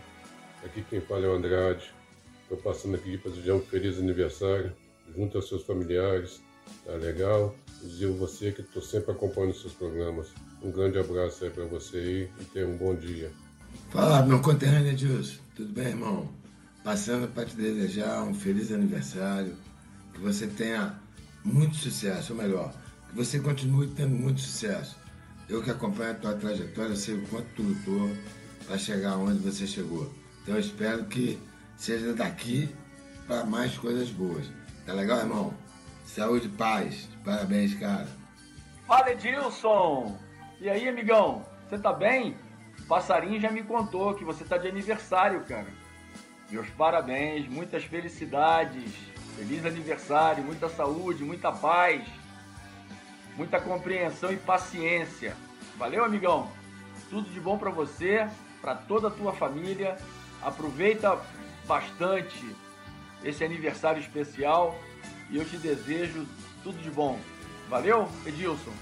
Aqui 0.64 0.82
quem 0.90 1.00
fala 1.00 1.26
é 1.26 1.28
o 1.28 1.36
Andrade. 1.36 1.94
Estou 2.42 2.58
passando 2.58 2.96
aqui 2.96 3.16
para 3.16 3.30
desejar 3.30 3.54
um 3.54 3.60
feliz 3.60 3.98
aniversário 3.98 4.72
junto 5.16 5.38
aos 5.38 5.48
seus 5.48 5.62
familiares. 5.62 6.42
Tá 6.84 6.92
legal? 6.94 7.54
Dizer 7.80 8.08
você 8.08 8.50
que 8.50 8.62
estou 8.62 8.82
sempre 8.82 9.12
acompanhando 9.12 9.52
os 9.52 9.60
seus 9.60 9.74
programas. 9.74 10.32
Um 10.60 10.72
grande 10.72 10.98
abraço 10.98 11.44
aí 11.44 11.50
para 11.50 11.64
você 11.66 11.98
aí 11.98 12.30
e 12.40 12.44
tenha 12.46 12.66
um 12.66 12.76
bom 12.76 12.96
dia. 12.96 13.30
Fala, 13.90 14.26
meu 14.26 14.42
conterrâneo 14.42 14.90
Edilson. 14.90 15.40
Tudo 15.54 15.72
bem, 15.72 15.86
irmão? 15.86 16.28
Passando 16.82 17.28
para 17.28 17.44
te 17.44 17.54
desejar 17.54 18.24
um 18.24 18.34
feliz 18.34 18.72
aniversário. 18.72 19.54
Que 20.12 20.20
você 20.20 20.48
tenha 20.48 20.98
muito 21.44 21.76
sucesso, 21.76 22.32
ou 22.32 22.38
melhor, 22.40 22.74
que 23.08 23.14
você 23.14 23.38
continue 23.38 23.86
tendo 23.86 24.16
muito 24.16 24.40
sucesso 24.40 25.03
eu 25.49 25.62
que 25.62 25.70
acompanho 25.70 26.12
a 26.12 26.14
tua 26.14 26.34
trajetória, 26.34 26.97
sei 26.97 27.16
o 27.16 27.26
quanto 27.28 27.47
tu 27.55 27.62
lutou 27.62 28.11
para 28.66 28.78
chegar 28.78 29.16
onde 29.16 29.38
você 29.38 29.66
chegou. 29.66 30.11
Então 30.42 30.55
eu 30.55 30.61
espero 30.61 31.05
que 31.05 31.38
seja 31.76 32.12
daqui 32.14 32.74
para 33.26 33.45
mais 33.45 33.76
coisas 33.76 34.09
boas. 34.11 34.47
Tá 34.86 34.92
legal, 34.92 35.18
irmão? 35.18 35.55
Saúde 36.07 36.47
e 36.47 36.51
paz. 36.51 37.09
Parabéns, 37.24 37.74
cara. 37.74 38.09
Fala, 38.86 39.12
Edilson! 39.12 40.18
E 40.61 40.68
aí, 40.68 40.88
amigão? 40.88 41.45
Você 41.68 41.78
tá 41.78 41.92
bem? 41.92 42.36
O 42.80 42.86
passarinho 42.86 43.40
já 43.40 43.51
me 43.51 43.62
contou 43.62 44.14
que 44.14 44.24
você 44.24 44.45
tá 44.45 44.57
de 44.59 44.68
aniversário, 44.68 45.42
cara. 45.45 45.66
Meus 46.51 46.68
parabéns, 46.70 47.49
muitas 47.49 47.84
felicidades, 47.84 48.92
feliz 49.36 49.64
aniversário, 49.64 50.45
muita 50.45 50.68
saúde, 50.68 51.24
muita 51.24 51.51
paz 51.51 52.03
muita 53.37 53.61
compreensão 53.61 54.32
e 54.32 54.37
paciência. 54.37 55.37
Valeu, 55.76 56.05
amigão? 56.05 56.51
Tudo 57.11 57.28
de 57.30 57.41
bom 57.41 57.59
para 57.59 57.70
você, 57.70 58.26
para 58.61 58.74
toda 58.74 59.09
a 59.09 59.11
tua 59.11 59.32
família. 59.32 59.97
Aproveita 60.43 61.18
bastante 61.66 62.45
esse 63.22 63.43
aniversário 63.43 64.01
especial 64.01 64.78
e 65.30 65.37
eu 65.37 65.45
te 65.45 65.57
desejo 65.57 66.26
tudo 66.62 66.78
de 66.78 66.91
bom. 66.91 67.18
Valeu, 67.68 68.09
Edilson? 68.26 68.72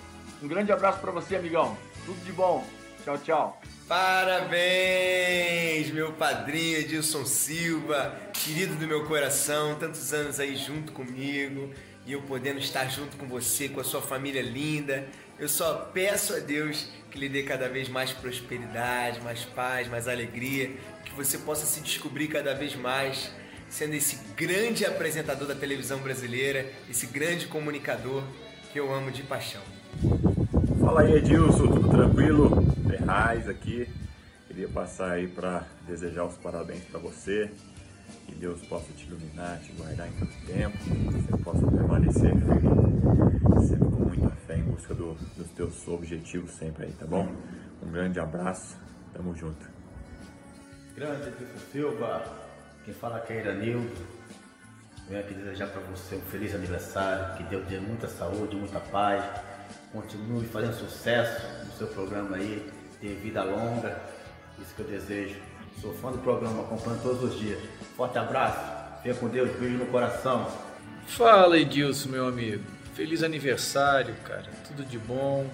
Um 0.43 0.49
grande 0.49 0.73
abraço 0.73 1.01
para 1.01 1.13
você, 1.13 1.37
amigão. 1.37 1.77
Tudo 2.05 2.23
de 2.25 2.33
bom. 2.33 2.67
Tchau, 3.05 3.19
tchau. 3.19 3.63
Parabéns, 3.89 5.91
meu 5.91 6.13
padrinho 6.13 6.79
Edilson 6.79 7.25
Silva, 7.25 8.17
querido 8.33 8.75
do 8.77 8.87
meu 8.87 9.07
coração, 9.07 9.75
tantos 9.75 10.13
anos 10.13 10.41
aí 10.41 10.57
junto 10.57 10.93
comigo 10.93 11.73
e 12.07 12.13
eu 12.13 12.23
podendo 12.23 12.59
estar 12.59 12.89
junto 12.89 13.17
com 13.17 13.27
você, 13.27 13.69
com 13.69 13.81
a 13.81 13.85
sua 13.85 14.03
família 14.03 14.43
linda. 14.43 15.07
Eu 15.39 15.49
só 15.49 15.91
peço 15.93 16.35
a 16.35 16.39
Deus 16.39 16.89
que 17.11 17.19
lhe 17.19 17.29
dê 17.29 17.43
cada 17.43 17.69
vez 17.69 17.89
mais 17.89 18.13
prosperidade, 18.13 19.21
mais 19.21 19.45
paz, 19.45 19.89
mais 19.89 20.09
alegria, 20.09 20.71
que 21.05 21.13
você 21.15 21.39
possa 21.39 21.67
se 21.67 21.81
descobrir 21.81 22.29
cada 22.29 22.55
vez 22.55 22.75
mais 22.75 23.31
sendo 23.69 23.95
esse 23.95 24.19
grande 24.37 24.85
apresentador 24.85 25.49
da 25.49 25.55
televisão 25.55 25.99
brasileira, 26.01 26.71
esse 26.91 27.07
grande 27.07 27.47
comunicador 27.47 28.23
que 28.71 28.79
eu 28.79 28.93
amo 28.93 29.11
de 29.11 29.23
paixão. 29.23 29.63
Fala 30.79 31.03
aí 31.03 31.15
Edilson, 31.15 31.69
tudo 31.69 31.89
tranquilo? 31.89 32.67
Ferraz 32.89 33.49
aqui. 33.49 33.89
Queria 34.47 34.69
passar 34.69 35.13
aí 35.13 35.27
para 35.27 35.67
desejar 35.87 36.27
os 36.27 36.37
parabéns 36.37 36.83
para 36.85 37.01
você. 37.01 37.51
Que 38.27 38.35
Deus 38.35 38.61
possa 38.63 38.93
te 38.93 39.07
iluminar, 39.07 39.61
te 39.61 39.73
guardar 39.73 40.09
em 40.09 40.13
todo 40.13 40.47
tempo. 40.47 40.79
Que 40.79 40.91
você 40.91 41.43
possa 41.43 41.67
permanecer 41.67 42.31
firme, 42.31 43.67
sempre 43.67 43.89
com 43.89 44.05
muita 44.05 44.31
fé 44.47 44.57
em 44.57 44.63
busca 44.63 44.95
do, 44.95 45.15
dos 45.37 45.51
teus 45.51 45.87
objetivos 45.89 46.53
sempre 46.53 46.87
aí, 46.87 46.93
tá 46.93 47.07
bom? 47.07 47.29
Um 47.83 47.91
grande 47.91 48.21
abraço, 48.21 48.77
tamo 49.13 49.35
junto. 49.35 49.71
Grande 50.95 51.29
Edilson 51.29 51.59
Silva, 51.73 52.23
quem 52.85 52.93
fala 52.95 53.17
aqui 53.17 53.33
é 53.33 53.41
Iranildo. 53.41 54.23
Venho 55.09 55.21
aqui 55.21 55.35
desejar 55.35 55.69
para 55.69 55.81
você 55.83 56.17
um 56.17 56.21
feliz 56.23 56.55
aniversário, 56.55 57.37
que 57.37 57.43
Deus 57.45 57.67
dê 57.67 57.79
muita 57.81 58.09
saúde, 58.09 58.55
muita 58.57 58.79
paz. 58.79 59.25
Continue 59.93 60.47
fazendo 60.47 60.75
sucesso 60.75 61.47
no 61.67 61.73
seu 61.73 61.87
programa 61.89 62.37
aí, 62.37 62.71
tenha 63.01 63.15
vida 63.17 63.43
longa, 63.43 64.01
isso 64.59 64.75
que 64.75 64.81
eu 64.83 64.87
desejo. 64.87 65.52
Sou 65.81 65.93
fã 65.95 66.13
do 66.13 66.19
programa, 66.19 66.63
acompanho 66.63 67.01
todos 67.03 67.23
os 67.23 67.39
dias. 67.39 67.61
Forte 67.97 68.19
abraço, 68.19 69.03
fica 69.03 69.15
com 69.15 69.29
Deus, 69.29 69.51
beijo 69.59 69.79
no 69.79 69.87
coração. 69.87 70.51
Fala 71.07 71.59
Edilson, 71.59 72.11
meu 72.11 72.27
amigo. 72.27 72.65
Feliz 72.95 73.23
aniversário, 73.23 74.15
cara. 74.25 74.51
Tudo 74.67 74.85
de 74.85 74.99
bom, 74.99 75.49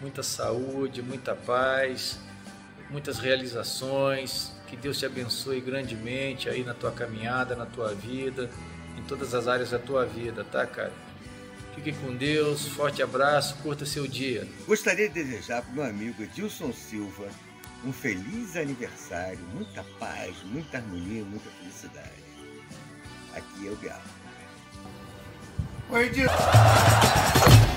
muita 0.00 0.22
saúde, 0.22 1.02
muita 1.02 1.34
paz, 1.34 2.18
muitas 2.90 3.18
realizações. 3.18 4.52
Que 4.66 4.76
Deus 4.76 4.98
te 4.98 5.06
abençoe 5.06 5.60
grandemente 5.60 6.48
aí 6.48 6.62
na 6.62 6.74
tua 6.74 6.90
caminhada, 6.90 7.56
na 7.56 7.66
tua 7.66 7.94
vida, 7.94 8.50
em 8.96 9.02
todas 9.02 9.34
as 9.34 9.48
áreas 9.48 9.70
da 9.70 9.78
tua 9.78 10.04
vida, 10.04 10.44
tá, 10.44 10.66
cara? 10.66 10.92
Fique 11.74 11.92
com 11.92 12.14
Deus, 12.14 12.66
forte 12.66 13.02
abraço, 13.02 13.56
curta 13.62 13.86
seu 13.86 14.06
dia. 14.06 14.46
Gostaria 14.66 15.08
de 15.08 15.14
desejar 15.14 15.62
para 15.62 15.70
o 15.70 15.74
meu 15.74 15.84
amigo 15.84 16.22
Edilson 16.22 16.72
Silva 16.72 17.28
um 17.84 17.92
feliz 17.92 18.56
aniversário, 18.56 19.38
muita 19.54 19.84
paz, 19.98 20.36
muita 20.44 20.78
harmonia, 20.78 21.24
muita 21.24 21.48
felicidade. 21.50 22.24
Aqui 23.34 23.68
é 23.68 23.70
o 23.70 23.76
Galo. 23.76 24.02
Oi, 25.90 26.06
Edilson. 26.06 27.67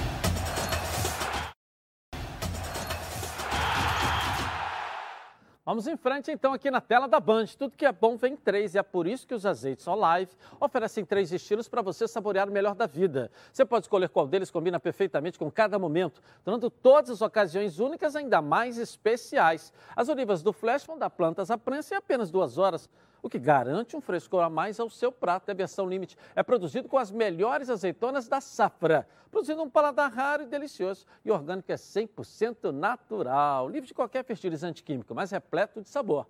Vamos 5.64 5.86
em 5.86 5.96
frente 5.96 6.32
então 6.32 6.54
aqui 6.54 6.72
na 6.72 6.82
tela 6.82 7.08
da 7.08 7.20
Band. 7.20 7.46
Tudo 7.56 7.78
que 7.78 7.86
é 7.86 7.92
bom 7.92 8.18
vem 8.18 8.34
em 8.34 8.36
três 8.36 8.74
e 8.74 8.80
é 8.80 8.84
por 8.84 9.06
isso 9.06 9.28
que 9.28 9.36
os 9.36 9.46
azeites 9.46 9.88
Olive 9.88 10.32
oferecem 10.60 11.06
três 11.06 11.32
estilos 11.32 11.70
para 11.70 11.84
você 11.84 12.08
saborear 12.08 12.50
o 12.50 12.52
melhor 12.52 12.74
da 12.74 12.88
vida. 12.88 13.30
Você 13.54 13.64
pode 13.64 13.86
escolher 13.86 14.10
qual 14.10 14.26
deles 14.26 14.50
combina 14.50 14.80
perfeitamente 14.80 15.38
com 15.38 15.52
cada 15.52 15.78
momento, 15.78 16.20
tornando 16.44 16.68
todas 16.72 17.12
as 17.12 17.22
ocasiões 17.22 17.78
únicas 17.78 18.16
ainda 18.16 18.42
mais 18.42 18.80
especiais. 18.80 19.72
As 19.96 20.10
olivas 20.10 20.42
do 20.42 20.52
Flash 20.52 20.84
vão 20.84 20.98
dar 20.98 21.12
plantas 21.12 21.52
à 21.52 21.60
prensa 21.60 21.94
em 21.94 21.98
apenas 21.98 22.32
duas 22.32 22.58
horas 22.58 22.90
o 23.22 23.30
que 23.30 23.40
garante 23.40 23.96
um 23.96 24.02
frescor 24.02 24.44
a 24.44 24.50
mais 24.50 24.80
ao 24.80 24.90
seu 24.90 25.12
prato. 25.12 25.50
É 25.50 25.52
a 25.52 25.56
versão 25.56 25.88
Limite 25.88 26.18
é 26.36 26.42
produzido 26.42 26.88
com 26.88 26.98
as 26.98 27.12
melhores 27.12 27.70
azeitonas 27.70 28.28
da 28.28 28.42
safra, 28.42 29.08
produzindo 29.30 29.62
um 29.62 29.70
paladar 29.70 30.12
raro 30.12 30.44
e 30.44 30.46
delicioso. 30.46 31.06
E 31.24 31.32
orgânico 31.32 31.72
é 31.72 31.76
100% 31.76 32.72
natural, 32.72 33.70
livre 33.70 33.88
de 33.88 33.94
qualquer 33.94 34.24
fertilizante 34.24 34.84
químico, 34.84 35.14
mas 35.14 35.32
repleto 35.32 35.82
de 35.82 35.90
sabor. 35.90 36.26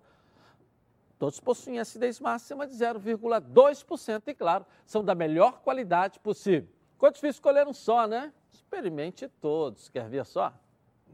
Todos 1.18 1.38
possuem 1.38 1.78
acidez 1.78 2.18
máxima 2.18 2.66
de 2.66 2.74
0,2% 2.74 4.22
e, 4.26 4.34
claro, 4.34 4.66
são 4.84 5.04
da 5.04 5.14
melhor 5.14 5.60
qualidade 5.60 6.18
possível. 6.18 6.68
Ficou 6.94 7.10
difícil 7.10 7.30
escolher 7.30 7.66
um 7.66 7.72
só, 7.72 8.08
né? 8.08 8.32
Experimente 8.52 9.28
todos. 9.40 9.88
Quer 9.88 10.08
ver 10.08 10.26
só? 10.26 10.52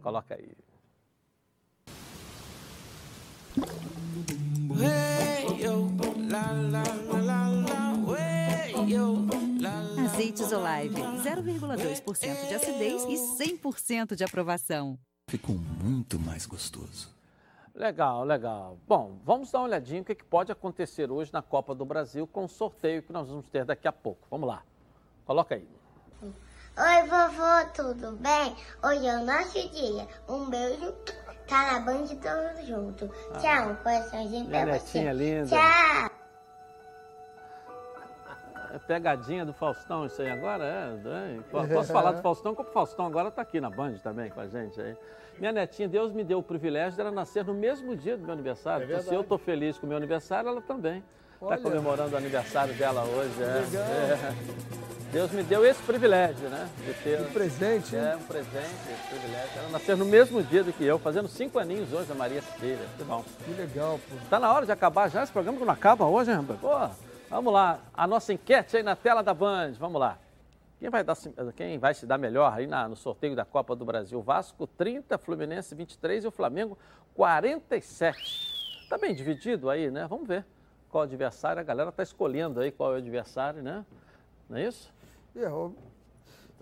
Coloca 0.03 0.35
aí. 0.35 0.51
Azeites 10.05 10.53
Olive, 10.53 11.01
0,2% 11.23 12.49
de 12.49 12.55
acidez 12.55 13.05
e 13.05 13.15
100% 13.45 14.15
de 14.15 14.25
aprovação. 14.25 14.99
Ficou 15.29 15.57
muito 15.57 16.19
mais 16.19 16.47
gostoso. 16.47 17.09
Legal, 17.75 18.25
legal. 18.25 18.79
Bom, 18.87 19.19
vamos 19.25 19.51
dar 19.51 19.61
uma 19.61 19.67
olhadinha 19.67 20.03
o 20.03 20.05
que 20.05 20.25
pode 20.25 20.51
acontecer 20.51 21.11
hoje 21.11 21.33
na 21.33 21.43
Copa 21.43 21.75
do 21.75 21.85
Brasil 21.85 22.27
com 22.27 22.45
o 22.45 22.49
sorteio 22.49 23.03
que 23.03 23.13
nós 23.13 23.29
vamos 23.29 23.47
ter 23.49 23.65
daqui 23.65 23.87
a 23.87 23.93
pouco. 23.93 24.27
Vamos 24.31 24.49
lá. 24.49 24.63
Coloca 25.25 25.55
aí. 25.55 25.69
Oi, 26.23 27.09
vovô, 27.09 27.71
tudo 27.75 28.17
bem? 28.17 28.57
Hoje 28.85 29.07
é 29.07 29.19
o 29.19 29.25
nosso 29.25 29.69
dia. 29.71 30.09
Um 30.29 30.49
beijo. 30.49 30.95
Tá 31.49 31.73
na 31.73 31.81
Band 31.81 32.07
todos 32.07 32.67
juntos. 32.67 33.09
Ah. 33.33 33.39
Tchau, 33.39 33.77
coraçãozinho 33.83 34.47
pra 34.47 34.65
Minha 34.65 34.79
você. 34.79 34.99
netinha 34.99 35.13
linda. 35.13 35.47
Tchau. 35.57 36.11
É 38.75 38.79
pegadinha 38.79 39.47
do 39.47 39.55
Faustão 39.55 40.05
isso 40.05 40.21
aí 40.21 40.31
agora? 40.31 40.63
É, 40.65 41.37
é. 41.37 41.41
Po- 41.51 41.67
Posso 41.67 41.91
falar 41.93 42.13
do 42.13 42.21
Faustão, 42.21 42.55
como 42.55 42.69
o 42.69 42.73
Faustão 42.73 43.07
agora 43.07 43.29
está 43.29 43.41
aqui 43.41 43.61
na 43.63 43.71
Band 43.71 43.95
também 44.03 44.31
com 44.31 44.41
a 44.41 44.47
gente 44.47 44.79
aí. 44.79 44.95
Minha 45.39 45.53
netinha, 45.53 45.89
Deus 45.89 46.13
me 46.13 46.23
deu 46.23 46.39
o 46.39 46.43
privilégio 46.43 46.97
dela 46.97 47.11
nascer 47.11 47.45
no 47.45 47.55
mesmo 47.55 47.97
dia 47.97 48.17
do 48.17 48.25
meu 48.25 48.33
aniversário. 48.35 48.85
É 48.85 48.87
então, 48.91 49.01
se 49.03 49.15
eu 49.15 49.23
estou 49.23 49.39
feliz 49.39 49.79
com 49.79 49.87
o 49.87 49.89
meu 49.89 49.97
aniversário, 49.97 50.51
ela 50.51 50.61
também. 50.61 51.03
Está 51.41 51.57
comemorando 51.57 52.15
o 52.15 52.19
aniversário 52.19 52.75
dela 52.75 53.05
hoje. 53.05 53.43
É. 53.43 53.47
Legal. 53.47 53.85
É. 53.85 54.88
Deus 55.13 55.31
me 55.33 55.43
deu 55.43 55.65
esse 55.65 55.83
privilégio, 55.83 56.49
né? 56.51 56.69
De 56.85 56.93
ter 57.03 57.21
Um 57.21 57.33
presente? 57.33 57.97
É, 57.97 58.15
um 58.15 58.23
presente, 58.25 58.75
esse 58.93 59.09
privilégio. 59.09 59.51
Ela 59.59 59.69
nasceu 59.71 59.97
no 59.97 60.05
mesmo 60.05 60.43
dia 60.43 60.63
do 60.63 60.73
que 60.73 60.85
eu, 60.85 60.99
fazendo 60.99 61.27
cinco 61.29 61.59
aninhos 61.59 61.93
hoje, 61.93 62.13
a 62.13 62.15
Maria 62.15 62.43
Filha. 62.43 62.87
Que 62.97 63.05
bom. 63.05 63.25
Que 63.45 63.51
legal, 63.53 63.99
pô. 64.09 64.17
Tá 64.29 64.39
na 64.39 64.53
hora 64.53 64.67
de 64.67 64.73
acabar 64.73 65.09
já 65.09 65.23
esse 65.23 65.33
programa 65.33 65.59
que 65.59 65.65
não 65.65 65.73
acaba 65.73 66.05
hoje, 66.05 66.31
hein, 66.31 66.37
rapaz? 66.37 66.61
Pô, 66.61 67.05
vamos 67.31 67.53
lá. 67.53 67.79
A 67.95 68.07
nossa 68.07 68.35
enquete 68.35 68.77
aí 68.77 68.83
na 68.83 68.95
tela 68.95 69.23
da 69.23 69.33
Band. 69.33 69.73
Vamos 69.79 69.99
lá. 69.99 70.19
Quem 70.79 70.91
vai, 70.91 71.03
dar, 71.03 71.17
quem 71.57 71.79
vai 71.79 71.95
se 71.95 72.07
dar 72.07 72.19
melhor 72.19 72.53
aí 72.55 72.67
na- 72.67 72.87
no 72.87 72.95
sorteio 72.95 73.35
da 73.35 73.45
Copa 73.47 73.75
do 73.75 73.85
Brasil? 73.87 74.21
Vasco 74.21 74.67
30, 74.67 75.17
Fluminense 75.19 75.75
23 75.75 76.25
e 76.25 76.29
o 76.29 76.31
Flamengo 76.31 76.79
47. 77.15 78.87
Tá 78.89 78.97
bem 78.99 79.15
dividido 79.15 79.71
aí, 79.71 79.91
né? 79.91 80.07
Vamos 80.09 80.29
ver 80.29 80.45
qual 80.91 81.05
adversário. 81.05 81.61
A 81.61 81.65
galera 81.65 81.91
tá 81.91 82.03
escolhendo 82.03 82.61
aí 82.61 82.71
qual 82.71 82.93
é 82.93 82.95
o 82.97 82.99
adversário, 82.99 83.63
né? 83.63 83.85
Não 84.49 84.57
é 84.59 84.65
isso? 84.69 84.91
Ó, 85.47 85.71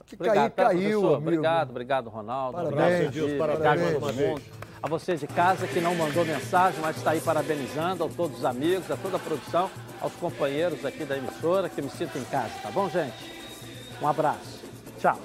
que 0.05 0.15
Obrigado, 0.15 0.37
cair, 0.37 0.51
tá, 0.51 0.65
caiu, 0.67 0.81
professor? 1.01 1.07
amigo. 1.07 1.17
Obrigado, 1.17 1.71
obrigado, 1.71 2.11
Ronaldo. 2.11 2.53
Parabéns, 2.59 3.07
obrigado, 3.09 3.13
Deus, 3.13 3.39
parabéns. 3.39 3.59
obrigado 3.59 3.81
a 3.81 3.93
todo 3.93 4.01
Parabéns. 4.01 4.29
mundo. 4.29 4.43
A 4.83 4.89
vocês 4.89 5.19
de 5.21 5.27
casa 5.27 5.67
que 5.67 5.81
não 5.81 5.95
mandou 5.97 6.25
mensagem, 6.25 6.81
mas 6.81 6.97
está 6.97 7.11
aí 7.11 7.21
parabenizando, 7.21 8.05
a 8.05 8.09
todos 8.09 8.39
os 8.39 8.45
amigos, 8.45 8.89
a 8.91 8.97
toda 8.97 9.17
a 9.17 9.21
produção, 9.21 9.69
aos 10.01 10.13
companheiros 10.15 10.85
aqui 10.85 11.05
da 11.05 11.17
emissora, 11.17 11.69
que 11.69 11.83
me 11.83 11.91
sinto 11.91 12.17
em 12.19 12.25
casa, 12.25 12.53
tá 12.63 12.71
bom, 12.71 12.89
gente? 12.89 13.15
Um 14.01 14.07
abraço. 14.07 14.63
Tchau. 15.01 15.19